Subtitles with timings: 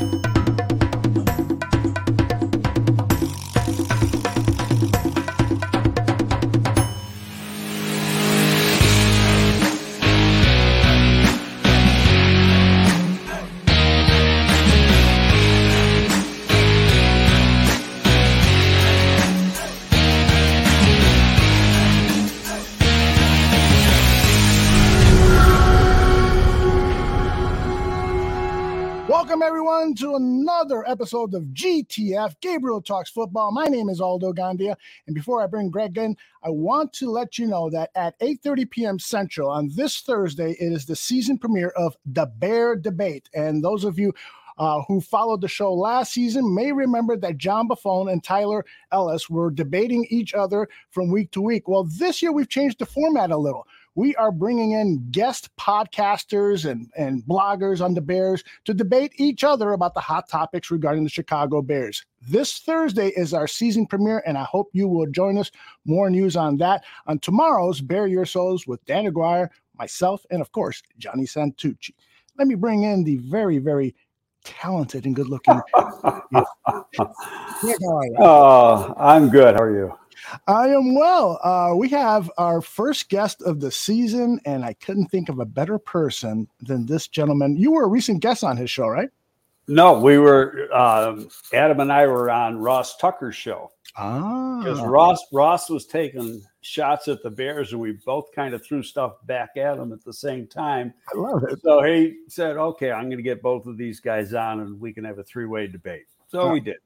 [0.00, 0.29] Welcome,
[30.00, 33.52] to another episode of GTF Gabriel Talks Football.
[33.52, 34.74] My name is Aldo Gandia.
[35.06, 38.70] And before I bring Greg in, I want to let you know that at 8.30
[38.70, 38.98] p.m.
[38.98, 43.28] Central on this Thursday, it is the season premiere of The Bear Debate.
[43.34, 44.14] And those of you
[44.56, 49.28] uh, who followed the show last season may remember that John Buffone and Tyler Ellis
[49.28, 51.68] were debating each other from week to week.
[51.68, 56.70] Well, this year we've changed the format a little we are bringing in guest podcasters
[56.70, 61.04] and, and bloggers on the Bears to debate each other about the hot topics regarding
[61.04, 62.04] the Chicago Bears.
[62.28, 65.50] This Thursday is our season premiere, and I hope you will join us.
[65.84, 70.52] More news on that on tomorrow's Bear Your Souls with Dan Aguirre, myself, and of
[70.52, 71.94] course, Johnny Santucci.
[72.38, 73.94] Let me bring in the very, very
[74.44, 75.60] talented and good looking.
[78.18, 79.54] oh, I'm good.
[79.56, 79.99] How are you?
[80.46, 81.38] I am well.
[81.42, 85.44] Uh, we have our first guest of the season, and I couldn't think of a
[85.44, 87.56] better person than this gentleman.
[87.56, 89.10] You were a recent guest on his show, right?
[89.68, 90.68] No, we were.
[90.74, 93.70] Um, Adam and I were on Ross Tucker's show.
[93.96, 98.64] Ah, because Ross Ross was taking shots at the Bears, and we both kind of
[98.64, 100.92] threw stuff back at him at the same time.
[101.12, 101.60] I love it.
[101.62, 104.92] So he said, "Okay, I'm going to get both of these guys on, and we
[104.92, 106.76] can have a three way debate." So we did.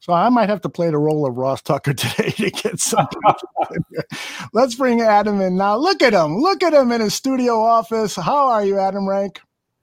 [0.00, 3.08] So I might have to play the role of Ross Tucker today to get some.
[4.52, 5.76] Let's bring Adam in now.
[5.76, 6.38] Look at him.
[6.38, 8.14] Look at him in his studio office.
[8.16, 9.40] How are you, Adam Rank?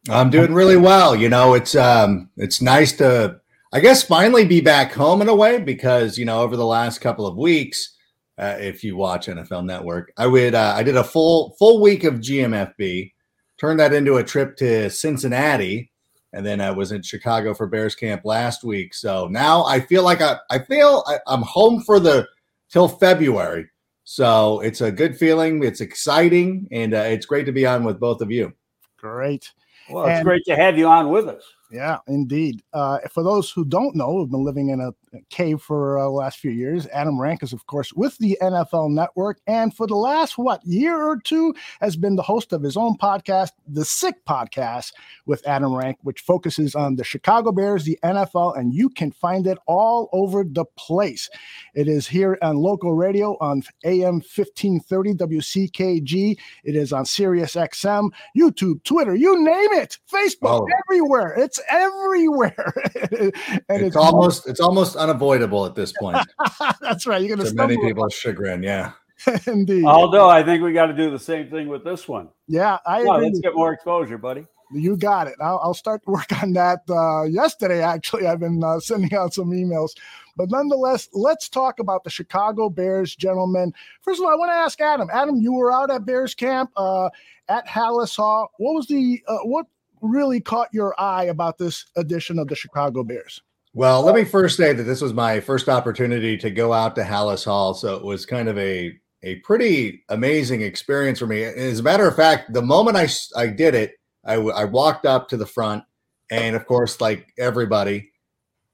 [0.10, 1.16] I'm doing really well.
[1.16, 3.40] You know, it's um it's nice to
[3.72, 7.00] I guess finally be back home in a way because, you know, over the last
[7.00, 7.96] couple of weeks,
[8.38, 12.04] uh, if you watch NFL Network, I would uh, I did a full full week
[12.04, 13.14] of GMFB,
[13.60, 15.92] turned that into a trip to Cincinnati
[16.34, 18.94] and then I was in Chicago for Bears camp last week.
[18.94, 22.28] So now I feel like I, I feel I, I'm home for the
[22.70, 23.70] till February.
[24.04, 25.64] So it's a good feeling.
[25.64, 28.52] It's exciting, and uh, it's great to be on with both of you.
[28.98, 29.52] Great.
[29.90, 31.44] Well, it's and, great to have you on with us.
[31.74, 32.62] Yeah, indeed.
[32.72, 34.94] Uh, for those who don't know, who've been living in a
[35.32, 38.92] cave for uh, the last few years, Adam Rank is, of course, with the NFL
[38.92, 42.78] Network, and for the last what year or two has been the host of his
[42.78, 44.94] own podcast, the Sick Podcast,
[45.26, 49.48] with Adam Rank, which focuses on the Chicago Bears, the NFL, and you can find
[49.48, 51.28] it all over the place.
[51.74, 56.38] It is here on local radio on AM 1530 WCKG.
[56.64, 60.68] It is on Sirius XM, YouTube, Twitter, you name it, Facebook, oh.
[60.88, 61.34] everywhere.
[61.36, 62.74] It's everywhere.
[63.12, 63.32] and
[63.70, 66.18] it's, it's almost it's almost unavoidable at this point.
[66.82, 67.22] That's right.
[67.22, 68.64] You're going to many people's chagrin.
[68.64, 68.94] Yeah.
[69.48, 69.86] Indeed.
[69.86, 72.30] Although I think we got to do the same thing with this one.
[72.48, 74.46] Yeah, I well, let's get more exposure, buddy.
[74.72, 75.36] You got it.
[75.40, 77.82] I'll, I'll start to work on that uh, yesterday.
[77.82, 79.92] Actually, I've been uh, sending out some emails,
[80.36, 83.74] but nonetheless, let's talk about the Chicago Bears, gentlemen.
[84.02, 85.10] First of all, I want to ask Adam.
[85.14, 87.10] Adam, you were out at Bears camp uh,
[87.50, 88.52] at Halas Hall.
[88.58, 89.68] What was the uh, what
[90.04, 93.42] really caught your eye about this edition of the Chicago Bears?
[93.74, 97.02] Well, let me first say that this was my first opportunity to go out to
[97.02, 98.94] Halas Hall, so it was kind of a
[99.24, 101.44] a pretty amazing experience for me.
[101.44, 105.28] As a matter of fact, the moment I I did it, I, I walked up
[105.30, 105.84] to the front,
[106.30, 108.12] and of course, like everybody,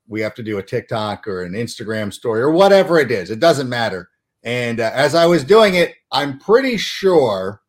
[0.08, 3.30] we have to do a TikTok or an Instagram story or whatever it is.
[3.30, 4.10] It doesn't matter.
[4.44, 7.62] And uh, as I was doing it, I'm pretty sure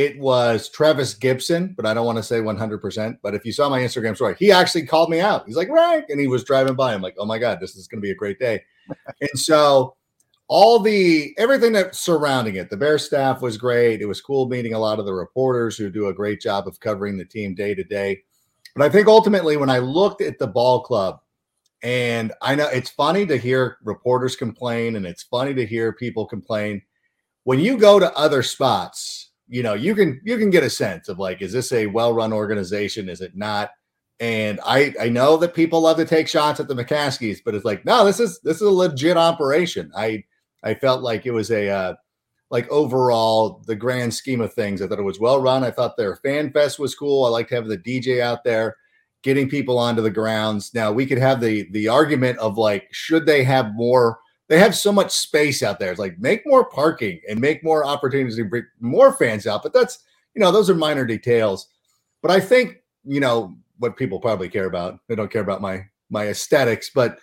[0.00, 3.18] it was Trevis Gipson, but I don't want to say 100%.
[3.22, 5.44] But if you saw my Instagram story, he actually called me out.
[5.46, 6.04] He's like, right.
[6.08, 6.94] And he was driving by.
[6.94, 8.64] I'm like, oh my God, this is going to be a great day.
[9.20, 9.96] and so
[10.48, 14.00] all the everything that surrounding it, the Bear staff was great.
[14.00, 16.80] It was cool meeting a lot of the reporters who do a great job of
[16.80, 18.22] covering the team day to day.
[18.74, 21.20] But I think ultimately, when I looked at the ball club,
[21.82, 26.26] and I know it's funny to hear reporters complain and it's funny to hear people
[26.26, 26.82] complain.
[27.44, 31.08] When you go to other spots, you know you can you can get a sense
[31.08, 33.08] of like is this a well-run organization?
[33.08, 33.70] Is it not?
[34.20, 37.64] And i i know that people love to take shots at the McCaskeys but it's
[37.64, 39.90] like no this is this is a legit operation.
[39.96, 40.24] I
[40.62, 41.94] i felt like it was a uh,
[42.50, 45.64] like overall the grand scheme of things i thought it was well run.
[45.64, 47.24] I thought their fan fest was cool.
[47.24, 48.76] I liked having the dj out there
[49.22, 50.72] getting people onto the grounds.
[50.74, 54.18] Now we could have the the argument of like should they have more
[54.50, 55.92] they have so much space out there.
[55.92, 59.62] It's like make more parking and make more opportunities to bring more fans out.
[59.62, 60.00] But that's
[60.34, 61.68] you know those are minor details.
[62.20, 64.98] But I think you know what people probably care about.
[65.08, 67.20] They don't care about my my aesthetics, but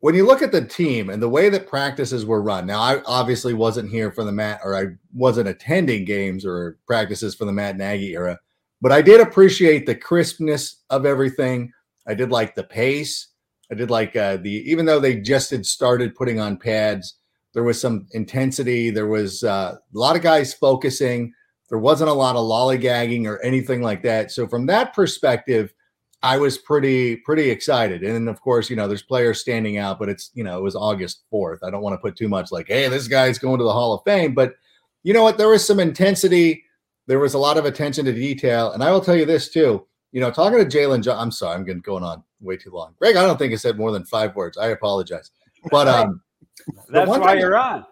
[0.00, 3.02] when you look at the team and the way that practices were run, now I
[3.06, 7.52] obviously wasn't here for the Matt or I wasn't attending games or practices for the
[7.52, 8.38] Matt Nagy era,
[8.80, 11.72] but I did appreciate the crispness of everything.
[12.06, 13.28] I did like the pace.
[13.70, 17.14] I did like uh, the even though they just had started putting on pads,
[17.52, 18.90] there was some intensity.
[18.90, 21.32] There was uh, a lot of guys focusing.
[21.68, 24.30] There wasn't a lot of lollygagging or anything like that.
[24.30, 25.74] So from that perspective,
[26.22, 28.02] I was pretty pretty excited.
[28.02, 30.76] And of course, you know, there's players standing out, but it's you know, it was
[30.76, 31.58] August 4th.
[31.62, 33.94] I don't want to put too much like, hey, this guy's going to the Hall
[33.94, 34.34] of Fame.
[34.34, 34.54] But
[35.02, 35.38] you know what?
[35.38, 36.64] There was some intensity.
[37.06, 38.72] There was a lot of attention to detail.
[38.72, 39.86] And I will tell you this too.
[40.12, 42.94] You know, talking to Jaylon John, I'm sorry, I'm getting going on way too long.
[42.98, 44.56] Greg, I don't think I said more than five words.
[44.56, 45.30] I apologize.
[45.70, 46.22] But um
[46.88, 47.84] that's why you're on.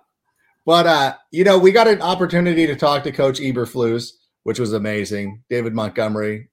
[0.66, 4.12] But uh, you know, we got an opportunity to talk to Coach Eberflus,
[4.44, 5.42] which was amazing.
[5.50, 6.48] David Montgomery,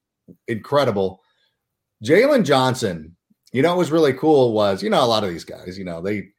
[0.48, 1.22] incredible.
[2.04, 3.16] Jaylon Johnson,
[3.54, 5.86] you know, what was really cool was, you know, a lot of these guys, you
[5.86, 6.30] know, they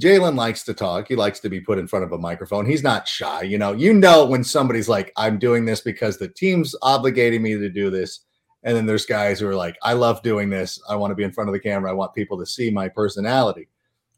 [0.00, 1.08] Jaylon likes to talk.
[1.08, 2.64] He likes to be put in front of a microphone.
[2.64, 3.42] He's not shy.
[3.42, 7.54] You know, you know when somebody's like, I'm doing this because the team's obligating me
[7.54, 8.20] to do this.
[8.64, 10.80] And then there's guys who are like, I love doing this.
[10.88, 11.90] I want to be in front of the camera.
[11.90, 13.68] I want people to see my personality.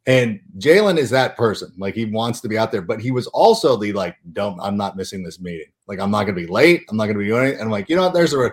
[0.06, 1.72] And Jaylon is that person.
[1.76, 4.76] Like he wants to be out there, but he was also the like, don't, I'm
[4.76, 5.70] not missing this meeting.
[5.87, 6.82] Like I'm not going to be late.
[6.88, 7.54] I'm not going to be doing it.
[7.54, 8.14] And I'm like, you know what?
[8.14, 8.50] There's a,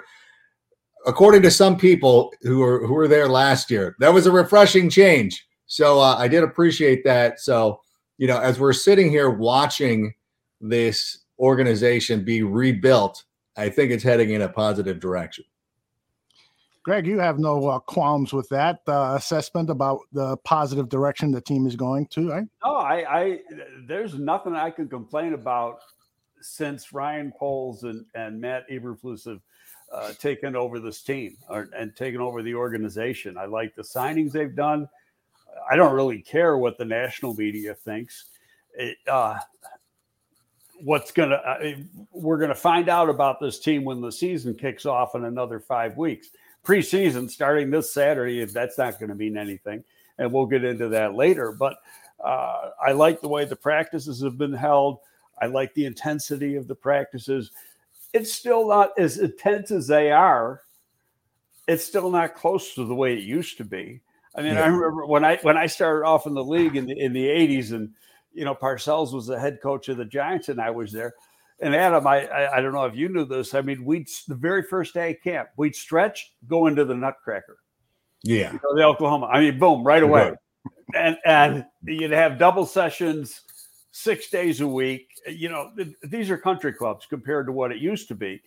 [1.08, 4.90] according to some people who were who were there last year, that was a refreshing
[4.90, 5.48] change.
[5.66, 7.40] So uh, I did appreciate that.
[7.40, 7.82] So
[8.18, 10.14] you know, as we're sitting here watching
[10.60, 13.24] this organization be rebuilt,
[13.56, 15.46] I think it's heading in a positive direction.
[16.88, 21.42] Greg, you have no uh, qualms with that uh, assessment about the positive direction the
[21.42, 22.48] team is going to, right?
[22.64, 23.40] No, I, I
[23.86, 25.80] there's nothing I can complain about
[26.40, 29.42] since Ryan Poles and, and Matt Eberflus have
[29.92, 33.38] uh, taken over this team or, and taken over the organization.
[33.38, 34.88] I like the signings they've done.
[35.70, 38.28] I don't really care what the national media thinks.
[38.76, 39.40] It, uh,
[40.80, 41.72] what's gonna uh,
[42.14, 45.98] we're gonna find out about this team when the season kicks off in another five
[45.98, 46.30] weeks.
[46.68, 49.84] Preseason starting this Saturday, if that's not going to mean anything,
[50.18, 51.52] and we'll get into that later.
[51.52, 51.78] But
[52.24, 55.00] uh, I like the way the practices have been held.
[55.42, 57.52] I like the intensity of the practices
[58.14, 60.62] it's still not as intense as they are.
[61.68, 64.02] It's still not close to the way it used to be.
[64.36, 64.64] I mean, yeah.
[64.64, 67.26] I remember when I when I started off in the league in the in the
[67.26, 67.92] 80s and
[68.34, 71.14] you know Parcells was the head coach of the Giants and I was there.
[71.60, 73.54] And Adam, I, I, I don't know if you knew this.
[73.54, 77.58] I mean, we'd the very first day of camp, we'd stretch, go into the Nutcracker.
[78.24, 79.28] Yeah, you know, the Oklahoma.
[79.28, 80.30] I mean, boom, right away.
[80.30, 80.38] Right.
[80.96, 83.42] And and you'd have double sessions
[83.92, 85.08] six days a week.
[85.28, 85.72] You know,
[86.04, 88.42] these are country clubs compared to what it used to be.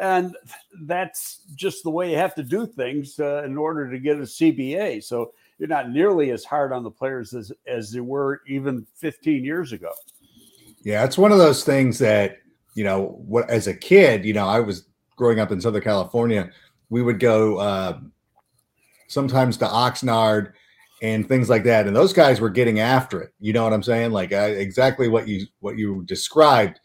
[0.00, 0.36] And
[0.82, 4.22] that's just the way you have to do things uh, in order to get a
[4.22, 5.04] CBA.
[5.04, 9.44] So you're not nearly as hard on the players as, as they were even 15
[9.44, 9.92] years ago.
[10.82, 12.38] Yeah, it's one of those things that,
[12.74, 14.86] you know, what as a kid, you know, I was
[15.16, 16.50] growing up in Southern California,
[16.90, 17.98] we would go uh,
[19.08, 20.52] sometimes to Oxnard
[21.02, 21.86] and things like that.
[21.86, 23.32] And those guys were getting after it.
[23.40, 24.12] You know what I'm saying?
[24.12, 26.80] Like uh, exactly what you what you described.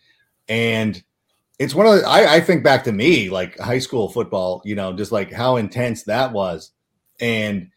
[0.48, 1.02] And
[1.60, 4.62] it's one of the, I, I think back to me like high school football.
[4.66, 6.72] You know, just like how intense that was.
[7.20, 7.70] And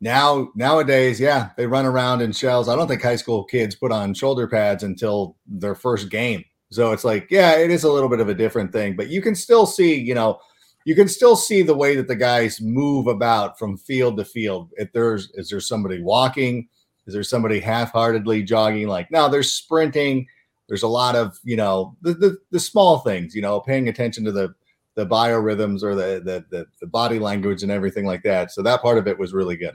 [0.00, 2.68] now nowadays, yeah, they run around in shells.
[2.68, 6.44] I don't think high school kids put on shoulder pads until their first game.
[6.70, 9.22] So it's like, yeah, it is a little bit of a different thing, but you
[9.22, 10.40] can still see, you know,
[10.84, 14.70] you can still see the way that the guys move about from field to field.
[14.76, 16.68] If there's is there somebody walking,
[17.06, 18.86] is there somebody half-heartedly jogging?
[18.86, 20.26] Like now, there's sprinting.
[20.68, 23.34] There's a lot of you know the, the the small things.
[23.34, 24.54] You know, paying attention to the
[24.94, 28.52] the biorhythms or the, the the the body language and everything like that.
[28.52, 29.74] So that part of it was really good.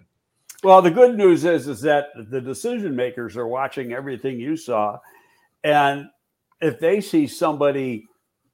[0.63, 4.98] Well, the good news is is that the decision makers are watching everything you saw,
[5.65, 6.07] and
[6.62, 8.08] if they see somebody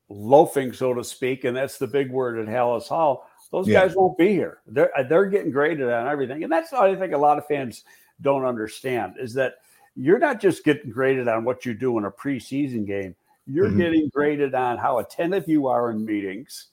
[0.10, 3.30] loafing, so to speak, and that's the big word at Halas Hall.
[3.52, 3.86] Those yeah.
[3.86, 4.60] guys won't be here.
[4.68, 7.84] They're they're getting graded on everything, and that's what I think a lot of fans
[8.22, 9.56] don't understand is that
[9.96, 13.16] you're not just getting graded on what you do in a preseason game.
[13.46, 13.78] You're mm-hmm.
[13.78, 16.68] getting graded on how attentive you are in meetings,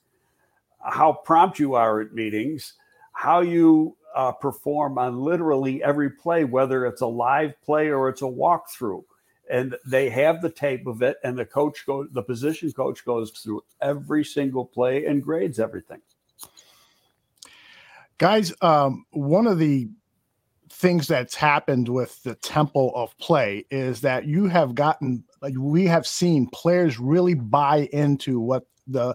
[0.82, 2.74] how prompt you are at meetings,
[3.12, 8.22] how you uh, perform on literally every play, whether it's a live play or it's
[8.22, 9.04] a walkthrough
[9.50, 13.30] and they have the tape of it and the coach goes the position coach goes
[13.30, 16.00] through every single play and grades everything.
[18.18, 19.88] Guys um, one of the
[20.70, 25.86] things that's happened with the tempo of play is that you have gotten like we
[25.86, 29.14] have seen players really buy into what the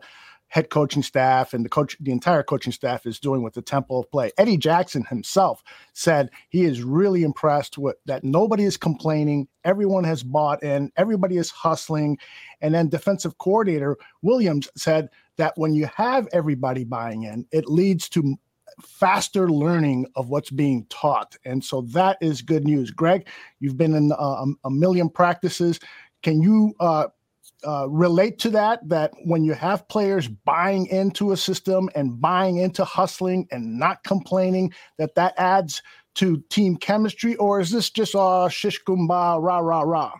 [0.50, 4.00] head coaching staff and the coach, the entire coaching staff is doing with the tempo
[4.00, 4.32] of play.
[4.38, 5.64] Eddie Jackson himself
[5.94, 8.24] said he is really impressed with that.
[8.24, 9.48] Nobody is complaining.
[9.64, 10.92] Everyone has bought in.
[10.98, 12.18] Everybody is hustling.
[12.62, 18.10] And then defensive coordinator Williams said that when you have everybody buying in, it leads
[18.10, 18.36] to
[18.82, 21.36] faster learning of what's being taught.
[21.46, 22.92] And so that is good news.
[22.92, 23.28] Greg,
[23.60, 25.80] you've been in uh, a million practices.
[26.24, 27.08] Can you uh,
[27.66, 28.88] uh, relate to that?
[28.88, 34.04] That when you have players buying into a system and buying into hustling and not
[34.04, 35.82] complaining, that that adds
[36.16, 40.14] to team chemistry, or is this just uh, shish kumbah, rah rah rah?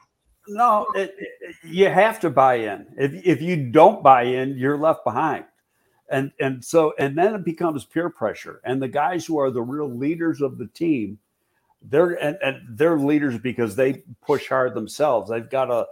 [0.48, 2.88] No, it, it, you have to buy in.
[2.98, 5.46] If if you don't buy in, you're left behind
[6.10, 9.62] and and so and then it becomes peer pressure and the guys who are the
[9.62, 11.18] real leaders of the team
[11.82, 15.30] they're and, and they're leaders because they push hard themselves.
[15.30, 15.88] They've got a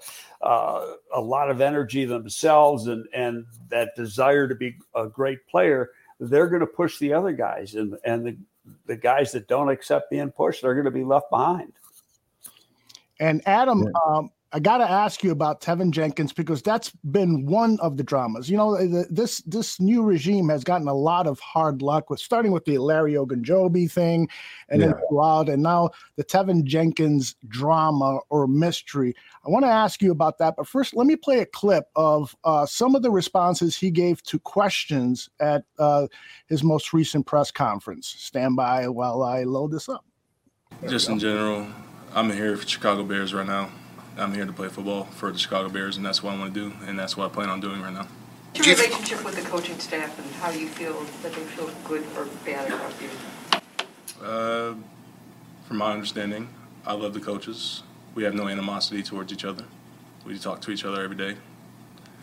[0.46, 5.92] uh, a lot of energy themselves and and that desire to be a great player.
[6.20, 8.38] They're going to push the other guys and and the
[8.86, 11.74] the guys that don't accept being pushed they're going to be left behind.
[13.20, 13.92] And adam yeah.
[14.06, 18.04] um, I got to ask you about Teven Jenkins because that's been one of the
[18.04, 18.50] dramas.
[18.50, 22.22] You know, the, this this new regime has gotten a lot of hard luck with
[22.22, 24.30] starting with the Larry Ogunjobi thing,
[24.70, 24.88] and yeah.
[24.88, 29.14] then throughout, and now the Teven Jenkins drama or mystery.
[29.46, 32.34] I want to ask you about that, but first, let me play a clip of
[32.46, 36.08] uh, some of the responses he gave to questions at uh,
[36.48, 38.16] his most recent press conference.
[38.18, 40.06] Stand by while I load this up.
[40.80, 41.68] There Just in general,
[42.14, 43.70] I'm here for Chicago Bears right now.
[44.18, 46.70] I'm here to play football for the Chicago Bears, and that's what I want to
[46.70, 48.08] do, and that's what I plan on doing right now.
[48.54, 52.04] What's Your relationship with the coaching staff and how you feel that they feel good
[52.18, 54.26] or bad about you?
[54.26, 54.74] Uh,
[55.68, 56.50] from my understanding,
[56.86, 57.84] I love the coaches.
[58.16, 59.66] We have no animosity towards each other.
[60.26, 61.36] We talk to each other every day.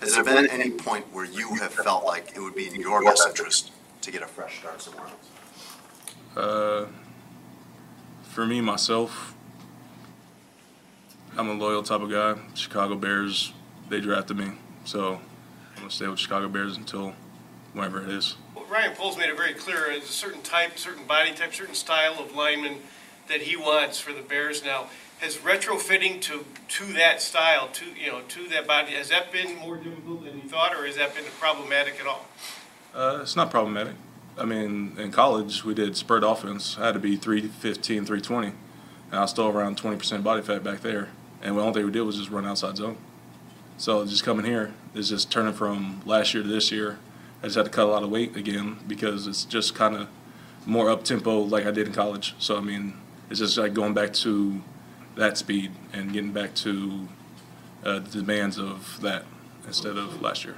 [0.00, 3.04] Has there been any point where you have felt like it would be in your
[3.04, 3.70] best interest
[4.00, 6.36] to get a fresh start somewhere else?
[6.36, 6.86] Uh,
[8.24, 9.33] for me, myself,
[11.36, 12.36] I'm a loyal type of guy.
[12.54, 13.52] Chicago Bears,
[13.88, 14.52] they drafted me,
[14.84, 17.12] so I'm gonna stay with Chicago Bears until
[17.72, 18.36] whenever it is.
[18.54, 19.90] Well, Ryan Poles made it very clear.
[19.90, 22.78] It's a certain type, certain body type, certain style of lineman
[23.26, 24.86] that he wants for the Bears now.
[25.18, 29.56] Has retrofitting to to that style, to you know, to that body, has that been
[29.56, 32.26] more difficult than you thought, or has that been problematic at all?
[32.94, 33.94] Uh, it's not problematic.
[34.38, 36.78] I mean, in college, we did spread offense.
[36.78, 38.56] I had to be 315, 320, and
[39.10, 41.08] I was still around 20% body fat back there
[41.44, 42.96] and the only thing we did was just run outside zone.
[43.76, 46.98] So just coming here is just turning from last year to this year.
[47.42, 50.08] I just had to cut a lot of weight again because it's just kind of
[50.64, 52.34] more up tempo like I did in college.
[52.38, 52.94] So I mean,
[53.28, 54.60] it's just like going back to
[55.16, 57.08] that speed and getting back to
[57.84, 59.24] uh, the demands of that
[59.66, 60.56] instead of last year.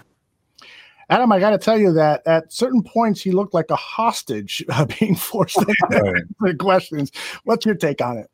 [1.08, 4.64] Adam, I got to tell you that at certain points he looked like a hostage
[4.68, 7.12] uh, being forced to answer questions.
[7.44, 8.30] What's your take on it?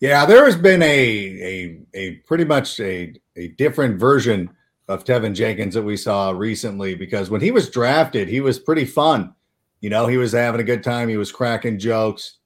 [0.00, 4.50] Yeah, there has been a a a pretty much a a different version
[4.88, 8.84] of Teven Jenkins that we saw recently because when he was drafted, he was pretty
[8.84, 9.34] fun.
[9.80, 11.08] You know, he was having a good time.
[11.08, 12.38] He was cracking jokes.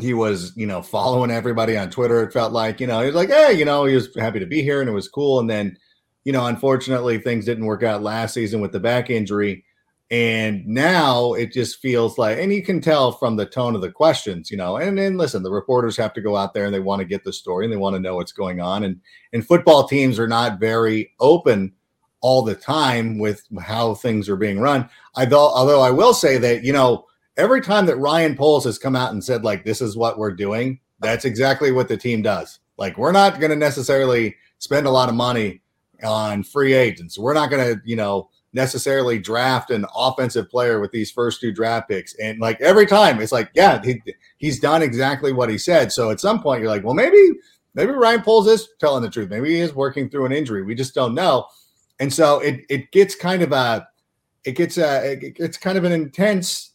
[0.00, 2.22] He was, you know, following everybody on Twitter.
[2.22, 4.46] It felt like, you know, he was like, hey, you know, he was happy to
[4.46, 5.40] be here and it was cool.
[5.40, 5.78] And then,
[6.24, 9.64] you know, unfortunately, things didn't work out last season with the back injury.
[10.10, 13.90] And now it just feels like, and you can tell from the tone of the
[13.90, 16.80] questions, you know, and then listen, the reporters have to go out there and they
[16.80, 18.84] want to get the story and they want to know what's going on.
[18.84, 19.00] And
[19.32, 21.72] and football teams are not very open
[22.20, 24.88] all the time with how things are being run.
[25.16, 28.78] I thought, although I will say that, you know, every time that Ryan Poles has
[28.78, 32.22] come out and said, like, this is what we're doing, that's exactly what the team
[32.22, 32.58] does.
[32.78, 35.60] Like, we're not going to necessarily spend a lot of money
[36.02, 37.18] on free agents.
[37.18, 41.52] We're not going to, you know, necessarily draft an offensive player with these first two
[41.52, 42.14] draft picks.
[42.14, 44.02] And like every time, it's like, yeah, he,
[44.38, 45.92] he's done exactly what he said.
[45.92, 47.22] So at some point, you're like, well, maybe
[47.74, 49.30] maybe Ryan Poles is telling the truth.
[49.30, 50.64] Maybe he is working through an injury.
[50.64, 51.46] We just don't know.
[52.00, 53.86] And so it it gets kind of a
[54.44, 56.72] it gets a it's kind of an intense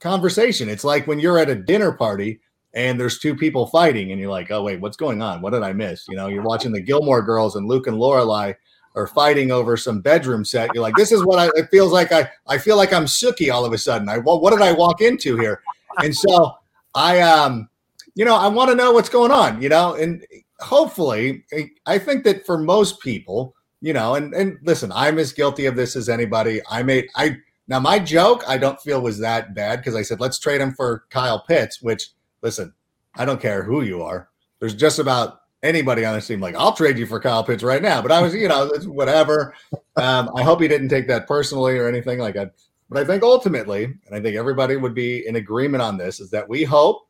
[0.00, 0.68] conversation.
[0.68, 2.40] It's like when you're at a dinner party
[2.74, 5.40] and there's two people fighting and you're like, oh wait, what's going on?
[5.40, 6.04] What did I miss?
[6.08, 8.56] You know, you're watching the Gilmore Girls and Luke and Lorelai
[8.94, 10.70] or fighting over some bedroom set.
[10.74, 12.12] You're like, this is what I, it feels like.
[12.12, 14.08] I, I feel like I'm Sookie all of a sudden.
[14.08, 15.62] I, what, what did I walk into here?
[16.02, 16.56] And so
[16.94, 17.68] I, um,
[18.14, 20.24] you know, I want to know what's going on, you know, and
[20.60, 21.44] hopefully
[21.86, 25.76] I think that for most people, you know, and, and listen, I'm as guilty of
[25.76, 26.60] this as anybody.
[26.70, 30.20] I made, I, now my joke, I don't feel was that bad because I said,
[30.20, 32.10] let's trade him for Kyle Pitts, which
[32.42, 32.74] listen,
[33.14, 34.28] I don't care who you are.
[34.60, 37.82] There's just about anybody on this team like I'll trade you for Kyle Pitts right
[37.82, 38.02] now.
[38.02, 39.54] But I was, you know, whatever.
[39.96, 42.54] Um, I hope he didn't take that personally or anything like that.
[42.88, 46.30] But I think ultimately, and I think everybody would be in agreement on this, is
[46.30, 47.08] that we hope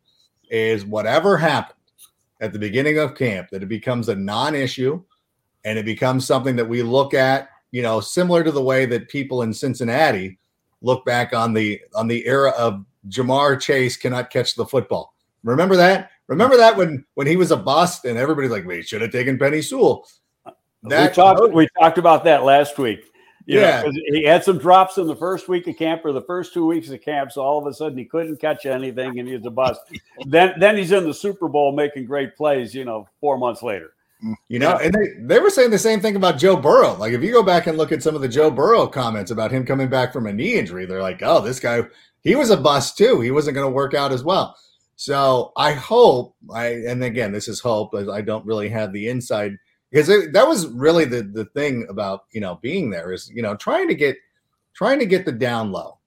[0.51, 1.79] is whatever happened
[2.41, 5.03] at the beginning of camp that it becomes a non-issue
[5.65, 9.09] and it becomes something that we look at, you know, similar to the way that
[9.09, 10.39] people in Cincinnati
[10.83, 15.12] look back on the on the era of Ja'Marr Chase cannot catch the football.
[15.45, 16.11] Remember that?
[16.29, 19.39] Remember that when when he was a bust and everybody's like, we should have taken
[19.39, 20.07] Penei Sewell.
[20.85, 23.05] That, we talked we talked about that last week.
[23.45, 26.23] You yeah, know, he had some drops in the first week of camp or the
[26.23, 27.33] first two weeks of camp.
[27.33, 29.81] So all of a sudden he couldn't catch anything and he's a bust.
[30.27, 32.75] then then he's in the Super Bowl making great plays.
[32.75, 33.95] You know, four months later.
[34.25, 36.95] Mm, you know, and they, they were saying the same thing about Joe Burrow.
[36.95, 39.51] Like, if you go back and look at some of the Joe Burrow comments about
[39.51, 41.83] him coming back from a knee injury, they're like, oh, this guy,
[42.21, 43.21] he was a bust too.
[43.21, 44.57] He wasn't going to work out as well.
[45.03, 49.57] So I hope, I and again, this is hope, I don't really have the inside
[49.91, 53.43] because it, that was really the the thing about you know being there is you
[53.43, 54.17] know trying to get
[54.75, 55.99] trying to get the down low,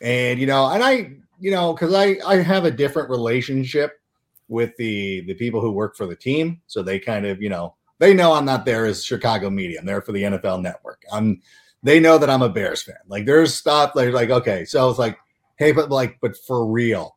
[0.00, 3.98] and you know, and I you know because I I have a different relationship
[4.46, 7.74] with the the people who work for the team, so they kind of you know
[7.98, 9.80] they know I'm not there as Chicago media.
[9.80, 11.02] I'm there for the NFL Network.
[11.12, 11.42] I'm
[11.82, 12.94] they know that I'm a Bears fan.
[13.08, 15.18] Like there's stuff they're like okay, so it's like
[15.56, 17.13] hey, but like but for real,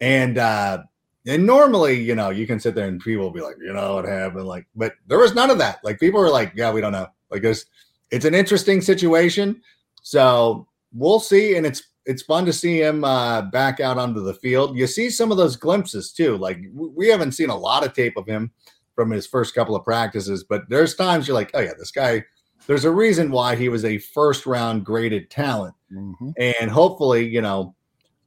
[0.00, 0.82] and uh
[1.26, 3.96] and normally, you know, you can sit there and people will be like, you know,
[3.96, 4.46] what happened?
[4.46, 5.78] Like, but there was none of that.
[5.84, 7.08] Like, people were like, yeah, we don't know.
[7.30, 7.66] Like, it's
[8.10, 9.60] it's an interesting situation.
[10.02, 11.56] So we'll see.
[11.56, 14.78] And it's it's fun to see him uh, back out onto the field.
[14.78, 16.38] You see some of those glimpses too.
[16.38, 18.50] Like, we haven't seen a lot of tape of him
[18.94, 22.24] from his first couple of practices, but there's times you're like, oh yeah, this guy.
[22.66, 26.30] There's a reason why he was a first round graded talent, mm-hmm.
[26.36, 27.74] and hopefully, you know,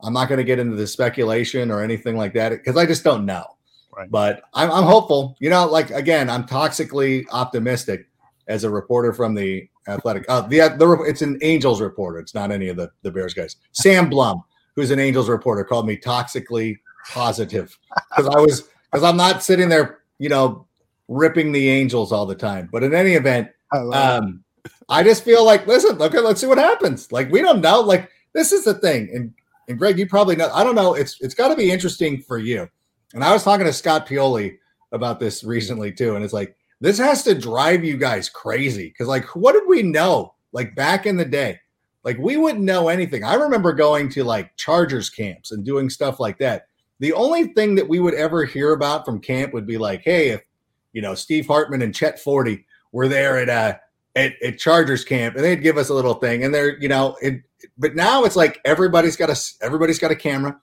[0.04, 3.04] I'm not going to get into the speculation or anything like that because I just
[3.04, 3.46] don't know.
[3.96, 4.10] Right.
[4.10, 5.36] But I'm, I'm hopeful.
[5.40, 8.08] You know, like again, I'm toxically optimistic
[8.48, 10.26] as a reporter from the Athletic.
[10.30, 12.20] Uh, the, the it's an Angels reporter.
[12.20, 13.58] It's not any of the the Bears guys.
[13.72, 14.44] Sam Blum,
[14.76, 16.78] who's an Angels reporter, called me toxically
[17.10, 17.78] positive
[18.10, 20.68] because I was because I'm not sitting there, you know,
[21.08, 22.70] ripping the Angels all the time.
[22.72, 24.44] But in any event, I, um,
[24.88, 27.12] I just feel like listen, okay, let's see what happens.
[27.12, 27.82] Like we don't know.
[27.82, 29.34] Like this is the thing, and
[29.68, 30.50] and Greg, you probably know.
[30.54, 30.94] I don't know.
[30.94, 32.68] It's it's got to be interesting for you.
[33.14, 34.58] And I was talking to Scott Pioli
[34.92, 39.08] about this recently too, and it's like this has to drive you guys crazy because
[39.08, 41.60] like what did we know like back in the day?
[42.04, 43.24] Like we wouldn't know anything.
[43.24, 46.68] I remember going to like Chargers camps and doing stuff like that.
[47.00, 50.30] The only thing that we would ever hear about from camp would be like, hey,
[50.30, 50.42] if
[50.94, 53.78] you know Steve Hartman and Chet Forte were there at uh
[54.16, 57.16] at, at Chargers camp, and they'd give us a little thing, and they're you know
[57.22, 57.42] it,
[57.78, 60.60] but now it's like everybody's got a everybody's got a camera.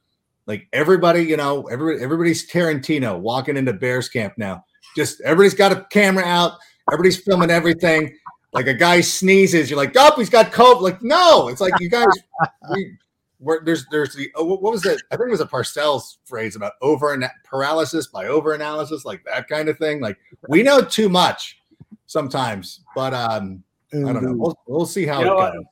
[0.46, 4.64] Like everybody, you know, everybody, everybody's Tarantino walking into Bears camp now.
[4.96, 6.52] Just everybody's got a camera out.
[6.90, 8.16] Everybody's filming everything.
[8.54, 11.90] Like a guy sneezes, you're like, "Oh, he's got COVID." Like, no, it's like you
[11.90, 12.06] guys.
[12.70, 12.98] We,
[13.38, 15.00] where there's there's the oh, what was it?
[15.10, 19.48] I think it was a Parcells phrase about over paralysis by over analysis, like that
[19.48, 20.00] kind of thing.
[20.00, 21.57] Like we know too much
[22.08, 23.62] sometimes, but um,
[23.94, 24.34] I don't know.
[24.34, 25.64] We'll, we'll see how you it goes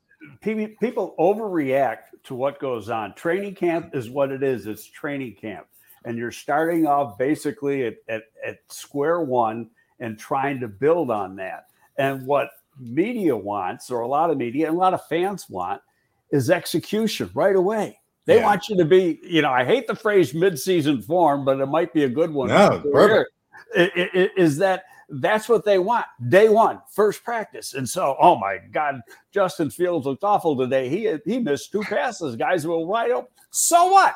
[0.81, 3.15] people overreact to what goes on.
[3.15, 4.67] Training camp is what it is.
[4.67, 5.67] It's training camp.
[6.05, 11.37] And you're starting off basically at, at, at square one and trying to build on
[11.37, 11.67] that.
[11.99, 15.83] And what media wants, or a lot of media and a lot of fans want,
[16.31, 17.99] is execution right away.
[18.27, 18.47] They yeah.
[18.47, 21.93] want you to be, you know, I hate the phrase mid-season form, but it might
[21.93, 22.49] be a good one.
[22.49, 23.31] No, perfect.
[23.75, 26.07] Is that that's what they want.
[26.29, 27.75] Day one, first practice.
[27.75, 29.01] And so, oh my God,
[29.33, 30.89] Justin Fields looked awful today.
[30.89, 32.37] He he missed two passes.
[32.37, 33.31] Guys were wide open.
[33.51, 34.15] So what?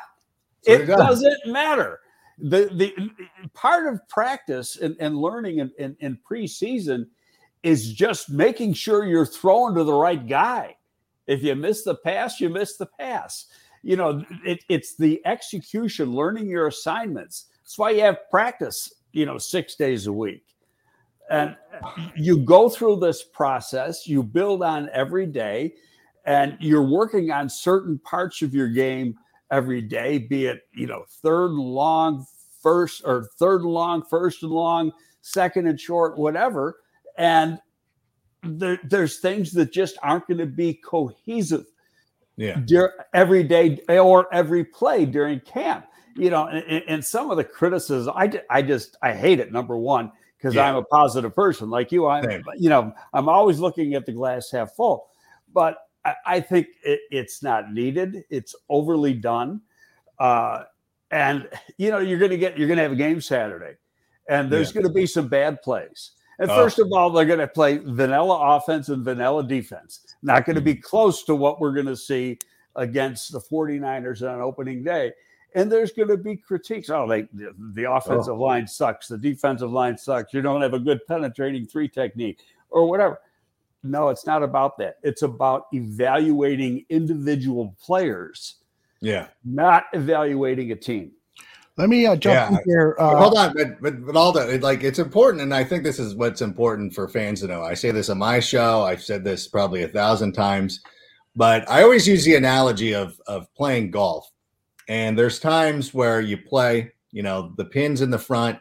[0.63, 1.99] So it doesn't matter.
[2.37, 2.93] The the
[3.53, 7.05] part of practice and, and learning in, in, in preseason
[7.63, 10.75] is just making sure you're throwing to the right guy.
[11.27, 13.45] If you miss the pass, you miss the pass.
[13.83, 17.45] You know, it, it's the execution, learning your assignments.
[17.63, 20.43] That's why you have practice, you know, six days a week
[21.31, 21.55] and
[22.15, 25.73] you go through this process, you build on every day,
[26.25, 29.15] and you're working on certain parts of your game
[29.49, 32.25] every day, be it, you know, third long,
[32.61, 34.91] first, or third and long, first and long,
[35.21, 36.77] second and short, whatever.
[37.17, 37.59] And
[38.43, 41.65] there, there's things that just aren't going to be cohesive
[42.37, 42.59] yeah.
[43.13, 45.85] every day or every play during camp.
[46.15, 49.51] You know, and, and some of the criticism, I, I just, I hate it.
[49.51, 50.67] Number one, because yeah.
[50.67, 52.07] I'm a positive person like you.
[52.07, 52.43] I'm, Same.
[52.57, 55.09] you know, I'm always looking at the glass half full,
[55.53, 58.23] but I, I think it, it's not needed.
[58.31, 59.61] It's overly done,
[60.19, 60.63] uh,
[61.11, 63.75] and you know, you're going to get you're going to have a game Saturday,
[64.29, 64.81] and there's Yeah.
[64.81, 66.11] going to be some bad plays.
[66.39, 66.55] And Oh.
[66.55, 70.15] first of all, they're going to play vanilla offense and vanilla defense.
[70.23, 72.39] Not going to be close to what we're going to see
[72.75, 75.11] against the 49ers on opening day.
[75.53, 76.89] And there's going to be critiques.
[76.89, 79.07] Oh, they, the, the offensive line sucks.
[79.07, 80.33] The defensive line sucks.
[80.33, 83.19] You don't have a good penetrating three technique or whatever.
[83.83, 84.97] No, it's not about that.
[85.03, 88.55] It's about evaluating individual players,
[89.01, 89.27] Yeah.
[89.43, 91.11] not evaluating a team.
[91.77, 92.49] Let me uh, jump Yeah.
[92.49, 92.95] in here.
[92.99, 95.99] Uh, hold on, but but but all that like it's important, and I think this
[95.99, 97.63] is what's important for fans to know.
[97.63, 98.83] I say this on my show.
[98.83, 100.81] I've said this probably a thousand times,
[101.35, 104.29] but I always use the analogy of of playing golf.
[104.91, 108.59] And there's times where you play, you know, the pins in the front,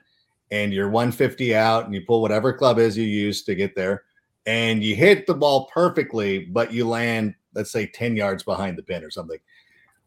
[0.52, 4.04] and you're 150 out, and you pull whatever club is you use to get there,
[4.46, 8.82] and you hit the ball perfectly, but you land, let's say, 10 yards behind the
[8.82, 9.38] pin or something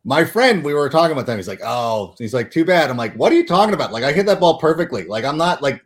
[0.03, 1.37] my friend, we were talking about that.
[1.37, 2.89] He's like, oh, he's like, too bad.
[2.89, 3.93] I'm like, what are you talking about?
[3.93, 5.05] Like, I hit that ball perfectly.
[5.05, 5.81] Like, I'm not like,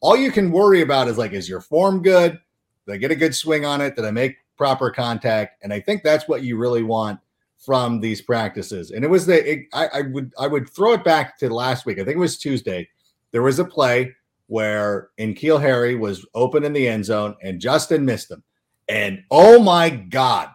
[0.00, 2.38] all you can worry about is like, is your form good?
[2.86, 3.94] Did I get a good swing on it?
[3.94, 5.62] Did I make proper contact?
[5.62, 7.20] And I think that's what you really want
[7.60, 8.90] from these practices.
[8.90, 11.86] And it was the, it, I, I would, I would throw it back to last
[11.86, 11.98] week.
[11.98, 12.88] I think it was Tuesday.
[13.32, 14.14] There was a play
[14.46, 18.42] where Keel Harry was open in the end zone and Justin missed him.
[18.88, 20.48] And oh my God,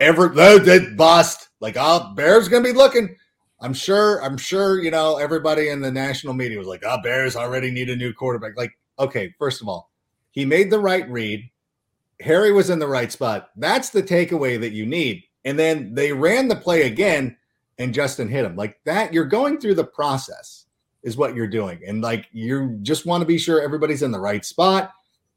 [0.00, 1.48] ever that bust.
[1.60, 3.14] Like, oh, Bears gonna be looking.
[3.60, 7.36] I'm sure, I'm sure, you know, everybody in the national media was like, oh, Bears
[7.36, 8.56] already need a new quarterback.
[8.56, 9.90] Like, okay, first of all,
[10.30, 11.48] he made the right read.
[12.20, 13.50] Harry was in the right spot.
[13.56, 15.22] That's the takeaway that you need.
[15.46, 17.36] And then they ran the play again
[17.78, 18.56] and Justin hit him.
[18.56, 20.66] Like that, you're going through the process,
[21.02, 21.80] is what you're doing.
[21.86, 24.92] And like you just want to be sure everybody's in the right spot.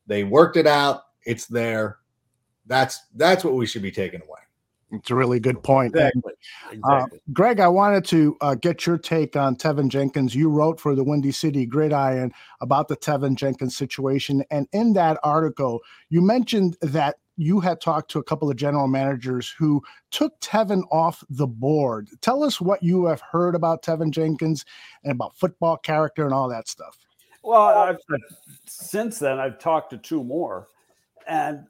[0.07, 1.99] They worked it out, it's there.
[2.65, 4.39] That's that's what we should be taking away.
[4.91, 5.95] it's a really good point.
[5.95, 6.23] And,
[6.71, 7.19] Exactly.
[7.19, 10.35] Uh, Greg, I wanted to uh, get your take on Teven Jenkins.
[10.35, 14.43] You wrote for the Windy City Gridiron about the Teven Jenkins situation.
[14.49, 18.87] And in that article, you mentioned that you had talked to a couple of general
[18.87, 22.09] managers who took Teven off the board.
[22.19, 24.65] Tell us what you have heard about Teven Jenkins
[25.03, 26.97] and about football character and all that stuff.
[27.41, 27.97] Well, I've,
[28.65, 30.67] since then I've talked to two more,
[31.27, 31.65] and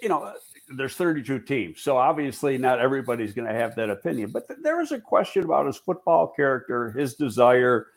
[0.00, 0.32] you know,
[0.68, 4.30] there's 32 teams, so obviously not everybody's going to have that opinion.
[4.30, 7.88] But th- there is a question about his football character, his desire,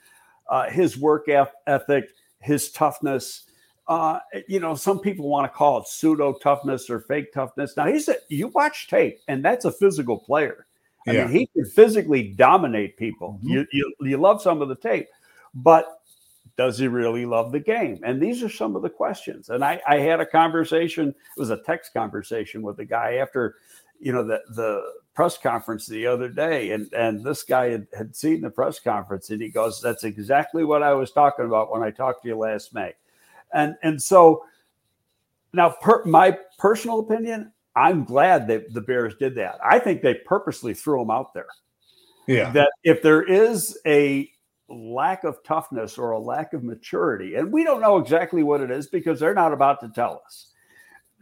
[0.50, 3.44] uh, his work eth- ethic, his toughness.
[3.90, 7.76] Uh, you know, some people want to call it pseudo toughness or fake toughness.
[7.76, 10.68] Now he's a, you watch tape, and that's a physical player.
[11.08, 11.26] I Yeah.
[11.26, 13.40] mean, he can physically dominate people.
[13.44, 13.50] Mhm.
[13.50, 15.08] You, you you love some of the tape,
[15.56, 16.02] but
[16.56, 18.00] does he really love the game?
[18.04, 19.50] And these are some of the questions.
[19.50, 23.56] And I, I had a conversation, it was a text conversation with a guy after,
[24.00, 24.84] you know, the, the
[25.16, 26.72] press conference the other day.
[26.72, 30.66] And, and this guy had, had seen the press conference and he goes, that's exactly
[30.66, 32.94] what I was talking about when I talked to you last May.
[33.54, 34.44] And, and so
[35.54, 39.60] now per, my personal opinion, I'm glad that the Bears did that.
[39.64, 41.48] I think they purposely threw him out there
[42.28, 42.52] Yeah.
[42.52, 44.30] that if there is a
[44.68, 48.70] lack of toughness or a lack of maturity, and we don't know exactly what it
[48.70, 50.48] is because they're not about to tell us.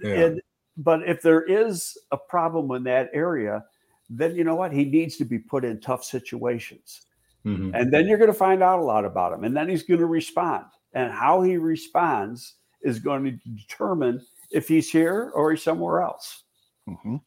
[0.01, 0.13] Yeah.
[0.13, 0.41] And,
[0.77, 3.63] but if there is a problem in that area,
[4.09, 4.71] then you know what?
[4.71, 7.01] He needs to be put in tough situations.
[7.45, 7.71] Mhm.
[7.73, 9.43] And then you're going to find out a lot about him.
[9.43, 10.65] And then he's going to respond.
[10.93, 14.21] And how he responds is going to determine
[14.51, 16.43] if he's here or he's somewhere else.
[16.87, 17.21] Mhm.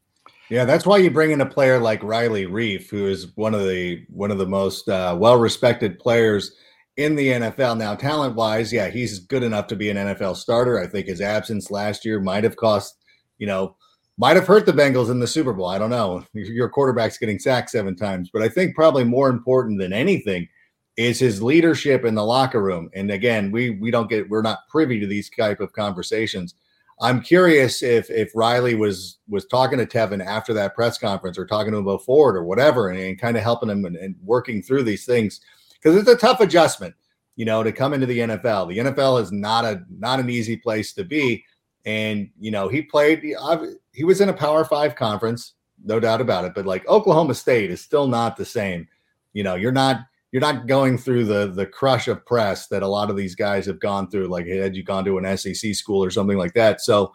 [0.48, 3.60] Yeah, that's why you bring in a player like Riley Reiff, who is one of
[3.68, 6.52] the one of the most uh, well-respected players
[6.96, 7.78] in the NFL.
[7.78, 10.80] Now, talent-wise, yeah, he's good enough to be an NFL starter.
[10.80, 12.96] I think his absence last year might have cost,
[13.38, 13.76] you know,
[14.18, 15.66] might have hurt the Bengals in the Super Bowl.
[15.66, 16.24] I don't know.
[16.32, 20.48] Your quarterback's getting sacked seven times, but I think probably more important than anything
[21.00, 22.90] is his leadership in the locker room.
[22.94, 26.54] And again, we we don't get we're not privy to these type of conversations.
[27.00, 31.46] I'm curious if if Riley was was talking to Teven after that press conference or
[31.46, 34.14] talking to him before it or whatever, and, and kind of helping him and, and
[34.22, 35.40] working through these things
[35.74, 36.94] because it's a tough adjustment,
[37.34, 38.68] you know, to come into the NFL.
[38.68, 41.42] The NFL is not a not an easy place to be,
[41.86, 43.22] and you know he played.
[43.94, 46.52] He was in a Power Five conference, no doubt about it.
[46.54, 48.86] But like Oklahoma State is still not the same.
[49.32, 50.00] You know, you're not
[50.32, 53.66] you're not going through the the crush of press that a lot of these guys
[53.66, 54.28] have gone through.
[54.28, 56.80] Like, had you gone to an SEC school or something like that?
[56.80, 57.12] So,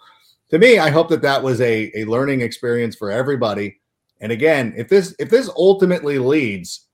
[0.50, 3.80] to me, I hope that that was a a learning experience for everybody.
[4.22, 6.88] And again, if this if this ultimately leads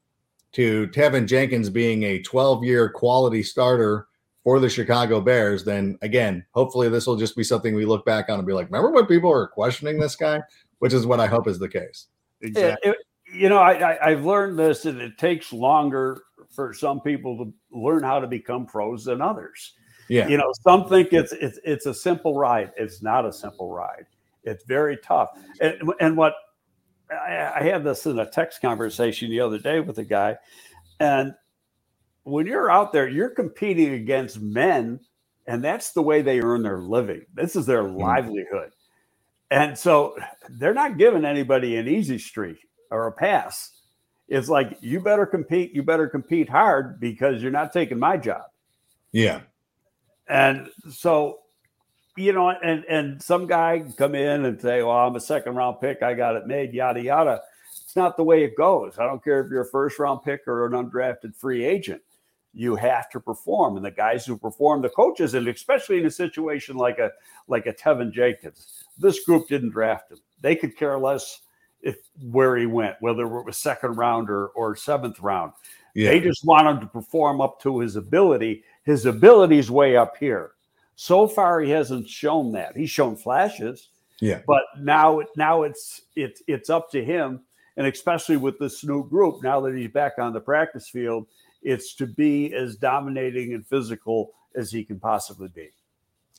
[0.54, 4.08] to Teven Jenkins being a 12 year quality starter
[4.44, 8.30] for the Chicago Bears, then again, hopefully this will just be something we look back
[8.30, 10.42] on and be like, remember when people were questioning this guy?
[10.80, 12.08] Which is what I hope is the case.
[12.42, 12.98] It- it-
[13.34, 17.54] you know, I, I, I've learned this that it takes longer for some people to
[17.72, 19.74] learn how to become pros than others.
[20.10, 20.28] Yeah.
[20.28, 22.72] You know, some think it's it's it's a simple ride.
[22.78, 24.06] It's not a simple ride.
[24.44, 25.30] It's very tough.
[25.62, 26.34] And and what
[27.10, 30.38] I, I had this in a text conversation the other day with a guy,
[31.00, 31.34] and
[32.24, 35.00] when you're out there, you're competing against men,
[35.48, 37.26] and that's the way they earn their living.
[37.34, 37.98] This is their mm.
[37.98, 38.72] livelihood.
[39.50, 40.16] And so
[40.50, 42.58] they're not giving anybody an easy streak
[42.92, 43.72] or a pass.
[44.28, 48.44] It's like you better compete, you better compete hard because you're not taking my job.
[49.12, 49.42] Yeah.
[50.28, 51.40] And so,
[52.16, 55.82] you know, and and some guy come in and say, "Well, I'm a second round
[55.82, 56.02] pick.
[56.04, 57.42] I got it made." Yada yada.
[57.84, 58.98] It's not the way it goes.
[59.00, 62.02] I don't care if you're a first round pick or an undrafted free agent.
[62.54, 66.12] You have to perform, and the guys who perform, the coaches, and especially in a
[66.12, 67.12] situation like a
[67.50, 70.20] like a Teven Jenkins, this group didn't draft him.
[70.40, 71.42] They could care less
[71.84, 71.98] if
[72.30, 75.54] where he went, whether it was second round or, or seventh round.
[75.96, 76.12] Yeah.
[76.12, 78.64] They just want him to perform up to his ability.
[78.84, 80.52] His ability is way up here.
[80.96, 82.76] So far, he hasn't shown that.
[82.78, 83.90] He's shown flashes,
[84.20, 84.42] Yeah.
[84.48, 87.42] but now now it's it's it's up to him,
[87.78, 89.42] and especially with this new group.
[89.44, 91.28] Now that he's back on the practice field,
[91.64, 95.70] it's to be as dominating and physical as he can possibly be.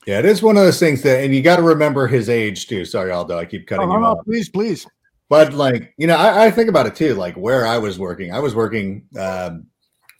[0.07, 2.67] Yeah, it is one of those things that, and you got to remember his age
[2.67, 2.85] too.
[2.85, 4.17] Sorry, Aldo, I keep cutting Oh, you no, off.
[4.19, 4.87] no, please, please.
[5.33, 7.15] But like, you know, I, I think about it too.
[7.15, 9.07] Like where I was working, I was working.
[9.19, 9.69] Um,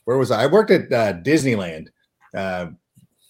[0.05, 0.41] where was I?
[0.41, 1.89] I worked at uh, Disneyland
[2.35, 2.69] uh,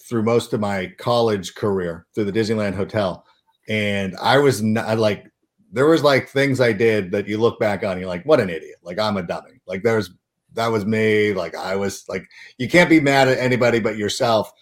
[0.08, 3.26] through most of my college career through the Disneyland Hotel,
[3.68, 5.26] and I was not like
[5.74, 8.50] there was like things I did that you look back on, you're like, what an
[8.50, 8.78] idiot!
[8.82, 9.60] Like I'm a dummy.
[9.68, 10.10] Like there's
[10.54, 11.34] that was me.
[11.34, 12.24] Like I was like
[12.58, 14.54] you can't be mad at anybody but yourself.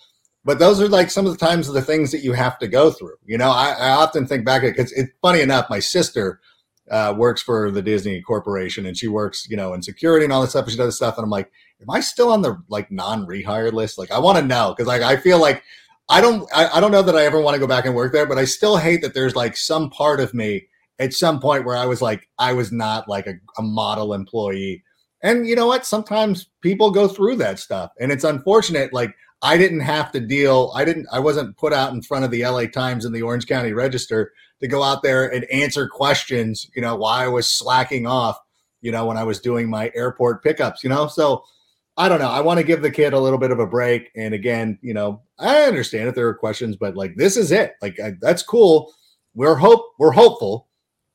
[0.43, 2.67] But those are like some of the times of the things that you have to
[2.67, 3.17] go through.
[3.27, 5.67] You know, I, I often think back because it's funny enough.
[5.69, 6.39] My sister
[6.91, 10.41] uh, works for the Disney Corporation, and she works, you know, in security and all
[10.41, 10.65] this stuff.
[10.65, 11.49] And she does stuff, and I'm like,
[11.81, 13.97] am I still on the like non-rehire list?
[13.97, 15.63] Like, I want to know because like I feel like
[16.09, 18.11] I don't, I, I don't know that I ever want to go back and work
[18.11, 20.67] there, but I still hate that there's like some part of me
[20.99, 24.83] at some point where I was like, I was not like a, a model employee.
[25.23, 25.85] And you know what?
[25.85, 28.91] Sometimes people go through that stuff, and it's unfortunate.
[28.91, 30.71] Like I didn't have to deal.
[30.75, 31.07] I didn't.
[31.11, 34.33] I wasn't put out in front of the LA Times and the Orange County Register
[34.61, 36.69] to go out there and answer questions.
[36.75, 38.39] You know why I was slacking off.
[38.81, 40.83] You know when I was doing my airport pickups.
[40.83, 41.43] You know so.
[41.97, 42.29] I don't know.
[42.29, 44.11] I want to give the kid a little bit of a break.
[44.15, 47.73] And again, you know, I understand if there are questions, but like this is it.
[47.81, 48.93] Like I, that's cool.
[49.35, 50.69] We're hope we're hopeful,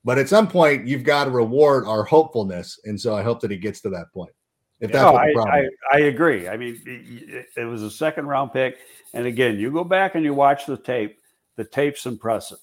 [0.05, 2.79] but at some point you've got to reward our hopefulness.
[2.85, 4.33] And so I hope that he gets to that point.
[4.79, 5.55] If that's No, what the I, problem.
[5.55, 5.71] I, is.
[5.93, 6.47] I agree.
[6.47, 8.77] I mean, it, it was a second round pick.
[9.15, 11.17] And again, you go back and you watch the tape,
[11.57, 12.59] the tape's impressive.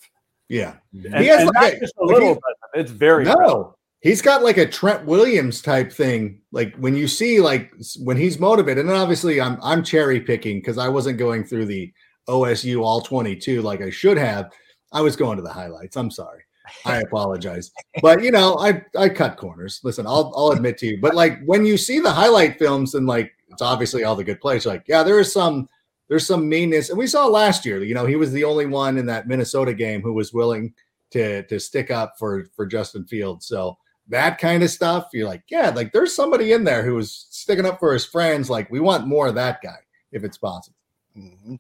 [0.50, 0.76] Yeah.
[0.94, 2.58] And, He has like a- a little he- impressive.
[2.76, 3.48] It's very impressive.
[3.54, 6.42] No, he's got like a Trent Williams type thing.
[6.52, 10.78] Like when you see like when he's motivated, and obviously I'm I'm cherry picking because
[10.78, 11.92] I wasn't going through the
[12.30, 14.52] OSU all 22 like I should have.
[14.92, 15.98] I was going to the highlights.
[15.98, 16.42] I'm sorry.
[16.86, 17.72] I apologize.
[18.02, 19.80] But you know, I I cut corners.
[19.84, 21.00] Listen, I'll I'll admit to you.
[21.02, 24.42] But like when you see the highlight films and like it's obviously all the good
[24.42, 25.70] plays, like, yeah, there is some
[26.10, 26.90] there's some meanness.
[26.90, 29.74] And we saw last year, you know, he was the only one in that Minnesota
[29.74, 30.74] game who was willing
[31.12, 33.48] to to stick up for for Justin Fields.
[33.48, 33.78] So
[34.10, 37.66] that kind of stuff, you're like, yeah, like there's somebody in there who was sticking
[37.66, 38.50] up for his friends.
[38.50, 39.78] Like we want more of that guy
[40.12, 40.76] if it's possible.
[41.18, 41.60] Mhm.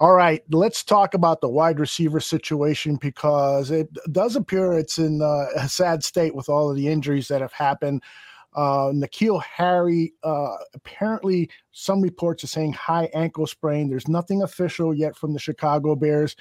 [0.00, 5.20] All right, let's talk about the wide receiver situation because it does appear it's in
[5.20, 8.02] uh, a sad state with all of the injuries that have happened.
[8.54, 13.88] Uh, N'Keal Harry, uh, apparently, some reports are saying high ankle sprain.
[13.88, 16.34] There's nothing official yet from the Chicago Bears.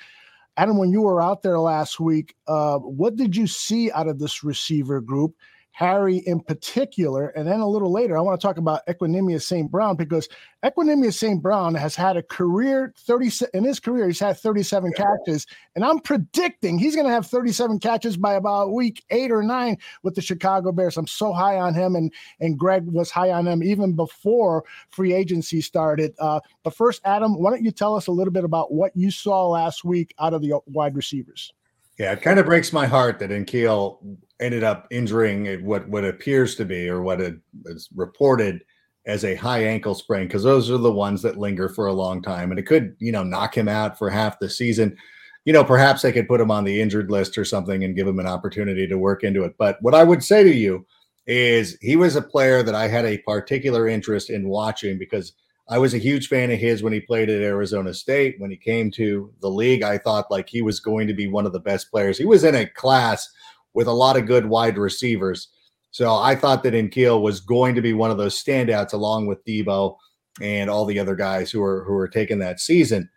[0.58, 4.20] Adam, when you were out there last week, uh, what did you see out of
[4.20, 5.36] this receiver group?
[5.80, 9.72] Harry in particular, and then a little later, I want to talk about Equanimeous St.
[9.72, 10.28] Brown because
[10.62, 11.42] Equanimeous St.
[11.42, 16.00] Brown has had a career 30 in his career, he's had 37 catches, and I'm
[16.00, 20.22] predicting he's going to have 37 catches by about week eight or nine with the
[20.22, 20.98] Chicago Bears.
[20.98, 22.12] I'm so high on him, and
[22.42, 26.14] and Greg was high on him even before free agency started.
[26.20, 29.12] Uh, but first, Adam, why don't you tell us a little bit about what you
[29.12, 31.54] saw last week out of the wide receivers?
[32.00, 36.56] Yeah, it kind of breaks my heart that N'Keal ended up injuring what what appears
[36.56, 38.62] to be or what is reported
[39.06, 42.22] as a high ankle sprain because those are the ones that linger for a long
[42.22, 44.96] time and it could you know knock him out for half the season.
[45.44, 48.08] You know perhaps they could put him on the injured list or something and give
[48.08, 50.86] him an opportunity to work into it but what i would say to you
[51.26, 55.34] is he was a player that i had a particular interest in watching because
[55.70, 58.36] I was a huge fan of his when he played at Arizona State.
[58.40, 61.46] When he came to the league, I thought like he was going to be one
[61.46, 62.18] of the best players.
[62.18, 63.30] He was in a class
[63.76, 65.48] with a lot of good wide receivers.
[65.92, 69.46] So I thought that N'Keal was going to be one of those standouts along with
[69.46, 69.96] Deebo
[70.42, 73.10] and all the other guys who were who were taking that season.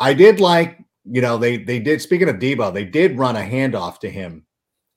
[0.00, 3.40] I did like, you know, they they did speaking of Deebo, they did run a
[3.40, 4.46] handoff to him.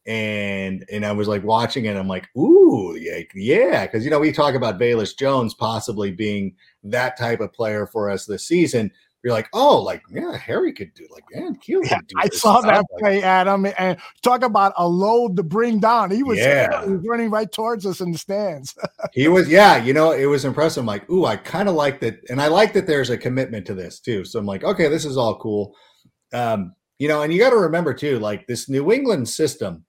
[0.07, 3.87] And and I was like watching it, I'm like, ooh, yeah, yeah.
[3.87, 8.09] Cause you know, we talk about Velus Jones possibly being that type of player for
[8.09, 8.91] us this season
[9.25, 12.15] you're like, oh, like yeah, Harry could do like man, Keel could do.
[12.15, 16.11] I saw that play, Adam, and talk about a load to bring down.
[16.11, 16.85] He was, yeah.
[16.85, 18.75] he was running right towards us in the stands.
[19.13, 20.81] he was, yeah, you know, it was impressive.
[20.81, 23.65] I'm like, ooh, I kind of like that, and I like that there's a commitment
[23.65, 24.25] to this too.
[24.25, 25.75] So I'm like, okay, this is all cool.
[26.31, 29.85] Um, you know, and you got to remember too, like this New England system,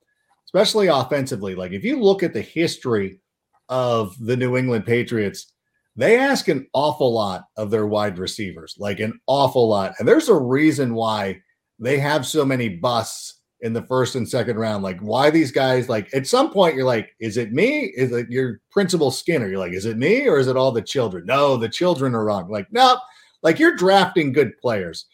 [0.46, 3.20] especially offensively, like if you look at the history
[3.68, 5.52] of the New England Patriots
[5.96, 9.94] they ask an awful lot of their wide receivers, like an awful lot.
[9.98, 11.40] And there's a reason why
[11.78, 14.84] they have so many busts in the first and second round.
[14.84, 17.92] Like, why these guys, like, at some point, you're like, is it me?
[17.96, 19.48] Is it your principal Skinner?
[19.48, 21.24] You're like, is it me or is it all the children?
[21.24, 22.50] No, the children are wrong.
[22.50, 22.98] Like, no,
[23.42, 25.06] like you're drafting good players.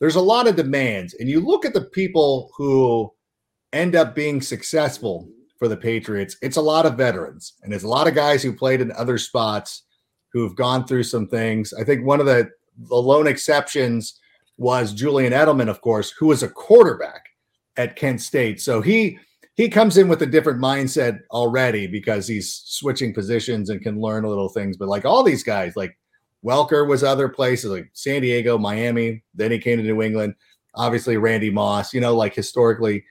[0.00, 1.14] There's a lot of demands.
[1.14, 3.12] And you look at the people who
[3.72, 5.28] end up being successful
[5.58, 8.52] for the Patriots, it's a lot of veterans and it's a lot of guys who
[8.52, 9.84] played in other spots
[10.32, 11.72] who've gone through some things.
[11.74, 12.50] I think one of the,
[12.88, 14.18] the lone exceptions
[14.56, 17.24] was Julian Edelman, of course, who was a quarterback
[17.76, 18.60] at Kent State.
[18.60, 19.18] So he
[19.54, 24.24] he comes in with a different mindset already because he's switching positions and can learn
[24.24, 24.76] a little things.
[24.76, 25.98] But like all these guys, like
[26.44, 29.24] Welker was other places like San Diego, Miami.
[29.34, 30.34] Then he came to New England.
[30.76, 31.92] Obviously, Randy Moss.
[31.92, 33.04] You know, like historically.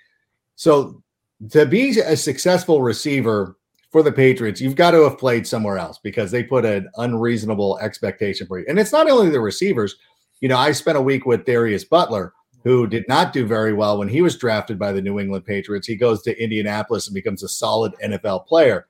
[0.58, 1.04] So
[1.52, 3.58] to be a successful receiver
[3.92, 7.78] for the Patriots, you've got to have played somewhere else because they put an unreasonable
[7.80, 8.66] expectation for you.
[8.68, 9.96] And it's not only the receivers.
[10.42, 14.00] You know, I spent a week with Darius Butler, who did not do very well
[14.00, 15.88] when he was drafted by the New England Patriots.
[15.88, 18.88] He goes to Indianapolis and becomes a solid NFL player.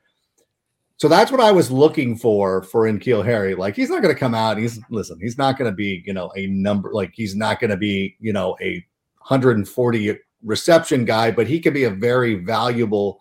[0.95, 3.55] So that's what I was looking for for N'Keal Harry.
[3.55, 4.57] Like he's not going to come out.
[4.57, 5.19] He's listen.
[5.21, 8.15] He's not going to be you know a number like he's not going to be
[8.19, 8.83] you know a
[9.19, 10.17] 140
[10.47, 13.19] reception guy, but he could be a very valuable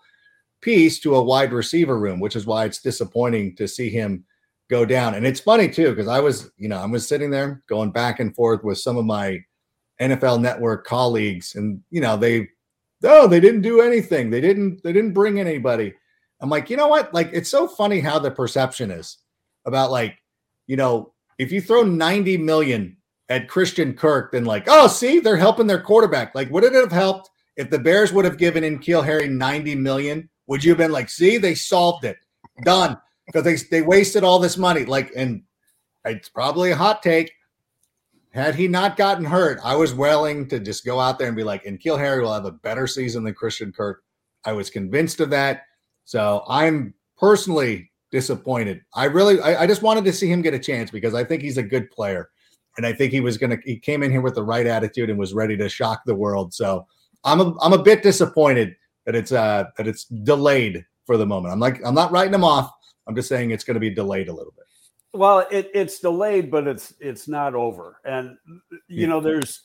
[0.62, 4.25] piece to a wide receiver room, which is why it's disappointing to see him
[4.71, 5.15] go down.
[5.15, 8.21] And it's funny too, because I was, you know, I was sitting there going back
[8.21, 9.41] and forth with some of my
[10.01, 12.49] NFL network colleagues, and you know, they
[13.05, 14.31] oh, they didn't do anything.
[14.31, 15.95] They didn't, they didn't bring anybody.
[16.41, 17.15] I'm like, you know what?
[17.15, 19.19] Like, it's so funny how the perception is
[19.65, 20.19] about like,
[20.67, 22.95] you know, if you throw 90 million
[23.29, 26.35] at Christian Kirk, then like, oh, see, they're helping their quarterback.
[26.35, 30.29] Like, would it have helped if the Bears would have given N'Keal Harry 90 million
[30.47, 32.19] would you have been like, see, they solved it,
[32.62, 34.85] done because they they wasted all this money?
[34.85, 35.43] Like, and
[36.05, 37.33] it's probably a hot take.
[38.31, 41.43] Had he not gotten hurt, I was willing to just go out there and be
[41.43, 44.03] like, N'Keal Harry will have a better season than Christian Kirk.
[44.45, 45.62] I was convinced of that.
[46.05, 48.83] So I'm personally disappointed.
[48.95, 51.43] I really, I, I, just wanted to see him get a chance because I think
[51.43, 52.29] he's a good player.
[52.77, 55.11] And I think he was going to, he came in here with the right attitude
[55.11, 56.53] and was ready to shock the world.
[56.53, 56.87] So
[57.25, 61.53] I'm a, I'm a bit disappointed that it's uh that it's delayed for the moment.
[61.53, 62.73] I'm like I'm not writing them off.
[63.07, 64.65] I'm just saying it's going to be delayed a little bit.
[65.12, 68.01] Well, it, it's delayed, but it's it's not over.
[68.05, 68.37] And
[68.89, 69.07] you yeah.
[69.07, 69.62] know, there's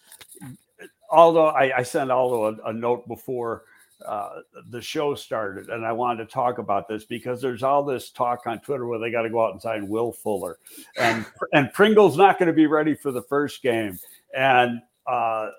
[1.09, 3.63] although I, I sent Aldo a, a note before
[4.05, 8.09] uh, the show started, and I wanted to talk about this because there's all this
[8.09, 10.57] talk on Twitter where they got to go out and sign Will Fuller,
[10.97, 13.97] and and Pringle's not going to be ready for the first game,
[14.35, 15.49] and uh,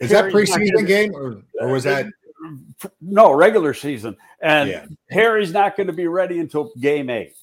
[0.00, 2.06] is that preseason game or, or was that
[3.00, 4.86] no regular season, and yeah.
[5.10, 7.34] Harry's not going to be ready until game eight.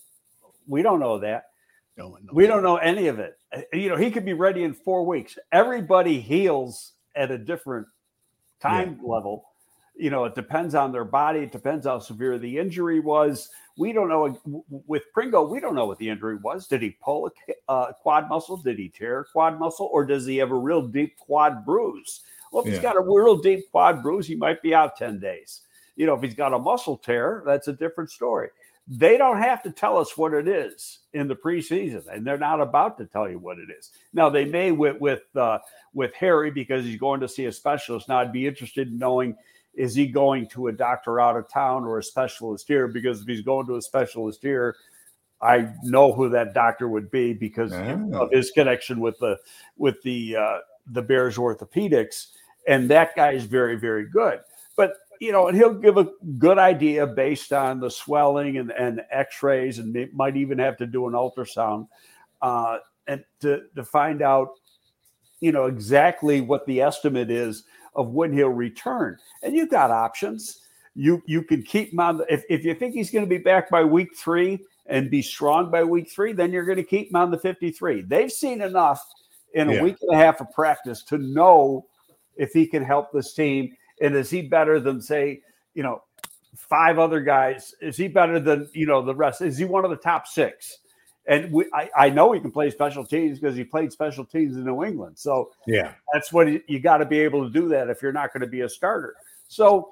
[0.68, 1.46] We don't know that.
[1.98, 3.38] No we don't know any of it.
[3.56, 5.38] Uh, you know, he could be ready in four weeks.
[5.52, 7.88] Everybody heals at a different
[8.60, 9.10] time yeah.
[9.10, 9.46] level.
[9.98, 11.40] You know, it depends on their body.
[11.40, 13.50] It depends how severe the injury was.
[13.78, 15.48] We don't know with Pringle.
[15.48, 16.68] We don't know what the injury was.
[16.68, 18.58] Did he pull a uh, quad muscle?
[18.58, 22.22] Did he tear a quad muscle, or does he have a real deep quad bruise?
[22.52, 22.76] Well, if yeah.
[22.76, 25.62] he's got a real deep quad bruise, he might be out 10 days.
[25.98, 28.50] You know, if he's got a muscle tear, that's a different story.
[28.88, 32.62] They don't have to tell us what it is in the preseason, and they're not
[32.62, 33.92] about to tell you what it is.
[34.14, 35.58] Now they may with with uh,
[35.94, 38.08] with Harry because he's going to see a specialist.
[38.08, 39.36] Now I'd be interested in knowing
[39.76, 42.88] is he going to a doctor out of town or a specialist here?
[42.88, 44.76] Because if he's going to a specialist here,
[45.42, 48.10] I know who that doctor would be because oh.
[48.14, 49.38] of his connection with the
[49.78, 50.58] with the uh,
[50.88, 52.28] the Bears orthopedics
[52.68, 54.40] and that guy is very, very good.
[54.76, 59.02] But you know, and he'll give a good idea based on the swelling and, and
[59.12, 61.88] X-rays, and might even have to do an ultrasound,
[62.42, 64.50] uh, and to to find out,
[65.40, 67.64] you know, exactly what the estimate is
[67.96, 69.18] of when he'll return.
[69.44, 70.62] And you've got options.
[70.96, 72.18] you you can keep him on.
[72.18, 75.22] The, if if you think he's going to be back by week three and be
[75.22, 78.02] strong by week three, then you're going to keep him on the 53.
[78.04, 79.04] They've seen enough
[79.54, 79.82] in a Yeah.
[79.84, 81.86] week and a half of practice to know
[82.38, 83.76] if he can help this team.
[84.02, 85.42] And is he better than say,
[85.74, 86.04] you know,
[86.56, 87.74] five other guys?
[87.82, 89.42] Is he better than you know the rest?
[89.42, 90.80] Is he one of the top six?
[91.28, 94.56] And we, I, I know he can play special teams because he played special teams
[94.58, 95.18] in New England.
[95.18, 95.94] So Yeah.
[96.14, 98.42] that's what you, you got to be able to do that if you're not going
[98.42, 99.16] to be a starter.
[99.48, 99.90] So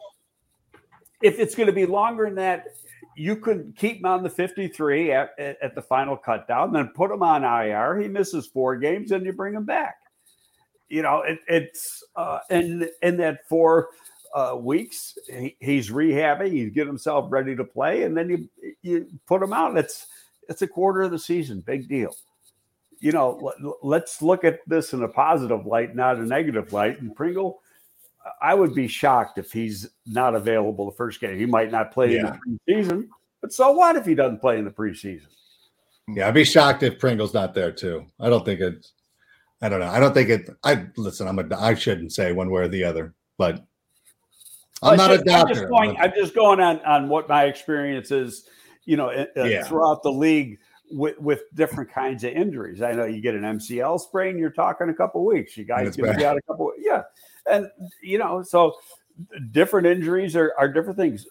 [1.21, 2.67] if it's going to be longer than that,
[3.15, 7.11] you could keep him on the 53 at, at, at the final cutdown, then put
[7.11, 7.99] him on IR.
[7.99, 9.97] He misses four games, and you bring him back.
[10.89, 13.89] You know, it, it's uh, in in that four
[14.35, 18.49] uh, weeks, he, he's rehabbing, he's getting himself ready to play, and then you
[18.81, 19.77] you put him out.
[19.77, 20.07] It's
[20.49, 22.15] it's a quarter of the season, big deal.
[22.99, 27.01] You know, let, let's look at this in a positive light, not a negative light.
[27.01, 27.61] And Pringle,
[28.41, 31.37] I would be shocked if he's not available the first game.
[31.37, 32.39] He might not play in the
[32.69, 33.07] preseason,
[33.41, 35.27] but so what if he doesn't play in the preseason?
[36.07, 38.05] Yeah, I'd be shocked if Pringle's not there too.
[38.19, 38.93] I don't think it's.
[39.61, 39.87] I don't know.
[39.87, 40.49] I don't think it.
[40.63, 41.27] I listen.
[41.27, 41.45] I'm a.
[41.57, 43.65] I shouldn't say one way or the other, but
[44.81, 45.69] I'm not a just, I'm just doctor.
[45.69, 48.49] going, I'm just going on on what my experience is.
[48.85, 49.63] You know, uh, Yeah.
[49.63, 50.59] throughout the league
[50.91, 52.81] with with different kinds of injuries.
[52.81, 55.55] I know you get an MCL sprain, you're talking a couple weeks.
[55.57, 56.71] You guys to be out a couple.
[56.77, 57.03] Yeah,
[57.49, 57.69] and
[58.01, 58.75] you know, so
[59.51, 61.25] different injuries are are different things.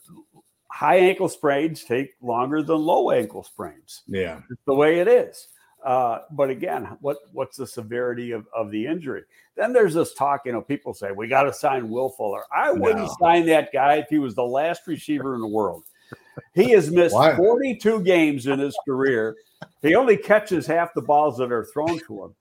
[0.68, 4.02] High ankle sprains take longer than low ankle sprains.
[4.06, 5.48] yeah, It's the way it is.
[5.84, 9.22] Uh, but again, what what's the severity of, of the injury?
[9.56, 12.42] Then there's this talk, you know, people say we got to sign Will Fuller.
[12.56, 13.16] I wouldn't No.
[13.20, 15.84] sign that guy if he was the last receiver in the world.
[16.54, 17.36] He has missed Why?
[17.36, 19.36] 42 games in his career.
[19.80, 22.34] He only catches half the balls that are thrown to him.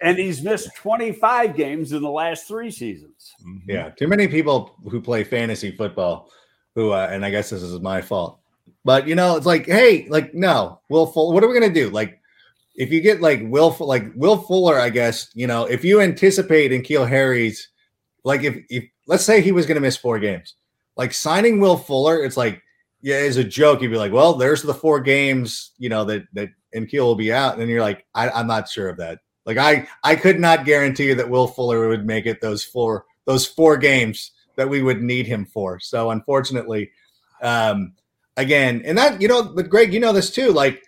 [0.00, 3.32] And he's missed 25 games in the last three seasons.
[3.66, 3.90] yeah.
[3.90, 6.30] Too many people who play fantasy football,
[6.74, 8.38] who, uh, and I guess this is my fault,
[8.84, 11.34] but you know, it's like, hey, like, no, Will Fuller.
[11.34, 11.90] What are we gonna do?
[11.90, 12.20] Like,
[12.74, 16.70] if you get like Will, like Will Fuller, I guess you know, if you anticipate
[16.72, 17.68] N'Keal Harry's,
[18.24, 20.54] like, if if let's say he was gonna miss four games,
[20.96, 22.62] like signing Will Fuller, it's like,
[23.02, 26.22] yeah, as a joke, you'd be like, well, there's the four games, you know, that
[26.34, 29.18] that N'Keal will be out, and you're like, I, I'm not sure of that.
[29.44, 33.04] Like, I I could not guarantee you that Will Fuller would make it those four
[33.24, 35.80] those four games that we would need him for.
[35.80, 36.90] So unfortunately,
[37.42, 37.94] um,
[38.36, 40.82] again, and that you know, but Greg, you know this too, like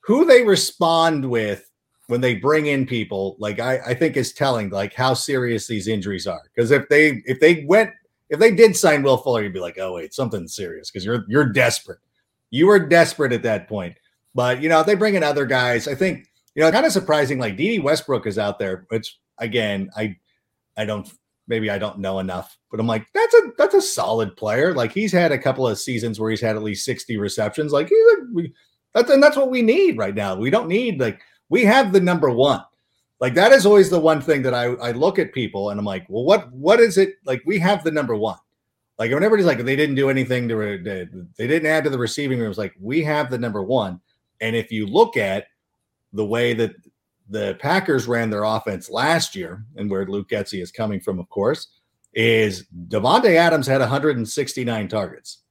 [0.00, 1.70] who they respond with
[2.08, 5.88] when they bring in people, like I, I think is telling like how serious these
[5.88, 6.42] injuries are.
[6.54, 7.90] Because if they if they went
[8.30, 11.24] if they did sign Will Fuller, you'd be like, oh wait, something serious because you're
[11.28, 11.98] you're desperate.
[12.50, 13.96] You were desperate at that point.
[14.34, 16.92] But you know, if they bring in other guys, I think you know, kind of
[16.92, 17.38] surprising.
[17.38, 20.16] Like Dede Westbrook is out there, which again, I
[20.76, 21.10] I don't
[21.46, 24.74] maybe I don't know enough, but I'm like, that's a that's a solid player.
[24.74, 27.72] Like he's had a couple of seasons where he's had at least 60 receptions.
[27.72, 28.54] Like he's a, we,
[28.94, 30.36] that's and that's what we need right now.
[30.36, 32.62] We don't need like we have the number one.
[33.24, 35.86] Like that is always the one thing that I, I look at people and I'm
[35.86, 37.40] like, well, what what is it like?
[37.46, 38.36] We have the number one.
[38.98, 41.08] Like when everybody's like, they didn't do anything to they,
[41.38, 42.50] they didn't add to the receiving room.
[42.50, 43.98] It's like we have the number one.
[44.42, 45.46] And if you look at
[46.12, 46.74] the way that
[47.30, 51.26] the Packers ran their offense last year, and where Luke Getsy is coming from, of
[51.30, 51.68] course,
[52.12, 55.44] is Davante Adams had 169 targets.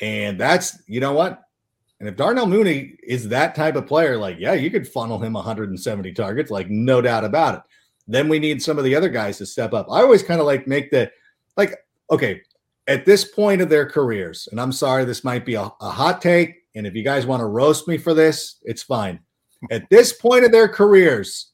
[0.00, 1.42] And that's, you know what?
[2.00, 5.34] And if Darnell Mooney is that type of player, like, yeah, you could funnel him
[5.34, 7.60] 170 targets, like, no doubt about it.
[8.08, 9.86] Then we need some of the other guys to step up.
[9.90, 11.12] I always kind of like make the,
[11.56, 11.76] like,
[12.10, 12.40] okay,
[12.88, 16.20] at this point of their careers, and I'm sorry, this might be a, a hot
[16.20, 16.56] take.
[16.74, 19.20] And if you guys want to roast me for this, it's fine.
[19.70, 21.50] At this point of their careers,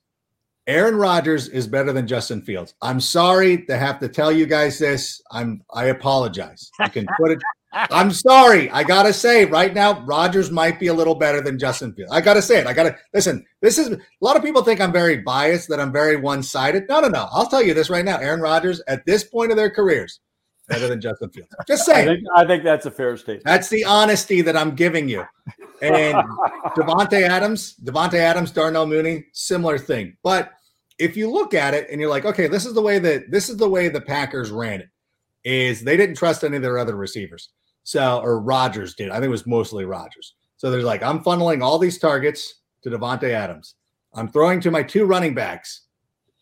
[0.67, 2.75] Aaron Rodgers is better than Justin Fields.
[2.83, 5.21] I'm sorry to have to tell you guys this.
[5.31, 6.71] I'm I apologize.
[6.81, 7.39] You can put it.
[7.91, 8.71] I'm sorry.
[8.71, 12.13] I gotta say right now, Rodgers might be a little better than Justin Fields.
[12.13, 12.67] I gotta say it.
[12.67, 13.45] I gotta listen.
[13.61, 16.89] This is a lot of people think I'm very biased, that I'm very one-sided.
[16.89, 17.29] No, no, no.
[17.33, 18.19] I'll tell you this right now.
[18.19, 20.21] Aaron Rodgers, at this point of their careers,
[20.69, 21.55] better than Justin Fields.
[21.67, 22.07] Just I saying.
[22.09, 23.45] think I think that's a fair statement.
[23.45, 25.25] That's the honesty that I'm giving you.
[25.83, 26.17] And
[26.77, 30.17] Davante Adams, Davante Adams, Darnell Mooney, similar thing.
[30.23, 30.53] But
[30.99, 33.49] if you look at it and you're like, okay, this is the way that this
[33.49, 34.89] is the way the Packers ran it,
[35.45, 37.51] is they didn't trust any of their other receivers.
[37.87, 39.11] So or Rodgers did.
[39.11, 40.35] I think it was mostly Rodgers.
[40.57, 43.77] So there's like, I'm funneling all these targets to Davante Adams.
[44.13, 45.83] I'm throwing to my two running backs,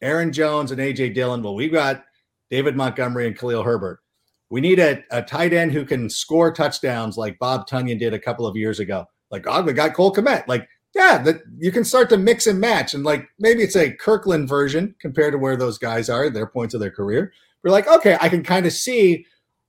[0.00, 1.42] Aaron Jones and AJ Dillon.
[1.42, 2.02] Well, we've got
[2.50, 4.00] David Montgomery and Khalil Herbert.
[4.48, 8.18] We need a, a tight end who can score touchdowns like Bob Tonyan did a
[8.18, 9.04] couple of years ago.
[9.30, 10.48] Like, oh, we got Cole Kmet.
[10.48, 12.94] Like, yeah, that you can start to mix and match.
[12.94, 16.72] And like maybe it's a Kirkland version compared to where those guys are, their points
[16.72, 17.34] of their career.
[17.62, 19.26] We're like, okay, I can kind of see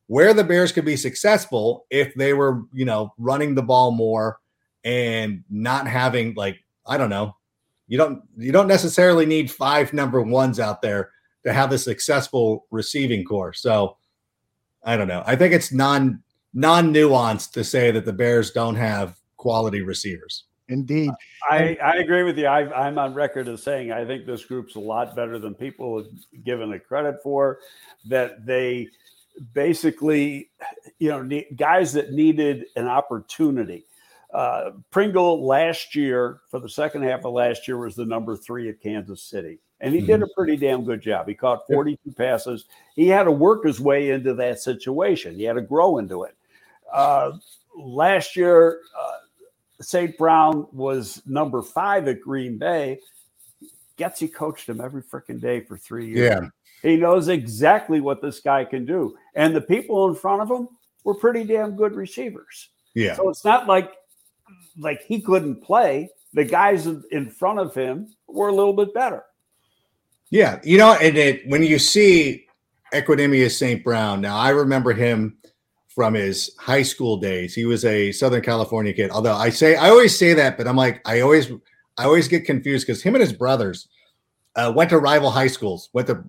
[0.08, 4.40] where the Bears could be successful if they were, you know, running the ball more
[4.84, 7.36] and not having like I don't know,
[7.88, 11.12] you don't you don't necessarily need five number ones out there
[11.44, 13.54] to have a successful receiving core.
[13.54, 13.98] So
[14.84, 15.24] I don't know.
[15.26, 16.22] I think it's non
[16.54, 20.46] non nuanced to say that the Bears don't have quality receivers.
[20.68, 21.12] Indeed.
[21.48, 22.48] I, I agree with you.
[22.48, 25.98] I, I'm on record as saying I think this group's a lot better than people
[25.98, 26.08] have
[26.44, 27.60] given it credit for.
[28.06, 28.90] That they
[29.54, 30.50] basically,
[31.00, 33.86] you know, ne- guys that needed an opportunity.
[34.34, 38.70] Uh, Pringle last year, for the second half of last year, was the number three
[38.70, 39.60] at Kansas City.
[39.82, 41.28] And he did a pretty damn good job.
[41.28, 42.66] He caught 42 passes.
[42.96, 46.36] He had to work his way into that situation, he had to grow into it.
[46.92, 47.34] Uh,
[47.78, 49.18] last year, uh,
[49.82, 50.18] St.
[50.18, 53.00] Brown was number five at Green Bay.
[53.98, 56.42] Getsy coached him every freaking day for three years.
[56.42, 56.50] Yeah.
[56.86, 59.18] He knows exactly what this guy can do.
[59.34, 60.70] And the people in front of him
[61.04, 62.70] were pretty damn good receivers.
[62.94, 63.16] Yeah.
[63.16, 63.92] So it's not like
[64.78, 66.10] like he couldn't play.
[66.34, 69.24] The guys in- front of him were a little bit better.
[70.30, 72.46] Yeah, you know, and it when you see
[72.94, 73.84] Equanimeous St.
[73.84, 75.38] Brown, now I remember him
[75.88, 77.56] from his high school days.
[77.56, 79.10] He was a Southern California kid.
[79.10, 81.52] Although I say I always say that, but I'm like I always
[81.98, 83.88] I always get confused because him and his brothers
[84.56, 86.24] uh, went to rival high schools, went to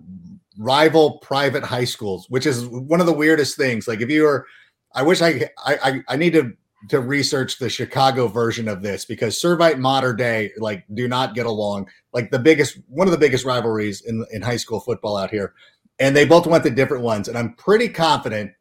[0.57, 3.87] rival private high schools, which is one of the weirdest things.
[3.87, 4.47] Like if you were,
[4.93, 6.53] I wish I I I, need to
[6.89, 11.35] to research the Chicago version of this because Servite and Mater Dei like do not
[11.35, 11.87] get along.
[12.13, 15.53] Like the biggest one of the biggest rivalries in in high school football out here,
[15.99, 17.27] and they both went to different ones.
[17.27, 18.51] And I'm pretty confident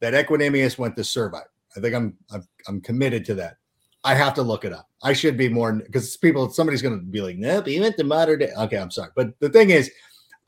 [0.00, 1.42] that Equanimeous went to Servite.
[1.76, 3.56] I think I'm I'm, I'm committed to that.
[4.04, 4.88] I have to look it up.
[5.02, 8.04] I should be more because people somebody's going to be like, nope, he went to
[8.04, 8.52] Mater Dei.
[8.56, 9.90] Okay, I'm sorry, but the thing is,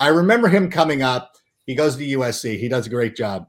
[0.00, 1.36] I remember him coming up.
[1.66, 2.58] He goes to USC.
[2.58, 3.46] He does a great job.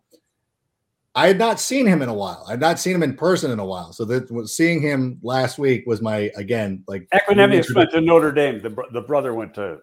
[1.15, 2.45] I had not seen him in a while.
[2.47, 3.91] I had not seen him in person in a while.
[3.91, 8.61] So that seeing him last week was my again like Equanimeous went to Notre Dame.
[8.61, 9.79] The, the brother went to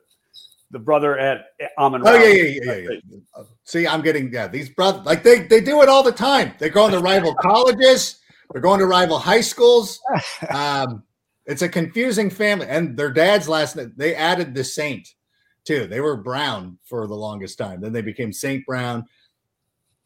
[0.71, 1.47] the brother at
[1.79, 2.03] Amon.
[2.07, 3.43] Oh yeah, yeah, yeah, yeah, yeah.
[3.65, 4.49] See, I'm getting yeah.
[4.49, 6.55] These brothers like they they do it all the time.
[6.59, 8.21] They're going to rival colleges.
[8.53, 10.01] They're going to rival high schools.
[10.51, 11.03] Um,
[11.47, 13.93] it's a confusing family, and their dad's last name.
[13.97, 15.09] They added the Saint
[15.69, 15.87] too.
[15.87, 17.83] They were Brown for the longest time.
[17.83, 19.05] Then they became Saint Brown.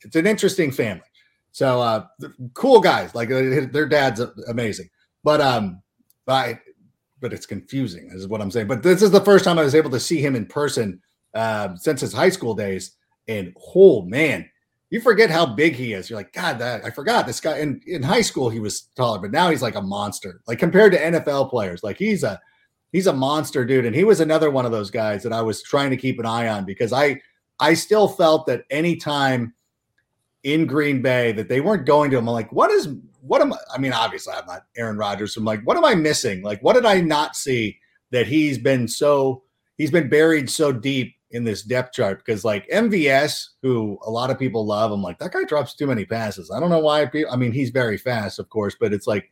[0.02, 1.04] It's an interesting family.
[1.52, 2.06] So uh,
[2.54, 3.14] cool guys.
[3.14, 4.90] Like uh, their dad's amazing,
[5.22, 5.80] but um,
[6.26, 6.58] I
[7.20, 8.66] but it's confusing is what I'm saying.
[8.66, 11.00] But this is the first time I was able to see him in person
[11.34, 12.96] um, since his high school days.
[13.28, 14.50] And oh man,
[14.90, 16.10] you forget how big he is.
[16.10, 17.58] You're like, God, that I forgot this guy.
[17.58, 20.40] In in high school he was taller, but now he's like a monster.
[20.48, 22.40] Like compared to NFL players, like he's a
[22.92, 23.86] he's a monster dude.
[23.86, 26.26] And he was another one of those guys that I was trying to keep an
[26.26, 27.20] eye on because I
[27.58, 29.54] I still felt that anytime
[30.42, 32.88] in Green Bay that they weren't going to him, I'm like, what is
[33.22, 33.56] what am I?
[33.74, 35.34] I mean, obviously, I'm not Aaron Rodgers.
[35.34, 36.42] So I'm like, what am I missing?
[36.42, 37.78] Like, what did I not see
[38.10, 39.42] that he's been so
[39.78, 42.18] he's been buried so deep in this depth chart?
[42.18, 45.86] Because like MVS, who a lot of people love, I'm like, that guy drops too
[45.86, 46.50] many passes.
[46.50, 47.06] I don't know why.
[47.06, 49.30] People, I mean, he's very fast, of course, but it's like,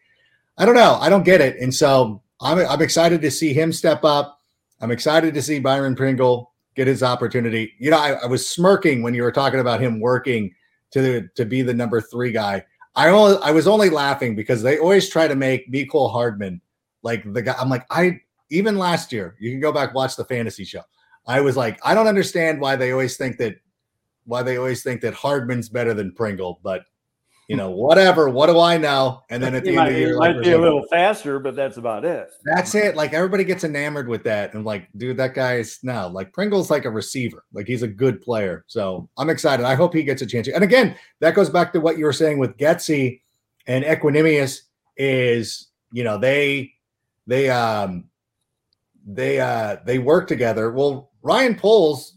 [0.57, 0.99] I don't know.
[1.01, 1.57] I don't get it.
[1.57, 4.39] And so I'm I'm excited to see him step up.
[4.81, 7.75] I'm excited to see Byron Pringle get his opportunity.
[7.79, 10.55] You know, I, I was smirking when you were talking about him working
[10.93, 12.65] to to be the number three guy.
[12.95, 16.61] I only I was only laughing because they always try to make Mecole Hardman
[17.03, 17.55] like the guy.
[17.59, 18.21] I'm like, I
[18.51, 20.83] even last year, you can go back watch the fantasy show.
[21.27, 23.57] I was like, I don't understand why they always think that
[24.25, 26.83] why they always think that Hardman's better than Pringle, but
[27.51, 28.29] you know, whatever.
[28.29, 29.25] What do I know?
[29.29, 30.87] And then at the He end might, of the year, might like, be a little
[30.87, 32.31] faster, but that's about it.
[32.45, 32.95] that's it.
[32.95, 34.55] Like everybody gets enamored with that.
[34.55, 37.45] And like, dude, that guy's no, like Pringle's like a receiver.
[37.53, 38.65] Like he's a good player.
[38.69, 39.67] So I'm excited.
[39.67, 40.47] I hope he gets a chance.
[40.47, 43.21] And again, that goes back to what you were saying with Getsy
[43.67, 44.61] and Equanimeous
[44.97, 46.73] is, you know, they
[47.27, 48.05] they um
[49.05, 50.71] they uh they work together.
[50.71, 52.17] Well, Ryan Poles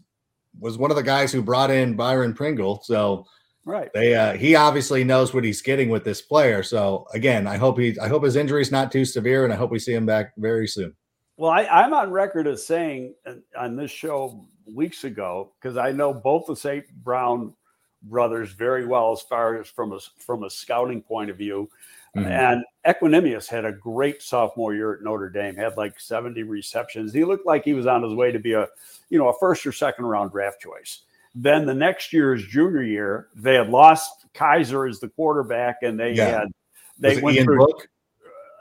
[0.60, 2.82] was one of the guys who brought in Byron Pringle.
[2.84, 3.26] So
[3.66, 3.90] Right.
[3.94, 6.62] they uh he obviously knows what he's getting with this player.
[6.62, 9.70] So again, I hope he I hope his injury's not too severe and I hope
[9.70, 10.94] we see him back very soon.
[11.36, 15.92] Well, I, I'm on record as saying uh, on this show weeks ago because I
[15.92, 16.88] know both the St.
[17.02, 17.54] Brown
[18.02, 21.68] brothers very well as far as from a from a scouting point of view.
[22.16, 22.26] Mhm.
[22.26, 27.12] And Equanimeous had a great sophomore year at Notre Dame, had like 70 receptions.
[27.12, 28.68] He looked like he was on his way to be a,
[29.08, 31.02] you know, a first or second round draft choice.
[31.34, 36.12] Then the next year's junior year, they had lost Kizer as the quarterback, and they
[36.12, 36.40] Yeah.
[36.40, 36.48] had
[36.98, 37.88] they went Ian through Book?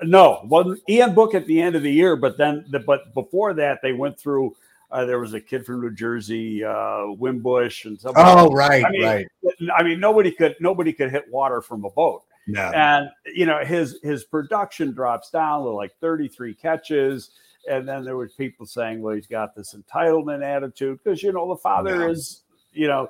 [0.02, 3.54] no, wasn't Ian Book at the end of the year, but then the, but before
[3.54, 4.56] that they went through
[4.92, 8.14] Uh, there was a kid from New Jersey, uh, Wimbush, and some.
[8.16, 9.28] Oh, right, I mean, right.
[9.76, 12.22] I mean, nobody could nobody could hit water from a boat.
[12.46, 12.62] No.
[12.62, 17.32] And you know his his production drops down to like 33 catches,
[17.68, 21.48] and then there was people saying, "Well, he's got this entitlement attitude," because you know
[21.50, 22.10] the father No.
[22.10, 22.43] is,
[22.74, 23.10] you know,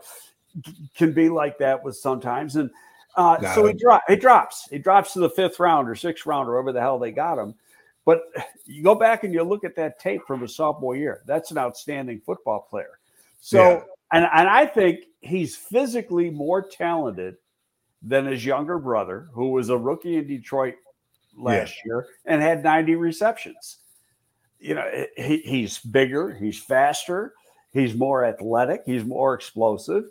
[0.95, 2.69] can be like that with sometimes, and
[3.15, 3.53] uh, No.
[3.55, 6.51] so he drop he drops he drops to the fifth round or sixth round or
[6.53, 7.55] wherever the hell they got him.
[8.05, 8.23] But
[8.65, 11.21] you go back and you look at that tape from his sophomore year.
[11.25, 12.99] That's an outstanding football player.
[13.39, 13.81] So, Yeah.
[14.11, 17.37] and and I think he's physically more talented
[18.01, 20.75] than his younger brother, who was a rookie in Detroit
[21.37, 23.77] last year and had 90 receptions.
[24.59, 27.33] You know, he, he's bigger, he's faster,
[27.73, 30.05] he's more athletic, he's more explosive.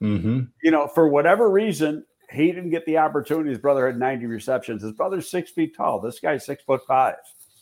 [0.00, 3.50] hmm You know, for whatever reason, he didn't get the opportunity.
[3.50, 4.82] His brother had 90 receptions.
[4.82, 6.00] His brother's six feet tall.
[6.00, 7.16] This guy's six foot five.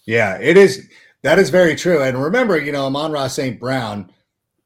[0.07, 0.89] Yeah, it is.
[1.23, 2.03] That is very true.
[2.03, 3.59] And remember, you know, Amon-Ra St.
[3.59, 4.13] Brown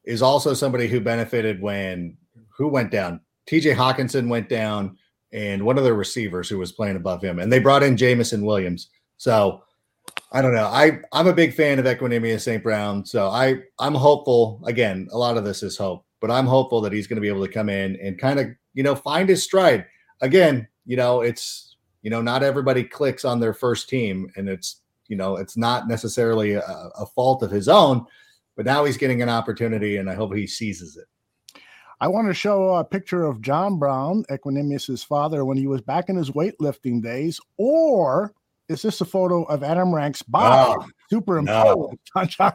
[0.03, 2.17] is also somebody who benefited when
[2.49, 3.21] who went down?
[3.47, 4.97] TJ Hockenson went down,
[5.31, 7.39] and one of the receivers who was playing above him.
[7.39, 8.89] And they brought in Jameson Williams.
[9.17, 9.63] So
[10.31, 10.67] I don't know.
[10.67, 12.63] I, I'm a big fan of Equanimeous St.
[12.63, 13.05] Brown.
[13.05, 14.61] So I, I'm hopeful.
[14.65, 17.27] Again, a lot of this is hope, but I'm hopeful that he's going to be
[17.27, 19.85] able to come in and kind of, you know, find his stride.
[20.21, 24.81] Again, you know, it's, you know, not everybody clicks on their first team, and it's,
[25.07, 28.05] you know, it's not necessarily a, a fault of his own,
[28.55, 31.05] but now he's getting an opportunity, and I hope he seizes it.
[31.99, 36.09] I want to show a picture of John Brown, Equanimeous's father, when he was back
[36.09, 38.33] in his weightlifting days, or
[38.71, 42.53] is this a photo of Adam Rank's body Oh, superimposed on John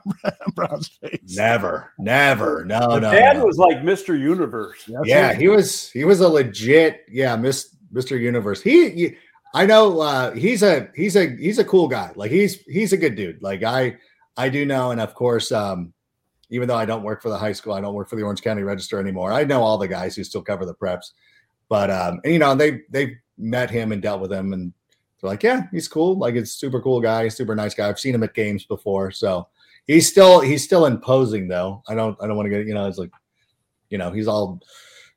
[0.54, 1.36] Brown's face?
[1.36, 3.12] Never, never, no, the no.
[3.12, 3.44] dad no.
[3.44, 4.18] was like Mr.
[4.18, 4.84] Universe.
[4.88, 8.18] That's yeah, he was he was a legit yeah, Miss Mr.
[8.18, 8.62] Universe.
[8.62, 9.16] He, he-
[9.54, 12.12] I know uh he's a he's a he's a cool guy.
[12.14, 13.40] Like he's he's a good dude.
[13.42, 13.96] Like I
[14.36, 15.94] I do know and of course um
[16.50, 18.42] even though I don't work for the high school, I don't work for the Orange
[18.42, 19.32] County Register anymore.
[19.32, 21.12] I know all the guys who still cover the preps.
[21.70, 24.74] But um and you know, they they met him and dealt with him and
[25.26, 26.16] they're like, yeah, he's cool.
[26.16, 27.88] Like it's super cool guy, super nice guy.
[27.88, 29.10] I've seen him at games before.
[29.10, 29.48] So
[29.86, 31.82] he's still he's still imposing though.
[31.88, 33.10] I don't I don't want to get, you know, it's like
[33.90, 34.60] you know, he's all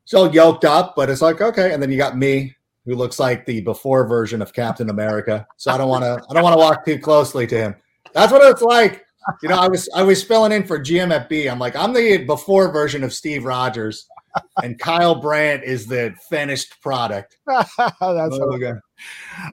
[0.05, 1.73] so yoked up, but it's like okay.
[1.73, 2.55] And then you got me,
[2.85, 5.45] who looks like the before version of Captain America.
[5.57, 7.75] So I don't want to, I don't want to walk too closely to him.
[8.13, 9.05] That's what it's like.
[9.43, 11.47] You know, I was, I was filling in for GM at B.
[11.47, 14.07] I'm like, I'm the before version of Steve Rogers,
[14.63, 17.37] and Kyle Brandt is the finished product.
[17.47, 17.69] That's
[18.01, 18.73] Oh, okay.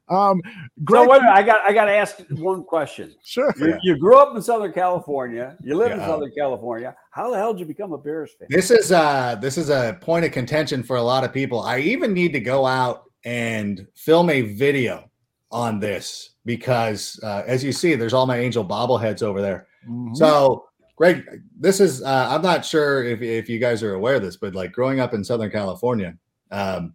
[0.08, 0.40] um,
[0.88, 3.14] So wait I got I got to ask one question.
[3.24, 3.52] sure.
[3.58, 3.78] You, Yeah.
[3.82, 5.56] you grew up in Southern California.
[5.62, 6.94] You live in Southern California.
[7.10, 8.48] How the hell did you become a Bears fan?
[8.50, 11.60] This is uh this is a point of contention for a lot of people.
[11.60, 15.10] I even need to go out and film a video
[15.52, 19.66] on this because uh, as you see, there's all my angel bobbleheads over there.
[19.88, 20.16] Mhm.
[20.16, 20.64] So,
[20.96, 24.36] Greg, this is uh, I'm not sure if if you guys are aware of this,
[24.36, 26.16] but like growing up in Southern California,
[26.50, 26.94] um,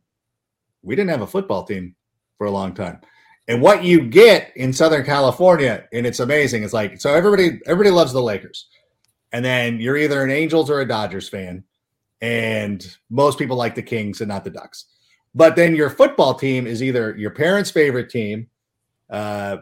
[0.82, 1.96] we didn't have a football team
[2.38, 3.00] for a long time.
[3.48, 7.92] And what you get in Southern California, and it's amazing, it's like so everybody everybody
[7.92, 8.68] loves the Lakers.
[9.34, 11.64] And then you're either an Angels or a Dodgers fan.
[12.22, 14.86] And most people like the Kings and not the Ducks.
[15.34, 18.48] But then your football team is either your parents' favorite team,
[19.10, 19.58] uh,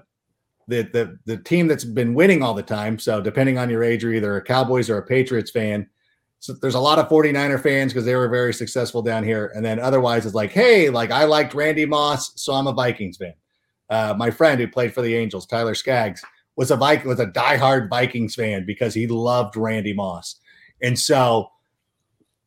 [0.70, 2.98] the, the the team that's been winning all the time.
[3.00, 5.88] So depending on your age, you're either a Cowboys or a Patriots fan.
[6.40, 9.52] So there's a lot of 49er fans because they were very successful down here.
[9.56, 13.18] And then otherwise it's like, hey, like I liked Randy Moss, so I'm a Vikings
[13.18, 13.34] fan.
[13.90, 16.24] Uh, my friend who played for the Angels, Tyler Skaggs,
[16.56, 20.40] was a Viking, was a diehard Vikings fan because he loved Randy Moss.
[20.82, 21.50] And so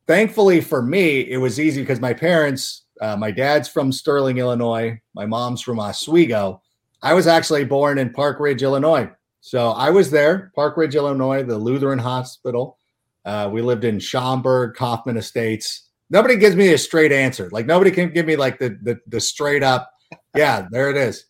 [0.07, 4.99] thankfully for me, it was easy because my parents, uh, my dad's from Sterling, Illinois,
[5.13, 6.62] my mom's from Oswego.
[7.03, 9.09] I was actually born in Park Ridge, Illinois.
[9.41, 12.79] So I was there, Park Ridge, Illinois, the Lutheran Hospital.
[13.25, 15.89] Uh, we lived in Schaumburg, Hoffman Estates.
[16.09, 17.49] Nobody gives me a straight answer.
[17.51, 19.91] Like nobody can give me like the the, the straight up.
[20.35, 21.25] Yeah, there it is.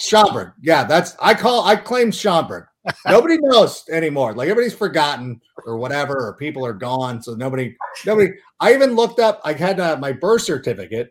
[0.00, 0.52] Schaumburg.
[0.62, 2.64] Yeah, that's I call I claim Schaumburg.
[3.06, 4.34] Nobody knows anymore.
[4.34, 7.22] Like everybody's forgotten or whatever, or people are gone.
[7.22, 8.32] So nobody, nobody.
[8.58, 9.40] I even looked up.
[9.44, 11.10] I had uh, my birth certificate.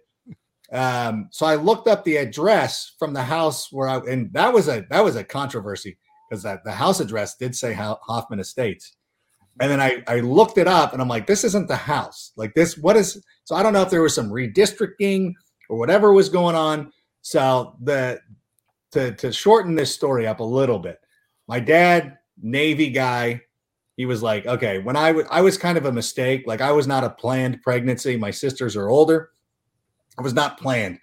[0.71, 4.67] Um, so I looked up the address from the house where I, and that was
[4.67, 5.97] a that was a controversy
[6.29, 8.95] because that the house address did say Hoffman Estates.
[9.61, 12.31] And then I, I looked it up and I'm like, this isn't the house.
[12.37, 15.33] Like this, what is so I don't know if there was some redistricting
[15.69, 16.91] or whatever was going on.
[17.21, 18.21] So the
[18.91, 20.99] to to shorten this story up a little bit,
[21.47, 23.41] my dad, Navy guy,
[23.97, 26.43] he was like, okay, when I was I was kind of a mistake.
[26.45, 28.15] Like I was not a planned pregnancy.
[28.15, 29.31] My sisters are older.
[30.19, 30.99] I was not planned.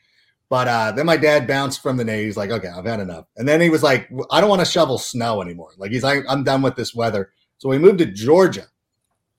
[0.49, 2.27] But uh, then my dad bounced from the Navy.
[2.27, 3.25] He's like, okay, I've had enough.
[3.37, 5.73] And then he was like, I don't want to shovel snow anymore.
[5.77, 7.33] Like he's like, I'm done with this weather.
[7.59, 8.67] So we moved to Georgia.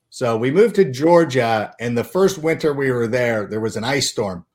[0.09, 3.83] So we moved to Georgia, and the first winter we were there, there was an
[3.83, 4.45] ice storm.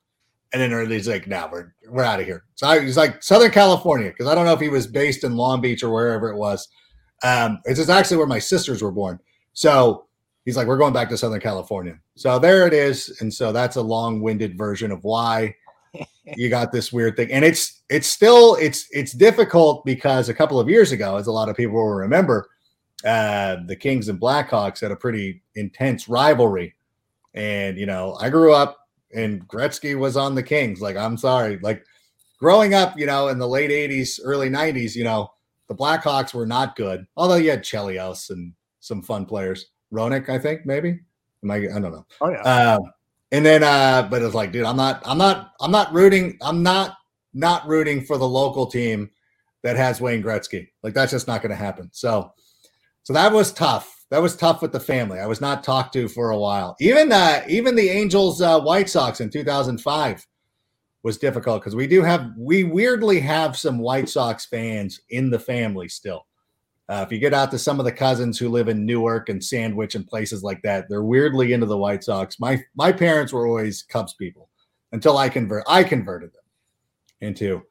[0.51, 3.23] And then he's like, "Now nah, we're we're out of here." So I, he's like
[3.23, 6.29] Southern California because I don't know if he was based in Long Beach or wherever
[6.29, 6.67] it was.
[7.23, 9.19] Um, it's actually where my sisters were born.
[9.53, 10.05] So
[10.45, 13.75] he's like, "We're going back to Southern California." So there it is, and so that's
[13.75, 15.55] a long-winded version of why
[16.35, 20.59] you got this weird thing, and it's it's still it's it's difficult because a couple
[20.59, 22.49] of years ago, as a lot of people will remember,
[23.05, 26.75] uh, the Kings and Blackhawks had a pretty intense rivalry,
[27.33, 28.79] and you know, I grew up
[29.13, 30.81] and Gretzky was on the Kings.
[30.81, 31.85] Like, I'm sorry, like
[32.39, 35.31] growing up, you know, in the late '80s, early '90s, you know,
[35.67, 37.05] the Blackhawks were not good.
[37.15, 40.99] Although you had Chelios and some fun players, Roenick, I think maybe.
[41.43, 41.55] Am I?
[41.55, 42.05] I don't know.
[42.21, 42.41] Oh yeah.
[42.41, 42.79] Uh,
[43.33, 46.61] and then, uh, but it's like, dude, I'm not, I'm not, I'm not rooting, I'm
[46.61, 46.97] not,
[47.33, 49.09] not rooting for the local team
[49.63, 50.67] that has Wayne Gretzky.
[50.83, 51.89] Like that's just not going to happen.
[51.93, 52.31] So,
[53.01, 54.05] so that was tough.
[54.11, 55.19] That was tough with the family.
[55.19, 56.75] I was not talked to for a while.
[56.79, 60.27] Even, uh, even the Angels, uh, White Sox in 2005
[61.01, 65.39] was difficult because we do have, we weirdly have some White Sox fans in the
[65.39, 66.27] family still.
[66.93, 69.43] Uh, if you get out to some of the cousins who live in Newark and
[69.43, 72.39] Sandwich and places like that, they're weirdly into the White Sox.
[72.39, 74.49] My my parents were always Cubs people
[74.91, 76.43] until I convert I converted them
[77.21, 77.63] into.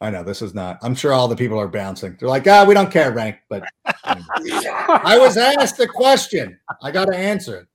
[0.00, 0.78] I know this is not.
[0.82, 2.16] I'm sure all the people are bouncing.
[2.18, 3.36] They're like, ah, we don't care, rank.
[3.48, 6.58] But I was asked a question.
[6.82, 7.68] I got to answer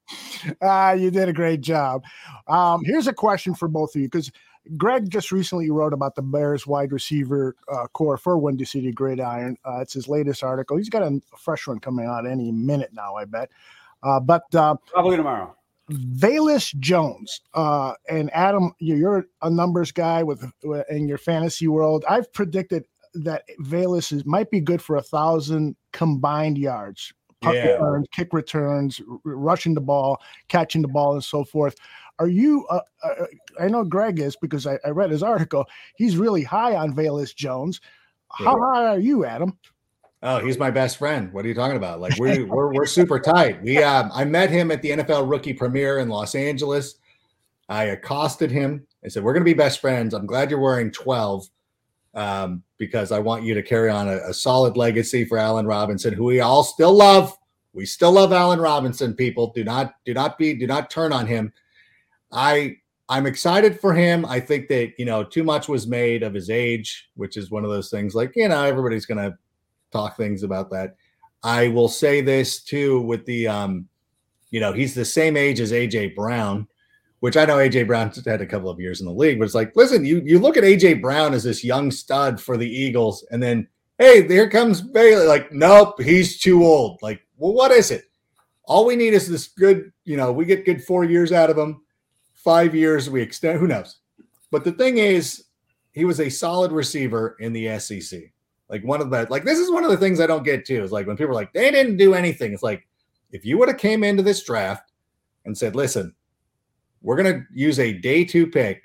[0.44, 0.58] it.
[0.62, 2.04] Uh, you did a great job.
[2.48, 4.30] Um, here's a question for both of you because
[4.78, 9.58] Greg just recently wrote about the Bears wide receiver uh, core for Windy City Gridiron.
[9.66, 10.78] Uh, it's his latest article.
[10.78, 13.50] He's got a fresh one coming out any minute now, I bet.
[14.04, 15.56] Uh, but uh, probably tomorrow.
[15.92, 20.44] Velus Jones uh, and Adam, you're a numbers guy with
[20.90, 22.04] in your fantasy world.
[22.10, 27.74] I've predicted that Velus is, might be good for a thousand combined yards, puck yeah.
[27.74, 31.76] returns, kick returns, r- rushing the ball, catching the ball, and so forth.
[32.20, 32.66] Are you?
[32.68, 33.26] Uh, uh,
[33.60, 35.66] I know Greg is because I, I, read his article.
[35.96, 37.82] He's really high on Velus Jones.
[38.32, 38.74] How yeah.
[38.74, 39.58] high are you, Adam?
[40.24, 41.32] Oh, he's my best friend.
[41.34, 42.00] What are you talking about?
[42.00, 43.62] Like we we're we're super tight.
[43.62, 46.96] We um, I met him at the NFL rookie premiere in Los Angeles.
[47.70, 48.88] I accosted him.
[49.04, 50.14] I said, "We're going to be best friends.
[50.14, 51.48] I'm glad you're wearing 12
[52.16, 56.14] um, because I want you to carry on a, a solid legacy for Allen Robinson,
[56.14, 57.38] who we all still love.
[57.74, 59.14] We still love Allen Robinson.
[59.14, 61.52] People do not do not be do not turn on him.
[62.36, 62.78] I
[63.08, 64.26] I'm excited for him.
[64.26, 67.64] I think that you know too much was made of his age, which is one
[67.64, 68.14] of those things.
[68.14, 69.38] Like you know, everybody's to
[69.92, 70.96] talk things about that.
[71.44, 73.88] I will say this too with the um,
[74.50, 76.68] you know, he's the same age as AJ Brown,
[77.22, 79.56] which I know AJ Brown had a couple of years in the league, but it's
[79.56, 83.26] like, listen, you you look at AJ Brown as this young stud for the Eagles,
[83.32, 83.68] and then
[83.98, 85.26] hey, here comes Bailey.
[85.26, 87.00] Like, nope, he's too old.
[87.02, 88.06] Like, well, what is it?
[88.66, 91.58] All we need is this good, you know, we get good four years out of
[91.58, 91.85] him
[92.46, 93.60] five years we extend.
[93.60, 93.98] Who knows?
[94.52, 95.46] But the thing is,
[95.92, 98.22] he was a solid receiver in the SEC.
[98.70, 100.84] Like one of the like this is one of the things I don't get too
[100.84, 102.54] is like when people are like they didn't do anything.
[102.54, 102.88] It's like
[103.32, 104.92] if you would have came into this draft
[105.46, 106.14] and said, "Listen,
[107.02, 108.82] we're going to use a day two pick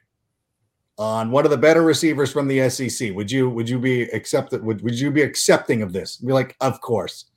[0.98, 4.62] on one of the better receivers from the SEC," would you would you be accepted?
[4.62, 6.16] Would would you be accepting of this?
[6.16, 7.29] Be like, of course.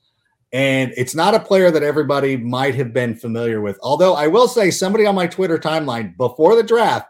[0.53, 3.79] And it's not a player that everybody might have been familiar with.
[3.81, 7.07] Although I will say, somebody on my Twitter timeline before the draft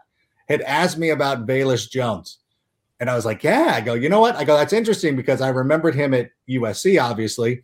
[0.48, 2.38] had asked me about Velus Jones.
[3.00, 4.36] And I was like, yeah, I go, you know what?
[4.36, 7.62] I go, that's interesting because I remembered him at USC, obviously.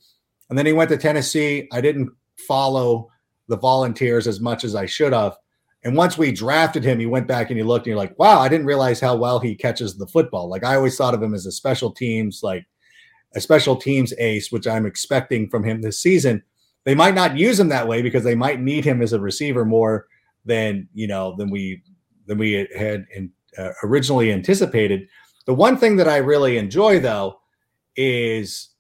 [0.51, 1.67] And then he went to Tennessee.
[1.73, 2.11] I didn't
[2.47, 3.09] follow
[3.49, 5.37] the volunteers as much as I should have.
[5.83, 8.39] And once we drafted him, he went back and he looked and you're like, wow,
[8.39, 10.49] I didn't realize how well he catches the football.
[10.49, 12.67] Like I always thought of him as a special teams, like
[13.35, 16.43] a special teams ace, which I'm expecting from him this season.
[16.85, 19.65] They might not use him that way because they might need him as a receiver
[19.65, 20.07] more
[20.45, 21.83] than you know than we
[22.27, 25.09] than we had in, uh, originally anticipated.
[25.47, 27.41] The one thing that I really enjoy though
[27.97, 28.71] is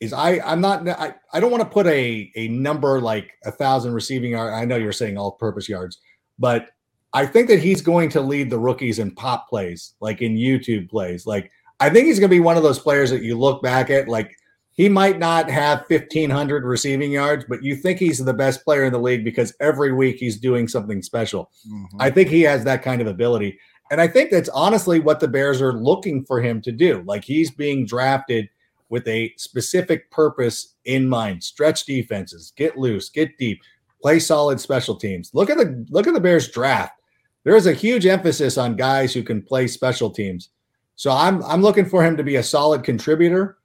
[0.00, 3.50] is I I'm not I, I don't want to put a a number like a
[3.50, 4.52] thousand receiving yard.
[4.52, 5.98] I know you're saying all purpose yards,
[6.38, 6.70] but
[7.12, 10.90] I think that he's going to lead the rookies in pop plays, like in YouTube
[10.90, 11.26] plays.
[11.26, 11.50] Like
[11.80, 14.08] I think he's going to be one of those players that you look back at
[14.08, 14.36] like
[14.72, 18.92] he might not have 1500 receiving yards, but you think he's the best player in
[18.92, 21.50] the league because every week he's doing something special.
[21.66, 21.96] Mm-hmm.
[21.98, 23.58] I think he has that kind of ability.
[23.90, 27.02] And I think that's honestly what the Bears are looking for him to do.
[27.06, 28.48] Like he's being drafted
[28.88, 31.42] with a specific purpose in mind.
[31.42, 33.62] Stretch defenses, get loose, get deep,
[34.02, 35.30] play solid special teams.
[35.34, 37.00] Look at the look at the Bears draft.
[37.44, 40.50] There is a huge emphasis on guys who can play special teams.
[40.96, 43.58] So I'm I'm looking for him to be a solid contributor.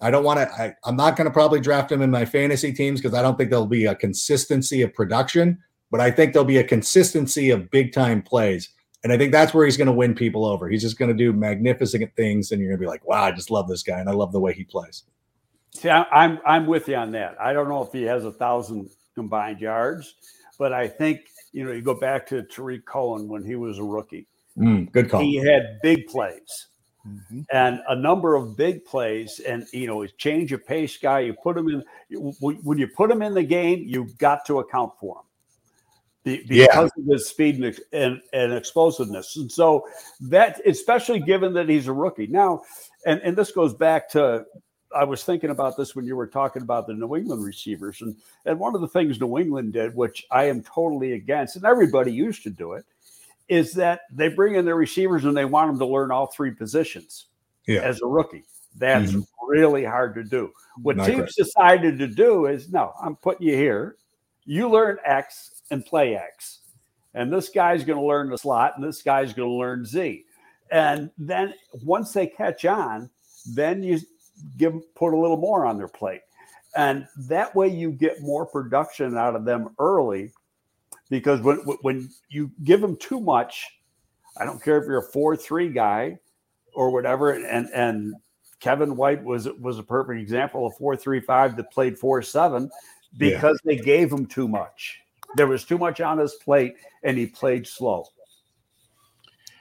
[0.00, 0.76] I don't want to.
[0.84, 3.50] I'm not going to probably draft him in my fantasy teams because I don't think
[3.50, 5.58] there'll be a consistency of production,
[5.90, 8.68] but I think there'll be a consistency of big time plays.
[9.02, 10.68] And I think that's where he's going to win people over.
[10.68, 13.32] He's just going to do magnificent things, and you're going to be like, "Wow, I
[13.32, 15.04] just love this guy, and I love the way he plays."
[15.74, 17.36] See, I'm I'm with you on that.
[17.40, 20.14] I don't know if he has a thousand combined yards,
[20.58, 21.20] but I think
[21.52, 24.26] you know you go back to Tarik Cohen when he was a rookie.
[24.58, 25.20] Mm, good call.
[25.20, 26.68] He had big plays.
[27.06, 27.42] Mm-hmm.
[27.52, 31.20] And a number of big plays, and you know, change of pace guy.
[31.20, 31.82] You put him in
[32.40, 35.24] when you put him in the game, you've got to account for him
[36.24, 36.80] because yeah.
[36.80, 39.36] of his speed and, and, and, explosiveness.
[39.36, 39.86] And so
[40.22, 42.62] that, especially given that he's a rookie now,
[43.04, 44.44] and, and this goes back to,
[44.96, 48.00] I was thinking about this when you were talking about the New England receivers.
[48.00, 51.64] And, and one of the things New England did, which I am totally against, and
[51.66, 52.86] everybody used to do it,
[53.48, 56.50] is that they bring in their receivers and they want them to learn all three
[56.50, 57.26] positions
[57.66, 57.80] yeah.
[57.80, 58.44] as a rookie.
[58.76, 59.20] That's mm-hmm.
[59.48, 60.50] really hard to do.
[60.82, 63.96] What Not teams decided to do is no, I'm putting you here.
[64.44, 66.60] You learn X and play X.
[67.14, 70.24] And this guy's going to learn the slot and this guy's going to learn Z.
[70.70, 73.10] And then once they catch on,
[73.54, 74.00] then you
[74.56, 76.22] give put a little more on their plate.
[76.76, 80.32] And that way you get more production out of them early
[81.10, 83.64] because when when you give them too much,
[84.38, 86.18] I don't care if you're a four three guy
[86.74, 88.14] or whatever, and and
[88.60, 92.70] Kevin White was was a perfect example of four three five that played four seven
[93.18, 93.76] because yeah.
[93.76, 95.00] they gave him too much.
[95.36, 98.06] There was too much on his plate, and he played slow.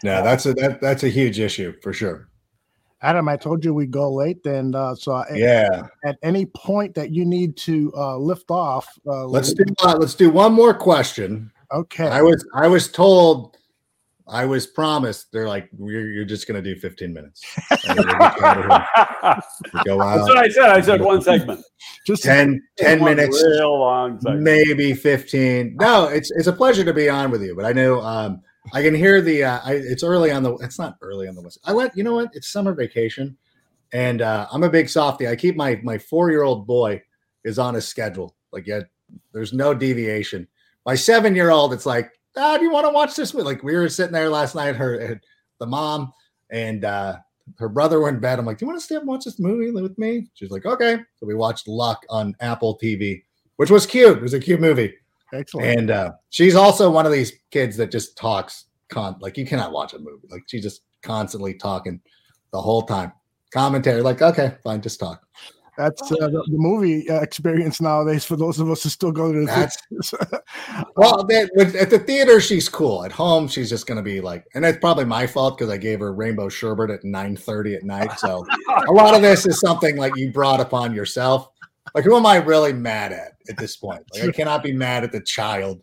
[0.04, 2.30] Yeah, that's a that, that's a huge issue for sure.
[3.04, 5.88] Adam, I told you we go late, and uh, so yeah.
[6.06, 10.16] At, any point that you need to uh, lift off, uh, let's do uh, let's
[10.16, 11.52] do one more question.
[11.74, 12.08] Okay.
[12.08, 13.58] I was I was told,
[14.26, 15.34] I was promised.
[15.34, 17.42] They're like, you're, you're just going to do 15 minutes.
[17.88, 18.02] go
[20.02, 20.18] out.
[20.18, 20.70] That's what I said.
[20.70, 21.62] I said one segment.
[22.08, 23.44] Just 10, 10 minutes.
[23.44, 24.44] Real long segment.
[24.44, 25.76] Maybe 15.
[25.78, 27.54] No, it's it's a pleasure to be on with you.
[27.54, 28.02] But I know.
[28.02, 28.42] Um,
[28.72, 29.44] I can hear the.
[29.44, 30.56] Uh, I, it's early on the.
[30.58, 31.60] It's not early on the west.
[31.66, 32.30] I let you know what.
[32.34, 33.36] It's summer vacation,
[33.92, 35.28] and uh, I'm a big softy.
[35.28, 37.02] I keep my my four year old boy
[37.44, 38.36] is on a schedule.
[38.52, 38.82] Like, yeah,
[39.34, 40.48] there's no deviation.
[40.86, 43.46] My seven year old, it's like, ah, do you want to watch this movie?
[43.46, 44.76] Like, we were sitting there last night.
[44.76, 45.20] Her,
[45.60, 46.14] the mom
[46.52, 47.18] and uh,
[47.58, 48.40] her brother were in bed.
[48.40, 50.28] I'm like, do you want to stay and watch this movie with me?
[50.34, 51.00] She's like, okay.
[51.18, 53.24] So we watched Luck on Apple TV,
[53.58, 54.18] which was cute.
[54.18, 54.94] It was a cute movie.
[55.34, 55.80] Excellent.
[55.80, 59.72] And uh, she's also one of these kids that just talks con like you cannot
[59.72, 60.28] watch a movie.
[60.30, 62.00] Like she's just constantly talking
[62.52, 63.12] the whole time.
[63.52, 65.22] Commentary, like, okay, fine, just talk.
[65.78, 69.32] That's uh, the, the, movie uh, experience nowadays for those of us who still go
[69.32, 70.14] to the theaters.
[70.96, 71.48] well, they,
[71.80, 73.04] at the theater, she's cool.
[73.04, 75.78] At home, she's just going to be like, and it's probably my fault because I
[75.78, 78.20] gave her rainbow sherbet at nine thirty at night.
[78.20, 78.46] So
[78.88, 81.50] a lot of this is something like you brought upon yourself.
[81.94, 84.04] Like, who am I really mad at at this point?
[84.14, 85.82] Like, I cannot be mad at the child.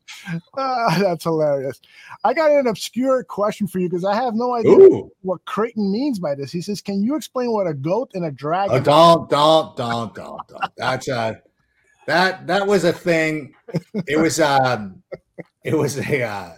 [0.56, 1.80] Uh, that's hilarious.
[2.24, 5.10] I got an obscure question for you because I have no idea Ooh.
[5.22, 6.50] what Creighton means by this.
[6.50, 10.14] He says, "Can you explain what a goat and a dragon?" Oh, don't, don't, don't,
[10.14, 10.76] don't, don't.
[10.76, 11.40] That's a
[12.06, 13.54] that that was a thing.
[14.06, 15.02] It was um,
[15.64, 16.52] it was a uh,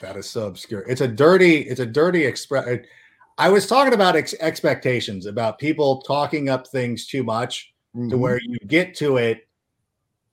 [0.00, 0.84] that is so obscure.
[0.88, 2.80] It's a dirty, it's a dirty express.
[3.38, 8.10] I was talking about ex- expectations about people talking up things too much mm-hmm.
[8.10, 9.48] to where you get to it,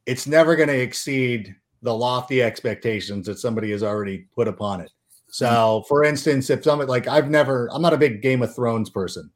[0.06, 4.92] it's never going to exceed the lofty expectations that somebody has already put upon it.
[5.30, 5.88] So, mm-hmm.
[5.88, 9.30] for instance, if somebody like I've never, I'm not a big Game of Thrones person.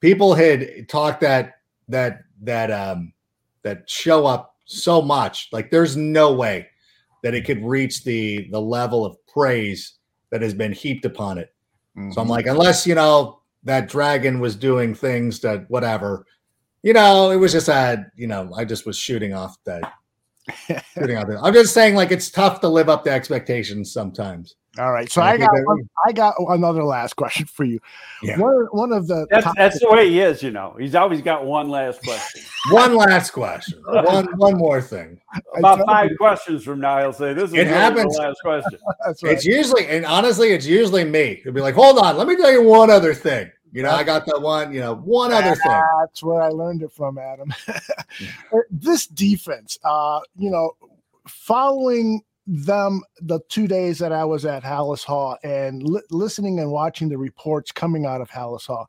[0.00, 3.12] People had talked that that that um
[3.62, 6.68] that show up so much, like there's no way
[7.22, 9.94] that it could reach the the level of praise
[10.30, 11.54] that has been heaped upon it.
[11.96, 12.12] Mm-hmm.
[12.12, 12.32] So I'm mm-hmm.
[12.32, 16.26] like, unless you know that dragon was doing things that whatever,
[16.84, 19.90] you know, it was just a, you know, I just was shooting off that.
[20.94, 21.42] shooting out there.
[21.42, 24.54] I'm just saying, like, it's tough to live up to expectations sometimes.
[24.78, 27.78] All right, so I, I got one, I got another last question for you.
[28.22, 28.38] Yeah.
[28.38, 30.76] One, one of the that's, that's the way he is, you know.
[30.78, 32.42] He's always got one last question.
[32.70, 33.80] one last question.
[33.86, 35.20] one one more thing.
[35.56, 36.16] About five you.
[36.16, 38.16] questions from now, he'll say, "This is it happens.
[38.16, 39.32] the last question." that's right.
[39.32, 41.40] It's usually, and honestly, it's usually me.
[41.40, 44.04] It'll be like, "Hold on, let me tell you one other thing." You know, I
[44.04, 45.82] got that one, you know, one other thing.
[46.00, 47.52] That's where I learned it from, Adam.
[48.52, 50.70] Uh, this defense, uh, you know,
[51.26, 56.70] following them the two days that I was at Halas Hall and li- listening and
[56.70, 58.88] watching the reports coming out of Halas Hall,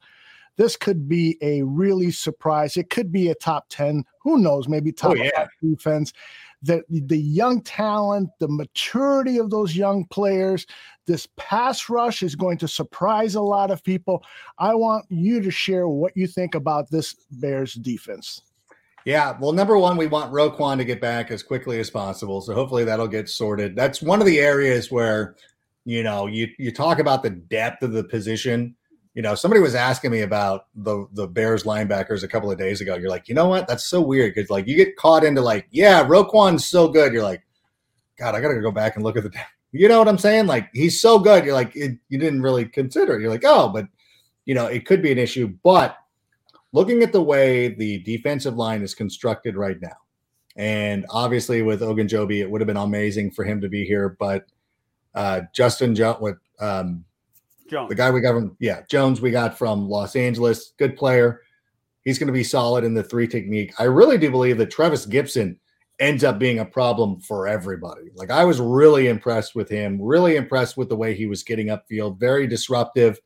[0.57, 2.77] this could be a really surprise.
[2.77, 5.47] It could be a top 10, who knows, maybe top oh, yeah.
[5.63, 6.13] defense.
[6.61, 10.67] the the young talent, the maturity of those young players.
[11.05, 14.23] This pass rush is going to surprise a lot of people.
[14.57, 18.41] I want you to share what you think about this Bears defense.
[19.05, 22.41] Yeah, well, number one, we want Roquan to get back as quickly as possible.
[22.41, 23.75] So hopefully that'll get sorted.
[23.75, 25.35] That's one of the areas where,
[25.85, 28.75] you know, you you talk about the depth of the position.
[29.13, 32.81] You know, somebody was asking me about the the Bears linebackers a couple of days
[32.81, 32.95] ago.
[32.95, 33.67] You're like, you know what?
[33.67, 37.13] That's so weird because like you get caught into like, yeah, Roquan's so good.
[37.13, 37.43] You're like,
[38.17, 39.31] God, I gotta go back and look at the.
[39.77, 40.47] You know what I'm saying?
[40.47, 41.43] Like he's so good.
[41.43, 43.15] You're like, it, you didn't really consider.
[43.17, 43.21] It.
[43.21, 43.85] You're like, oh, but
[44.45, 45.53] you know, it could be an issue.
[45.63, 45.97] But
[46.71, 49.97] looking at the way the defensive line is constructed right now,
[50.55, 54.15] and obviously with Ogunjobi, it would have been amazing for him to be here.
[54.17, 54.45] But
[55.13, 57.03] uh, Justin with um,
[57.69, 57.89] Jones.
[57.89, 61.41] the guy we got from yeah Jones, we got from Los Angeles, good player.
[62.05, 63.73] He's going to be solid in the three technique.
[63.77, 65.57] I really do believe that Trevis Gipson
[65.99, 68.09] ends up being a problem for everybody.
[68.15, 71.67] Like I was really impressed with him, really impressed with the way he was getting
[71.67, 73.19] upfield, very disruptive,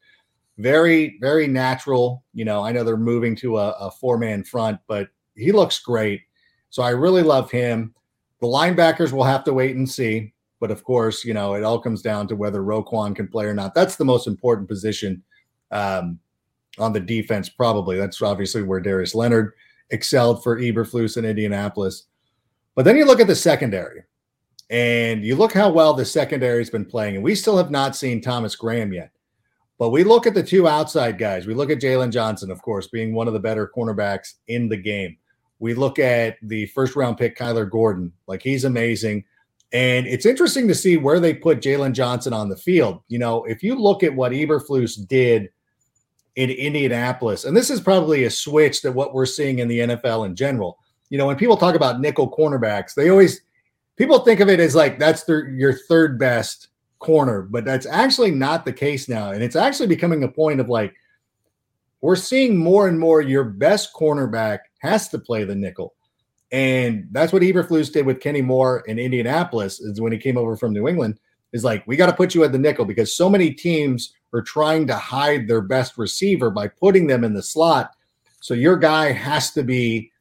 [0.57, 2.23] very, very natural.
[2.33, 5.79] You know, I know they're moving to a, a four man front, but he looks
[5.79, 6.21] great.
[6.69, 7.93] So I really love him.
[8.41, 10.33] The linebackers will have to wait and see.
[10.59, 13.53] But of course, you know, it all comes down to whether Roquan can play or
[13.53, 13.73] not.
[13.73, 15.23] That's the most important position
[15.71, 16.19] um,
[16.77, 17.97] on the defense, probably.
[17.97, 19.53] That's obviously where Darius Leonard
[19.89, 22.07] excelled for Eberflus in Indianapolis.
[22.75, 24.03] But then you look at the secondary
[24.69, 27.15] and you look how well the secondary has been playing.
[27.15, 29.11] And we still have not seen Thomas Graham yet.
[29.77, 31.47] But we look at the two outside guys.
[31.47, 34.77] We look at Jaylon Johnson, of course, being one of the better cornerbacks in the
[34.77, 35.17] game.
[35.59, 38.11] We look at the first round pick, Kyler Gordon.
[38.27, 39.23] Like he's amazing.
[39.71, 43.01] And it's interesting to see where they put Jaylon Johnson on the field.
[43.07, 45.49] You know, if you look at what Eberflus did
[46.35, 50.25] in Indianapolis, and this is probably a switch to what we're seeing in the NFL
[50.25, 50.77] in general
[51.09, 53.41] you know, when people talk about nickel cornerbacks, they always
[53.95, 58.31] people think of it as like that's their your third best corner, but that's actually
[58.31, 59.31] not the case now.
[59.31, 60.93] And it's actually becoming a point of like
[62.01, 65.95] we're seeing more and more your best cornerback has to play the nickel.
[66.51, 70.55] And that's what Eberflus did with Kenny Moore in Indianapolis is when he came over
[70.57, 71.19] from New England
[71.51, 74.41] is like we got to put you at the nickel because so many teams are
[74.41, 77.95] trying to hide their best receiver by putting them in the slot.
[78.41, 80.11] So your guy has to be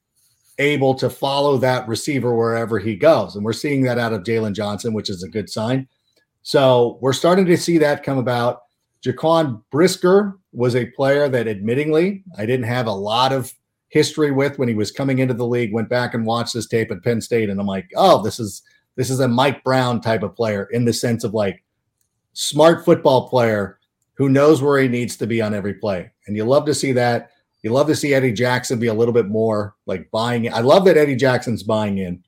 [0.58, 3.36] able to follow that receiver wherever he goes.
[3.36, 5.88] And we're seeing that out of Jaylon Johnson, which is a good sign.
[6.42, 8.62] So we're starting to see that come about.
[9.04, 13.52] Jaquan Brisker was a player that admittingly I didn't have a lot of
[13.88, 15.72] history with when he was coming into the league.
[15.72, 18.62] Went back and watched this tape at Penn State, and I'm like, oh, this is
[18.96, 21.62] this is a Mike Brown type of player in the sense of like
[22.32, 23.78] smart football player
[24.14, 26.10] who knows where he needs to be on every play.
[26.26, 27.30] And you love to see that.
[27.62, 30.54] You love to see Eddie Jackson be a little bit more like buying in.
[30.54, 32.22] I love that Eddie Jackson's buying in.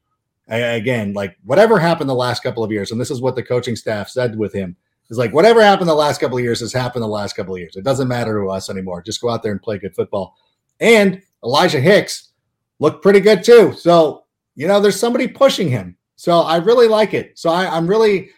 [0.49, 3.43] I, again, like whatever happened the last couple of years, and this is what the
[3.43, 4.76] coaching staff said with him
[5.09, 7.61] is like whatever happened the last couple of years has happened the last couple of
[7.61, 7.76] years.
[7.76, 9.03] It doesn't matter to us anymore.
[9.03, 10.37] Just go out there and play good football.
[10.81, 12.31] And Elijah Hicks
[12.78, 13.74] looked pretty good too.
[13.74, 14.24] So
[14.57, 15.97] you know, there's somebody pushing him.
[16.16, 17.39] So I really like it.
[17.39, 18.31] So I, I'm really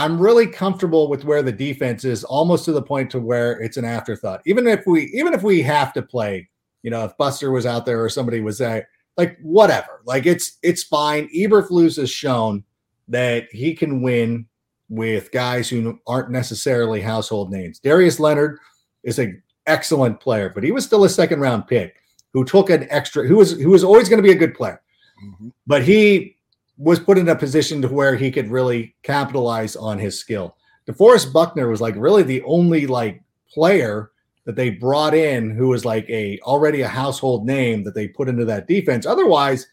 [0.00, 3.76] I'm really comfortable with where the defense is, almost to the point to where it's
[3.76, 4.40] an afterthought.
[4.46, 6.48] Even if we, even if we have to play,
[6.82, 8.88] you know, if Buster was out there or somebody was there,
[9.18, 11.28] like whatever, like it's it's fine.
[11.36, 12.64] Eberflus has shown
[13.08, 14.46] that he can win
[14.88, 17.78] with guys who aren't necessarily household names.
[17.78, 18.58] Darius Leonard
[19.02, 21.96] is an excellent player, but he was still a second round pick
[22.32, 24.80] who took an extra, who was who was always going to be a good player,
[25.22, 25.48] mm-hmm.
[25.66, 26.38] but he
[26.80, 30.56] was put in a position to where he could really capitalize on his skill.
[30.88, 33.22] DeForest Buckner was like really the only like
[33.52, 34.12] player
[34.46, 38.30] that they brought in who was like a already a household name that they put
[38.30, 39.04] into that defense.
[39.04, 39.66] Otherwise,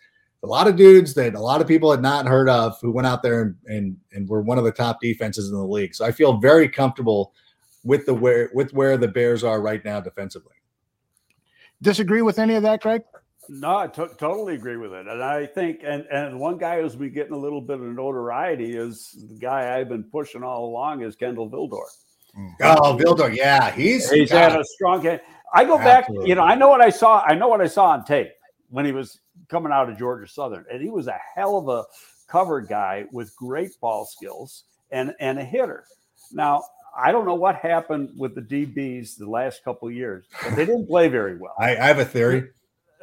[0.43, 3.07] a lot of dudes that a lot of people had not heard of who went
[3.07, 5.95] out there and and, and were one of the top defenses in the league.
[5.95, 7.33] So I feel very comfortable
[7.85, 10.55] with the where with where the Bears are right now defensively.
[11.81, 13.03] Disagree with any of that, Greg?
[13.49, 16.95] No, I t- totally agree with it, and I think, and and one guy who's
[16.95, 21.01] been getting a little bit of notoriety is the guy I've been pushing all along
[21.03, 21.85] is Kindle Vildor.
[22.37, 22.53] Mm.
[22.61, 25.19] Oh, Vildor, yeah, he's he's had a strong game.
[25.53, 26.23] I go Absolutely.
[26.23, 27.21] back, you know, I know what I saw.
[27.25, 28.31] I know what I saw on tape
[28.69, 31.85] when he was coming out of Georgia Southern, and he was a hell of a
[32.27, 35.85] cover guy with great ball skills and and a hitter.
[36.31, 36.63] Now
[36.97, 40.87] I don't know what happened with the DBs the last couple years, but they didn't
[40.87, 41.53] play very well.
[41.59, 42.49] I, I have a theory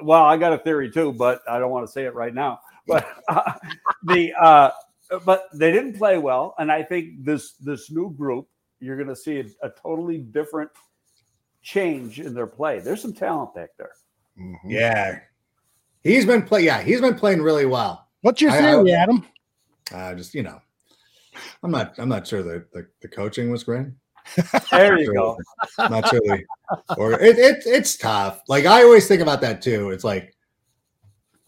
[0.03, 2.61] well, I got a theory too, but I don't want to say it right now.
[2.86, 3.53] But uh,
[4.05, 4.70] the uh,
[5.24, 8.49] but they didn't play well, and I think this this new group
[8.80, 10.70] you're going to see a, a, totally different
[11.62, 12.80] change in their play.
[12.80, 13.92] There's some talent back there.
[14.38, 14.70] Mm-hmm.
[14.70, 15.20] Yeah,
[16.03, 16.62] he's been play.
[16.62, 18.09] Yeah, he's been playing really well.
[18.20, 19.26] What's your I- I- theory, Adam?
[19.92, 20.61] Uh, just you know,
[21.62, 21.95] I'm not.
[21.99, 23.86] I'm not sure that the, the coaching was great.
[24.70, 25.39] There you go.
[25.79, 26.20] Not sure.
[26.20, 26.45] The,
[26.97, 28.43] or it, it it's tough.
[28.49, 29.91] Like I always think about that too.
[29.91, 30.35] It's like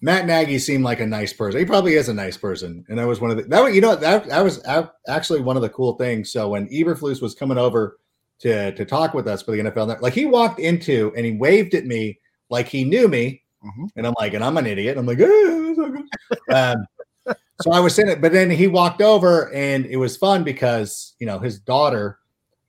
[0.03, 1.59] Matt Nagy seemed like a nice person.
[1.59, 3.97] He probably is a nice person, and that was one of the that you know
[3.97, 4.63] that that was
[5.09, 6.31] actually one of the cool things.
[6.31, 7.99] So when Eberflus was coming over
[8.41, 11.75] to to talk with us for the NFL, like he walked into and he waved
[11.75, 12.19] at me
[12.51, 13.89] like he knew me, Mhm.
[13.97, 14.99] and I'm like, and I'm an idiot.
[14.99, 15.95] I'm like, "Ah,
[16.29, 20.17] that's um, so I was sitting it, but then he walked over and it was
[20.19, 22.19] fun because you know his daughter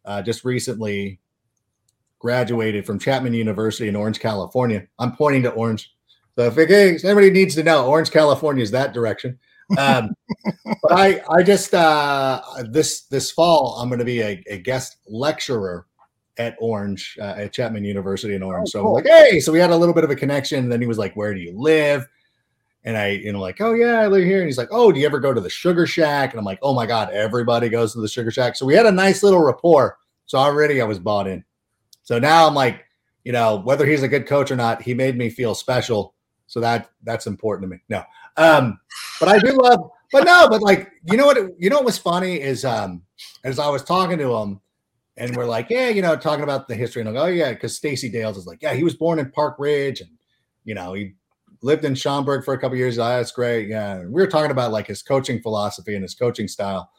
[0.08, 1.20] uh, just recently
[2.20, 4.88] graduated from Chapman University in Orange, California.
[4.97, 5.93] I'm pointing to Orange.
[6.36, 9.38] So if it, if anybody needs to know, Orange, California is that direction.
[9.78, 10.16] Um,
[10.82, 14.97] but I, I just uh, this this fall I'm going to be a, a guest
[15.08, 15.86] lecturer
[16.38, 18.70] at Orange uh, at Chapman University in Orange.
[18.70, 18.97] Oh, so cool.
[18.97, 20.60] I'm like, hey, so we had a little bit of a connection.
[20.60, 22.08] And then he was like, where do you live?
[22.88, 24.38] And I, you know, like, oh yeah, I live here.
[24.38, 26.32] And he's like, oh, do you ever go to the Sugar Shack?
[26.32, 28.56] And I'm like, oh my god, everybody goes to the Sugar Shack.
[28.56, 29.98] So we had a nice little rapport.
[30.26, 31.44] So already I was bought in.
[32.04, 32.86] So now I'm like,
[33.26, 36.16] you know, whether he's a good coach or not, he made me feel special.
[36.46, 37.82] So that that's important to me.
[37.90, 38.04] No,
[38.38, 38.80] um,
[39.20, 39.92] but I do love.
[40.14, 41.38] But no, but like, you know what?
[41.60, 43.02] You know what was funny is, um,
[43.44, 44.62] as I was talking to him,
[45.18, 47.76] and we're like, yeah, you know, talking about the history, and go, oh yeah, because
[47.76, 50.12] Stacey Dales is like, yeah, he was born in Park Ridge, and
[50.64, 51.16] you know, he
[51.62, 52.99] lived in Schaumburg for a couple years.
[52.99, 53.68] Oh, that's great.
[53.68, 56.91] Yeah, we were talking about like his coaching philosophy and his coaching style.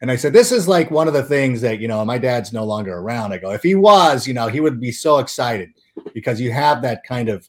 [0.00, 2.52] And I said, this is like one of the things that, you know, my dad's
[2.52, 3.32] no longer around.
[3.32, 5.70] I go, if he was, you know, he would be so excited
[6.14, 7.48] because you have that kind of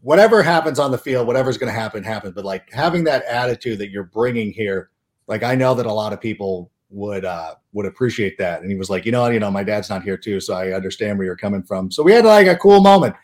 [0.00, 2.32] whatever happens on the field, whatever's going to happen, happen.
[2.32, 4.90] But like having that attitude that you're bringing here,
[5.26, 8.60] like I know that a lot of people would uh would appreciate that.
[8.60, 10.72] And he was like, you know, you know, my dad's not here too, so I
[10.72, 11.90] understand where you're coming from.
[11.90, 13.14] So we had like a cool moment.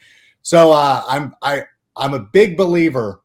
[0.42, 1.64] So uh I'm I
[1.98, 3.22] I'm a big believer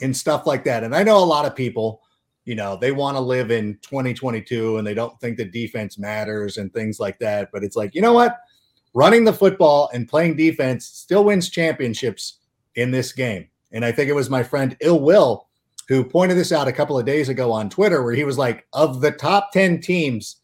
[0.00, 0.84] in stuff like that.
[0.84, 2.02] And I know a lot of people,
[2.44, 6.58] you know, they want to live in 2022 and they don't think the defense matters
[6.58, 7.50] and things like that.
[7.52, 8.38] But it's like, you know what?
[8.94, 12.38] Running the football and playing defense still wins championships
[12.76, 13.48] in this game.
[13.72, 15.48] And I think it was my friend Ill Will
[15.90, 18.64] who pointed this out a couple of days ago on Twitter, where he was like,
[18.72, 20.36] of the top 10 teams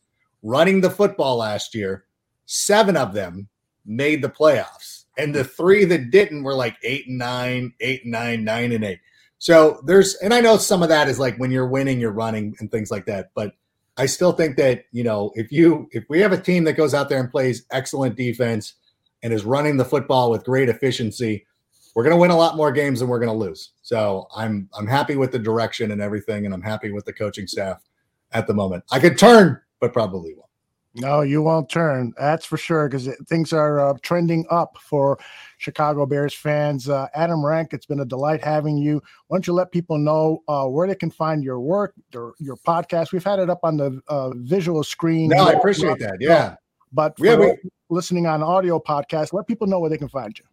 [0.42, 2.04] running the football last year,
[2.46, 3.48] seven of them
[3.84, 4.95] made the playoffs.
[5.16, 8.84] And the three that didn't were like eight and nine, eight and nine, nine and
[8.84, 9.00] eight.
[9.38, 12.54] So there's, and I know some of that is like when you're winning, you're running
[12.58, 13.30] and things like that.
[13.34, 13.54] But
[13.96, 16.94] I still think that, you know, if you, if we have a team that goes
[16.94, 18.74] out there and plays excellent defense
[19.22, 21.46] and is running the football with great efficiency,
[21.94, 23.70] we're going to win a lot more games than we're going to lose.
[23.80, 27.46] So I'm I'm happy with the direction and everything, and I'm happy with the coaching
[27.46, 27.82] staff
[28.32, 28.84] at the moment.
[28.92, 30.45] I could turn, but probably won't.
[30.98, 32.14] No, you won't turn.
[32.18, 35.18] That's for sure because things are uh, trending up for
[35.58, 36.88] Chicago Bears fans.
[36.88, 39.02] Uh, Adam Rank, it's been a delight having you.
[39.28, 42.56] Why don't you let people know uh, where they can find your work, your, your
[42.56, 43.12] podcast?
[43.12, 45.28] We've had it up on the uh, visual screen.
[45.28, 46.16] No, I appreciate that.
[46.20, 46.56] Yeah.
[46.92, 47.56] But for Yeah, we-
[47.90, 50.44] listening on audio podcast, let people know where they can find you.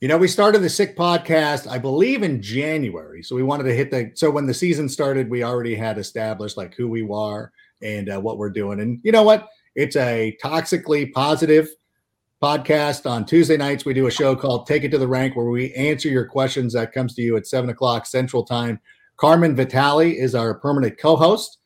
[0.00, 3.22] You know, we started the Sick podcast, I believe, in January.
[3.22, 4.10] So we wanted to hit the.
[4.14, 8.18] So when the season started, we already had established like who we are and uh,
[8.20, 8.80] what we're doing.
[8.80, 9.48] And you know what?
[9.74, 11.68] It's a toxically positive
[12.42, 13.08] podcast.
[13.08, 15.72] On Tuesday nights, we do a show called Take It to the Rank where we
[15.72, 16.74] answer your questions.
[16.74, 18.80] That comes to you at seven o'clock Central Time.
[19.16, 21.58] Carmen Vitali is our permanent co host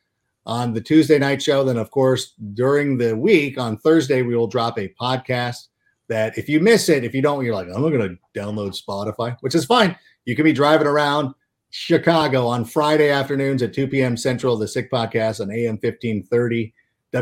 [0.45, 1.65] on the Tuesday night show.
[1.65, 5.69] Then, of course, during the week on Thursday, we will drop a podcast
[6.09, 8.81] that if you miss it, if you don't, you're like, I'm not going to download
[8.81, 9.97] Spotify, which is fine.
[10.27, 11.35] You can be driving around
[11.71, 14.17] Chicago on Friday afternoons at 2 p.m.
[14.17, 16.73] Central, the Sick Podcast on AM 1530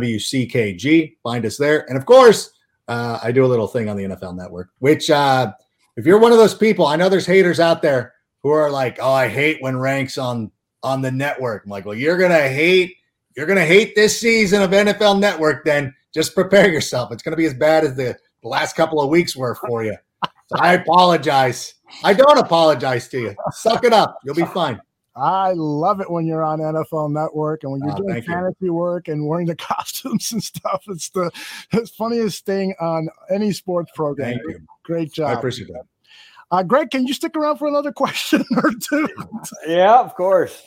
[0.00, 1.16] WCKG.
[1.22, 1.88] Find us there.
[1.88, 2.52] And of course,
[2.88, 5.52] uh, I do a little thing on the NFL Network, which, uh,
[5.96, 8.98] if you're one of those people, I know there's haters out there who are like,
[9.00, 10.50] oh, I hate when ranks on
[10.82, 11.64] on the network.
[11.64, 12.96] I'm like, well, you're gonna hate,
[13.36, 15.64] you're gonna hate this season of NFL Network.
[15.64, 17.10] Then just prepare yourself.
[17.10, 19.96] It's gonna be as bad as the the last couple of weeks were for you.
[20.24, 21.74] So I apologize.
[22.02, 23.34] I don't apologize to you.
[23.52, 24.18] Suck it up.
[24.24, 24.80] You'll be fine.
[25.16, 28.32] I love it when you're on NFL Network and when you're Oh, doing thank you.
[28.34, 30.82] fantasy work and wearing the costumes and stuff.
[30.88, 31.30] It's the,
[31.72, 34.32] the funniest thing on any sports program.
[34.38, 34.60] Thank you.
[34.84, 35.28] Great job.
[35.30, 35.84] I appreciate that.
[36.50, 39.08] Uh, Greg, can you stick around for another question or two?
[39.66, 40.62] Yeah, of course.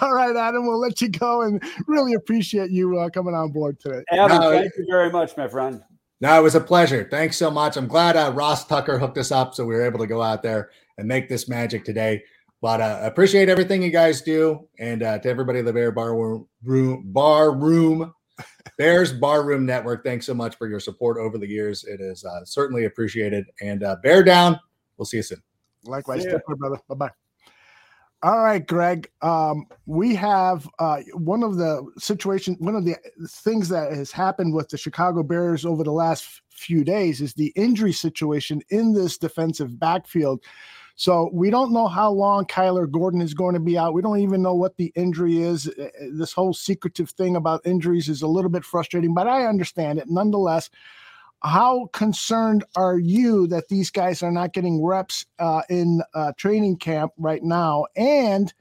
[0.00, 3.78] All right, Adam, we'll let you go and really appreciate you uh, coming on board
[3.78, 4.02] today.
[4.10, 5.82] Adam, No, thank you very much, my friend.
[6.20, 7.06] No, it was a pleasure.
[7.10, 7.76] Thanks so much.
[7.76, 10.42] I'm glad uh, Ross Tucker hooked us up so we were able to go out
[10.42, 12.22] there and make this magic today.
[12.62, 16.16] But uh, appreciate everything you guys do, and uh, to everybody at the Bear Bar
[16.16, 18.14] Room, room Bar Room
[18.78, 20.04] Bears Bar Room Network.
[20.04, 21.84] Thanks so much for your support over the years.
[21.84, 23.44] It is uh, certainly appreciated.
[23.60, 24.58] And uh, bear down.
[24.96, 25.42] We'll see you soon.
[25.84, 26.36] Likewise, See ya.
[26.36, 26.80] take care, brother.
[26.88, 27.10] Bye bye.
[28.22, 29.10] All right, Greg.
[29.20, 32.96] Um, we have uh, one of the situation, one of the
[33.28, 37.52] things that has happened with the Chicago Bears over the last few days is the
[37.56, 40.42] injury situation in this defensive backfield.
[40.98, 43.92] So we don't know how long Kyler Gordon is going to be out.
[43.92, 45.68] We don't even know what the injury is.
[45.68, 49.44] Uh, uh, this whole secretive thing about injuries is a little bit frustrating, but I
[49.44, 50.70] understand it nonetheless.
[51.42, 56.78] How concerned are you that these guys are not getting reps uh, in uh, training
[56.78, 57.84] camp right now?
[57.94, 58.54] And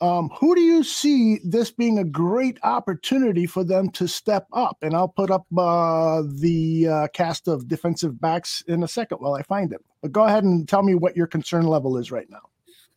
[0.00, 4.78] um, who do you see this being a great opportunity for them to step up?
[4.82, 9.34] And I'll put up uh, the uh, cast of defensive backs in a second while
[9.34, 9.80] I find it.
[10.02, 12.42] But go ahead and tell me what your concern level is right now.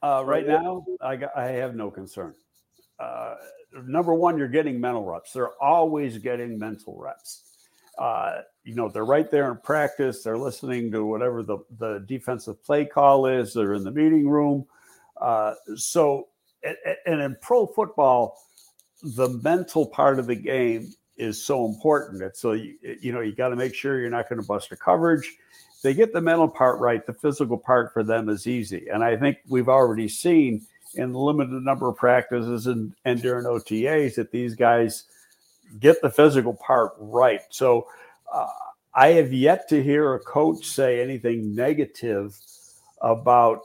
[0.01, 2.33] Uh, right now, I, got, I have no concern.
[2.99, 3.35] Uh,
[3.85, 5.31] number one, you're getting mental reps.
[5.31, 7.43] They're always getting mental reps.
[7.97, 10.23] Uh, you know, they're right there in practice.
[10.23, 13.53] They're listening to whatever the, the defensive play call is.
[13.53, 14.65] They're in the meeting room.
[15.19, 16.27] Uh, so
[17.05, 18.37] and in pro football,
[19.03, 22.21] the mental part of the game is so important.
[22.21, 24.71] It's so you, you know you got to make sure you're not going to bust
[24.71, 25.31] a coverage.
[25.85, 27.05] They get the mental part right.
[27.05, 31.19] The physical part for them is easy, and I think we've already seen in the
[31.19, 35.03] limited number of practices and, and during OTAs that these guys
[35.79, 37.41] get the physical part right.
[37.49, 37.87] So
[38.33, 38.47] uh,
[38.95, 42.35] I have yet to hear a coach say anything negative
[43.01, 43.59] about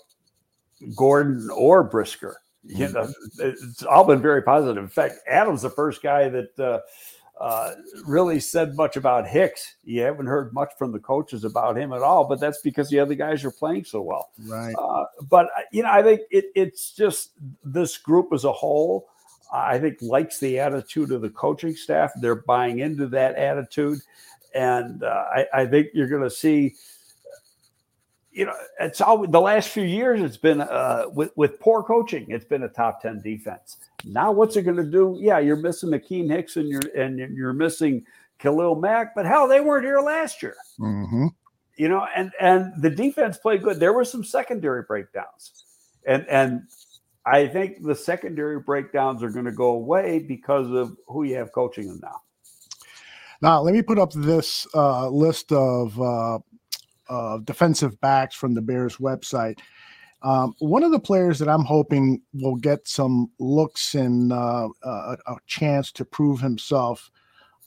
[0.95, 4.83] Gordon or Brisker you know, it's all been very positive.
[4.83, 6.81] In fact, Adam's the first guy that uh,
[7.41, 9.77] uh, really said much about Hicks.
[9.83, 13.01] You haven't heard much from the coaches about him at all, but that's because the
[13.01, 14.31] other guys are playing so well.
[14.45, 14.75] Right.
[14.79, 17.31] Uh, but uh, you know, I think it, it's just
[17.65, 19.09] this group as a whole.
[19.53, 22.13] I think likes the attitude of the coaching staff.
[22.21, 24.01] They're buying into that attitude,
[24.55, 26.75] and uh, I, I think you're going to see
[28.33, 30.21] you know, it's all the last few years.
[30.21, 32.27] It's been uh, with with poor coaching.
[32.29, 33.79] It's been a top ten defense.
[34.05, 35.19] Now, what's it going to do?
[35.21, 38.05] Yeah, you're missing Akiem Hicks and you're and you're missing
[38.39, 40.57] Khalil Mack, but hell, they weren't here last year.
[40.79, 41.27] Mm-hmm.
[41.77, 43.81] You know, and and the defense played good.
[43.81, 45.65] There were some secondary breakdowns,
[46.07, 46.63] and and
[47.27, 51.53] I think the secondary breakdowns are going to go away because of who you have
[51.53, 52.21] coaching them now.
[53.43, 56.39] Now, let me put up this uh, list of uh,
[57.09, 59.59] uh, defensive backs from the Bears website.
[60.23, 65.17] Um, one of the players that I'm hoping will get some looks and uh, a,
[65.27, 67.11] a, chance to prove himself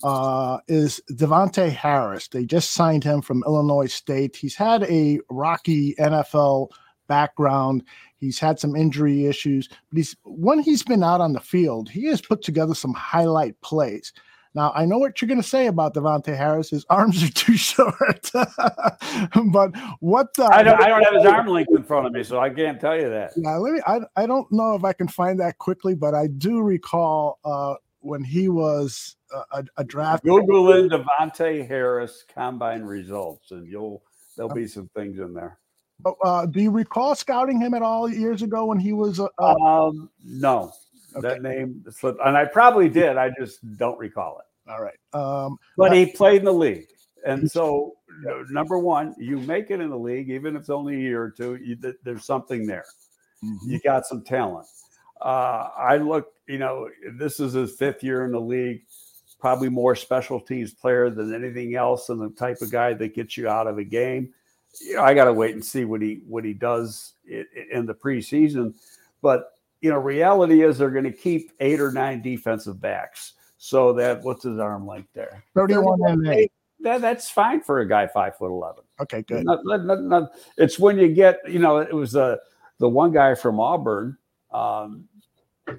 [0.03, 2.27] uh, is Davontae Harris.
[2.27, 4.35] They just signed him from Illinois State.
[4.35, 6.69] He's had a rocky NFL
[7.07, 7.83] background.
[8.17, 12.05] He's had some injury issues, but he's when he's been out on the field, he
[12.05, 14.13] has put together some highlight plays.
[14.55, 16.69] Now, I know what you're going to say about Davontae Harris.
[16.69, 18.29] His arms are too short.
[18.33, 22.23] but what uh, I, don't, I don't have his arm length in front of me,
[22.23, 23.31] so I can't tell you that.
[23.35, 23.81] Yeah, let me.
[23.87, 27.75] I, I don't know if I can find that quickly, but I do recall uh,
[28.01, 29.15] when he was
[29.51, 30.23] a, a draft.
[30.23, 34.03] Google in Davontae Harris combine results, and you'll
[34.35, 35.59] there'll be some things in there.
[36.05, 39.19] Oh, uh, do you recall scouting him at all years ago when he was?
[39.19, 40.71] Uh, um, no,
[41.15, 41.27] Okay.
[41.27, 43.17] That name slipped, and I probably did.
[43.17, 44.71] I just don't recall it.
[44.71, 44.97] All right.
[45.13, 46.87] Um, but he played in the league,
[47.25, 47.93] and so
[48.49, 51.31] number one, you make it in the league, even if it's only a year or
[51.31, 51.55] two.
[51.55, 52.85] You, there's something there.
[53.43, 53.71] Mm-hmm.
[53.71, 54.67] You got some talent.
[55.21, 58.83] Uh, I look, you know, this is his fifth year in the league.
[59.39, 63.35] Probably more special teams player than anything else, and the type of guy that gets
[63.35, 64.33] you out of a game.
[64.81, 67.85] You know, I got to wait and see what he what he does in, in
[67.85, 68.73] the preseason.
[69.21, 69.52] But
[69.83, 73.33] you know, reality is they're going to keep eight or nine defensive backs.
[73.57, 75.43] So that what's his arm length there?
[75.55, 76.51] 31 and eight.
[76.79, 78.83] That, that's fine for a guy five foot eleven.
[79.01, 79.43] Okay, good.
[79.45, 82.39] Not, not, not, it's when you get, you know, it was the
[82.79, 84.17] the one guy from Auburn,
[84.51, 85.07] um,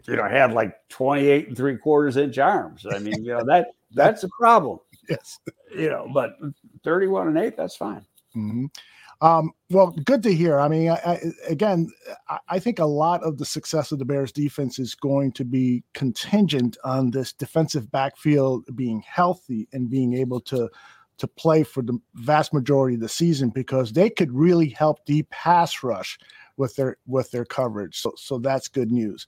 [0.06, 2.86] you know, had like 28 and three quarters inch arms.
[2.86, 4.78] I mean, you know, that that's a problem.
[5.06, 5.38] Yes.
[5.76, 6.38] You know, but
[6.82, 8.06] 31 and eight, that's fine.
[8.34, 8.64] Mm-hmm.
[9.20, 10.58] Um, well, good to hear.
[10.58, 11.88] I mean, I, I, again,
[12.48, 15.82] I think a lot of the success of the Bears defense is going to be
[15.94, 20.68] contingent on this defensive backfield being healthy and being able to
[21.16, 25.22] to play for the vast majority of the season because they could really help the
[25.30, 26.18] pass rush
[26.56, 28.00] with their with their coverage.
[28.00, 29.26] So so that's good news.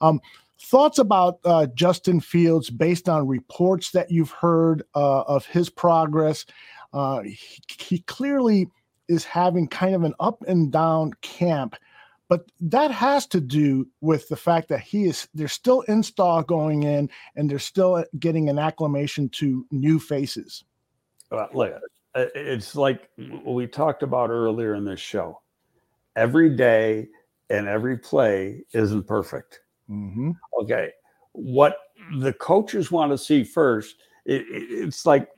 [0.00, 0.20] Um,
[0.60, 6.44] thoughts about uh, Justin Fields based on reports that you've heard uh, of his progress.
[6.92, 7.38] Uh, he,
[7.78, 8.68] he clearly
[9.08, 11.76] is having kind of an up and down camp
[12.28, 16.82] but that has to do with the fact that he is there's still install going
[16.82, 20.64] in and they're still getting an acclamation to new faces
[21.32, 21.72] uh, look
[22.34, 23.10] it's like
[23.44, 25.38] we talked about earlier in this show
[26.16, 27.08] every day
[27.50, 29.60] and every play isn't perfect.
[29.88, 30.32] Mm-hmm.
[30.62, 30.90] Okay.
[31.32, 31.76] What
[32.18, 35.28] the coaches want to see first, it, it, it's like,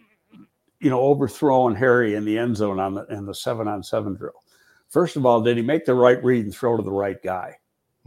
[0.80, 4.14] you know, overthrowing Harry in the end zone on the in the seven on seven
[4.14, 4.44] drill.
[4.88, 7.56] First of all, did he make the right read and throw to the right guy?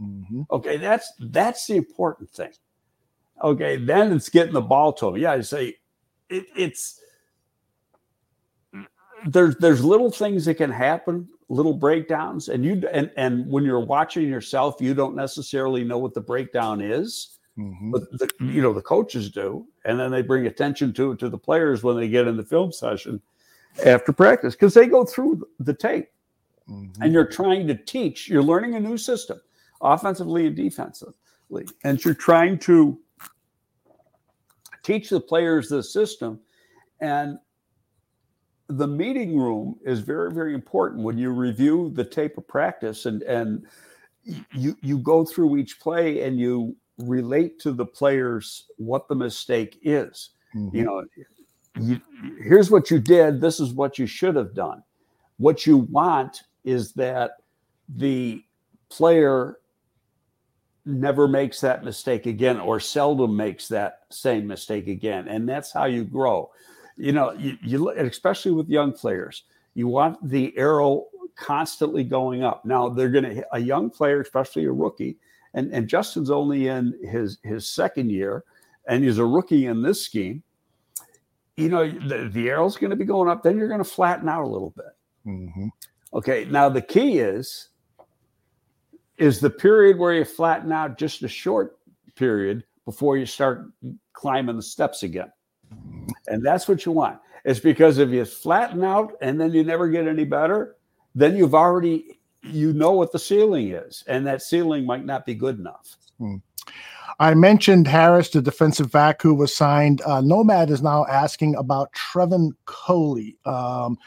[0.00, 0.42] Mm-hmm.
[0.50, 2.52] Okay, that's that's the important thing.
[3.42, 5.16] Okay, then it's getting the ball to him.
[5.16, 5.76] Yeah, I say
[6.28, 7.00] it, it's
[9.26, 13.80] there's there's little things that can happen, little breakdowns, and you and and when you're
[13.80, 17.90] watching yourself, you don't necessarily know what the breakdown is, Mm-hmm.
[17.90, 21.28] but the, you know the coaches do, and then they bring attention to it to
[21.28, 23.20] the players when they get in the film session
[23.84, 26.08] after practice because they go through the tape
[26.70, 27.02] Mm-hmm.
[27.02, 28.28] and you're trying to teach.
[28.28, 29.40] You're learning a new system,
[29.80, 32.98] offensively and defensively, and you're trying to
[34.82, 36.38] teach the players the system.
[37.00, 37.38] And
[38.68, 43.22] the meeting room is very, very important when you review the tape of practice and
[43.22, 43.66] and
[44.52, 49.78] you you go through each play and you relate to the players what the mistake
[49.82, 50.30] is.
[50.54, 50.76] Mm-hmm.
[50.76, 51.04] You know,
[51.80, 52.00] you,
[52.42, 53.40] here's what you did.
[53.40, 54.82] This is what you should have done.
[55.38, 57.32] What you want is that
[57.88, 58.42] the
[58.88, 59.58] player
[60.84, 65.84] never makes that mistake again or seldom makes that same mistake again and that's how
[65.84, 66.50] you grow
[66.96, 71.06] you know you, you especially with young players you want the arrow
[71.36, 75.16] constantly going up now they're going to a young player especially a rookie
[75.54, 78.44] and and justin's only in his his second year
[78.88, 80.42] and he's a rookie in this scheme
[81.56, 84.28] you know the, the arrow's going to be going up then you're going to flatten
[84.28, 84.86] out a little bit
[85.26, 85.68] Mm-hmm.
[86.14, 87.68] Okay, now the key is
[89.18, 91.78] is the period where you flatten out just a short
[92.16, 93.66] period before you start
[94.12, 95.30] climbing the steps again.
[96.26, 97.18] And that's what you want.
[97.44, 100.76] It's because if you flatten out and then you never get any better,
[101.14, 105.34] then you've already you know what the ceiling is, and that ceiling might not be
[105.34, 105.96] good enough.
[107.18, 110.00] I mentioned Harris, the defensive back who was signed.
[110.02, 113.36] Uh, Nomad is now asking about Trevon Coley.
[113.44, 113.98] Um,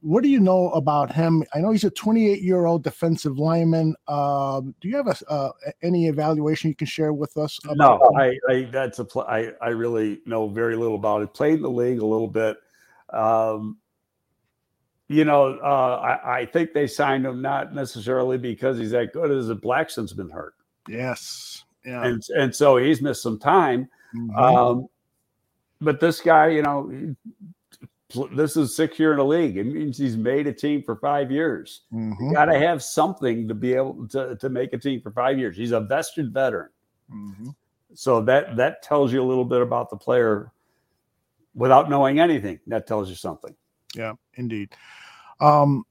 [0.00, 1.42] what do you know about him?
[1.54, 3.94] I know he's a 28 year old defensive lineman.
[4.06, 5.50] Um, do you have a, uh,
[5.82, 7.58] any evaluation you can share with us?
[7.74, 8.00] No?
[8.18, 11.32] I, I that's a pl- I, I really know very little about it.
[11.32, 12.58] Played in the league a little bit.
[13.14, 13.78] Um,
[15.08, 19.30] you know, uh, I, I think they signed him not necessarily because he's that good,
[19.30, 20.54] as a Blackson's been hurt,
[20.88, 21.64] Yes.
[21.84, 22.04] Yeah.
[22.06, 23.88] and and so he's missed some time.
[24.16, 24.36] Mhm.
[24.38, 24.86] Um,
[25.80, 27.14] but this guy, you know,
[28.32, 29.56] this is sixth year in the league.
[29.58, 31.82] It means he's made a team for five years.
[31.92, 32.14] Mhm.
[32.20, 35.38] You got to have something to be able to, to make a team for five
[35.38, 35.56] years.
[35.56, 36.70] He's a vested veteran.
[37.12, 37.54] Mhm.
[37.92, 40.50] So that that tells you a little bit about the player
[41.54, 42.60] without knowing anything.
[42.68, 43.54] That tells you something.
[43.94, 44.74] Yeah, indeed.
[45.40, 45.84] Um,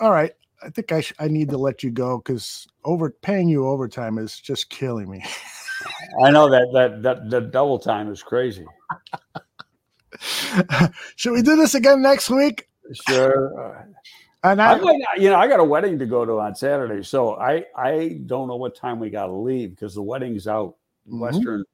[0.00, 0.32] all right.
[0.62, 4.18] I think I, sh- I need to let you go because over paying you overtime
[4.18, 5.24] is just killing me.
[6.22, 8.66] I know that that that the double time is crazy.
[11.16, 12.68] Should we do this again next week?
[12.92, 13.86] Sure.
[14.42, 17.36] And I I, you know, I got a wedding to go to on Saturday, so
[17.36, 20.76] I I don't know what time we got to leave because the wedding's out
[21.06, 21.20] in Mhm.
[21.20, 21.64] western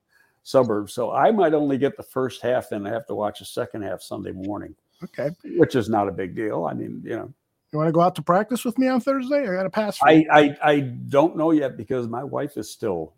[0.42, 0.92] suburbs.
[0.92, 3.82] So I might only get the first half, and I have to watch the second
[3.82, 4.74] half Sunday morning,
[5.04, 5.30] okay.
[5.56, 6.64] which is not a big deal.
[6.64, 7.32] I mean, you know,
[7.72, 9.42] You want to go out to practice with me on Thursday?
[9.42, 9.98] I got a pass.
[9.98, 10.24] for I.
[10.30, 13.14] I I don't know yet because my wife is still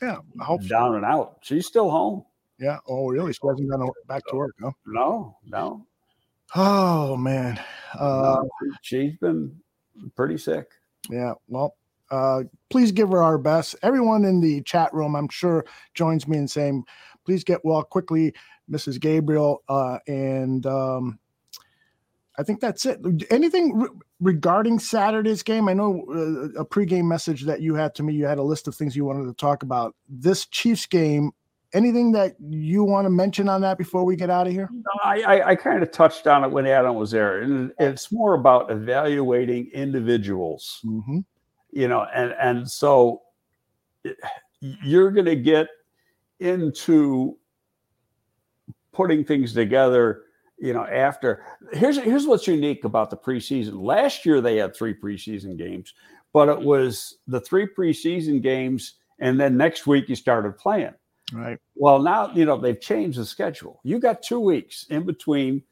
[0.00, 0.18] yeah.
[0.68, 1.38] Down and out.
[1.42, 2.24] She's still home.
[2.58, 2.78] Yeah.
[2.88, 3.32] Oh, really?
[3.32, 4.70] She hasn't gone back to work, huh?
[4.86, 5.86] No, no.
[6.54, 7.60] Oh man.
[7.98, 8.70] Uh, no.
[8.82, 9.54] She's been
[10.16, 10.68] pretty sick.
[11.10, 11.34] yeah.
[11.48, 11.76] Well,
[12.10, 13.76] uh, please give her our best.
[13.82, 15.64] Everyone in the chat room, I'm sure,
[15.94, 16.84] joins me in saying,
[17.24, 18.34] please get well quickly,
[18.70, 19.00] Mrs.
[19.00, 19.62] Gabriel.
[19.68, 21.18] Uh, and um,
[22.38, 23.00] I think that's it.
[23.30, 23.88] Anything re-
[24.20, 25.68] regarding Saturday's game?
[25.68, 28.14] I know uh, a pregame message that you had to me.
[28.14, 29.94] You had a list of things you wanted to talk about.
[30.08, 31.32] This Chiefs game.
[31.72, 34.68] Anything that you want to mention on that before we get out of here?
[35.04, 38.34] I, I, I kind of touched on it when Adam was there, and it's more
[38.34, 41.20] about evaluating individuals, Mm-hmm.
[41.70, 43.22] you know, and and so
[44.60, 45.68] you're going to get
[46.40, 47.38] into
[48.92, 50.22] putting things together,
[50.58, 50.84] you know.
[50.84, 53.82] After here's here's what's unique about the preseason.
[53.82, 55.94] Last year they had three preseason games,
[56.32, 60.94] but it was the three preseason games, and then next week you started playing.
[61.32, 61.58] Right.
[61.76, 63.80] Well, now you know they've changed the schedule.
[63.84, 65.62] You got two weeks in between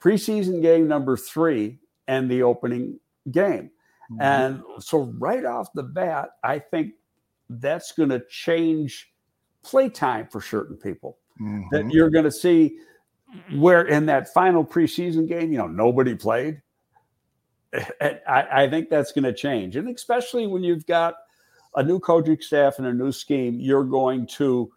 [0.00, 3.00] preseason game number three and the opening
[3.30, 3.70] game,
[4.10, 4.20] Mhm.
[4.20, 6.92] and so right off the bat, I think
[7.48, 9.12] that's going to change
[9.62, 11.18] playtime for certain people.
[11.38, 11.92] That Mhm.
[11.92, 12.78] you're going to see
[13.56, 16.62] where in that final preseason game, you know, nobody played.
[18.00, 21.16] I, I think that's going to change, and especially when you've got
[21.74, 24.72] a new coaching staff and a new scheme, you're going to,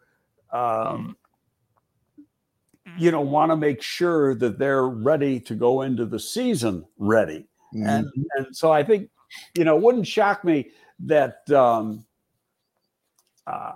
[0.51, 1.15] um,
[2.97, 7.47] you know, want to make sure that they're ready to go into the season ready.
[7.75, 7.87] Mm-hmm.
[7.87, 9.11] And and so I think,
[9.55, 10.71] you know, it wouldn't shock me
[11.01, 12.03] that um,
[13.45, 13.73] uh,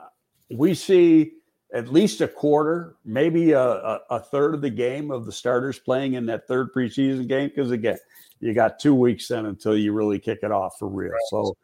[0.49, 1.33] we see
[1.73, 5.80] at least a quarter, maybe a, a, a, third of the game of the starters
[5.80, 7.48] playing in that third preseason game.
[7.48, 7.98] Because again,
[8.41, 11.11] you got two weeks then until you really kick it off for real.
[11.11, 11.22] Right.
[11.30, 11.57] So,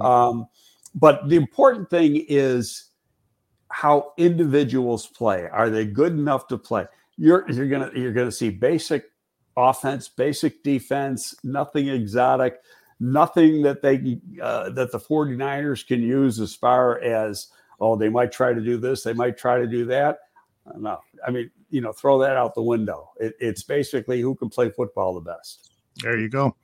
[0.00, 0.46] um,
[0.94, 2.90] but the important thing is
[3.68, 5.48] how individuals play.
[5.48, 6.86] Are they good enough to play?
[7.16, 9.04] You're you're gonna you're gonna see basic
[9.56, 12.60] offense, basic defense, nothing exotic,
[13.00, 17.48] nothing that they uh, that the 49ers can use as far as
[17.82, 20.18] oh they might try to do this, they might try to do that.
[20.78, 23.10] No, I mean you know throw that out the window.
[23.20, 25.72] It, it's basically who can play football the best.
[25.96, 26.56] There you go.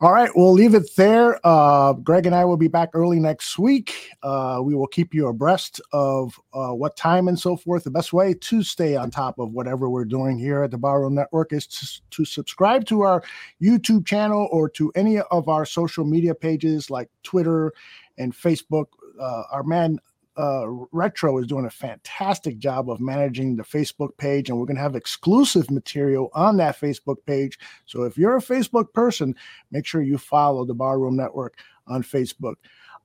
[0.00, 1.40] All right, we'll leave it there.
[1.42, 4.12] Uh, Greg and I will be back early next week.
[4.22, 7.82] Uh, we will keep you abreast of uh, what time and so forth.
[7.82, 11.16] The best way to stay on top of whatever we're doing here at the Barroom
[11.16, 13.24] Network is to, to subscribe to our
[13.60, 17.72] YouTube channel or to any of our social media pages like Twitter
[18.18, 18.86] and Facebook.
[19.20, 19.98] Uh, our man
[20.38, 24.76] uh, Retro is doing a fantastic job of managing the Facebook page, and we're going
[24.76, 27.58] to have exclusive material on that Facebook page.
[27.86, 29.34] So if you're a Facebook person,
[29.72, 31.58] make sure you follow the Barroom Network
[31.88, 32.54] on Facebook.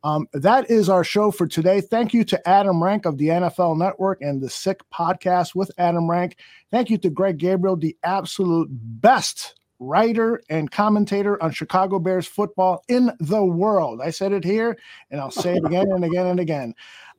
[0.04, 1.80] Um, that is our show for today.
[1.82, 6.10] Thank you to Adam Rank of the NFL Network and the Sick Podcast with Adam
[6.10, 6.38] Rank.
[6.72, 12.84] Thank you to Greg Gabriel, the absolute best writer and commentator on Chicago Bears football
[12.88, 14.02] in the world.
[14.02, 14.78] I said it here,
[15.10, 16.76] and I'll say it again and again and again.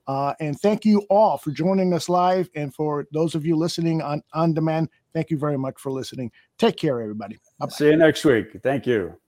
[0.07, 2.49] Uh, and thank you all for joining us live.
[2.55, 6.31] And for those of you listening on on demand, thank you very much for listening.
[6.59, 7.39] Take care, everybody.
[7.59, 7.73] Bye-bye.
[7.73, 8.61] See you next week.
[8.63, 9.19] Thank you.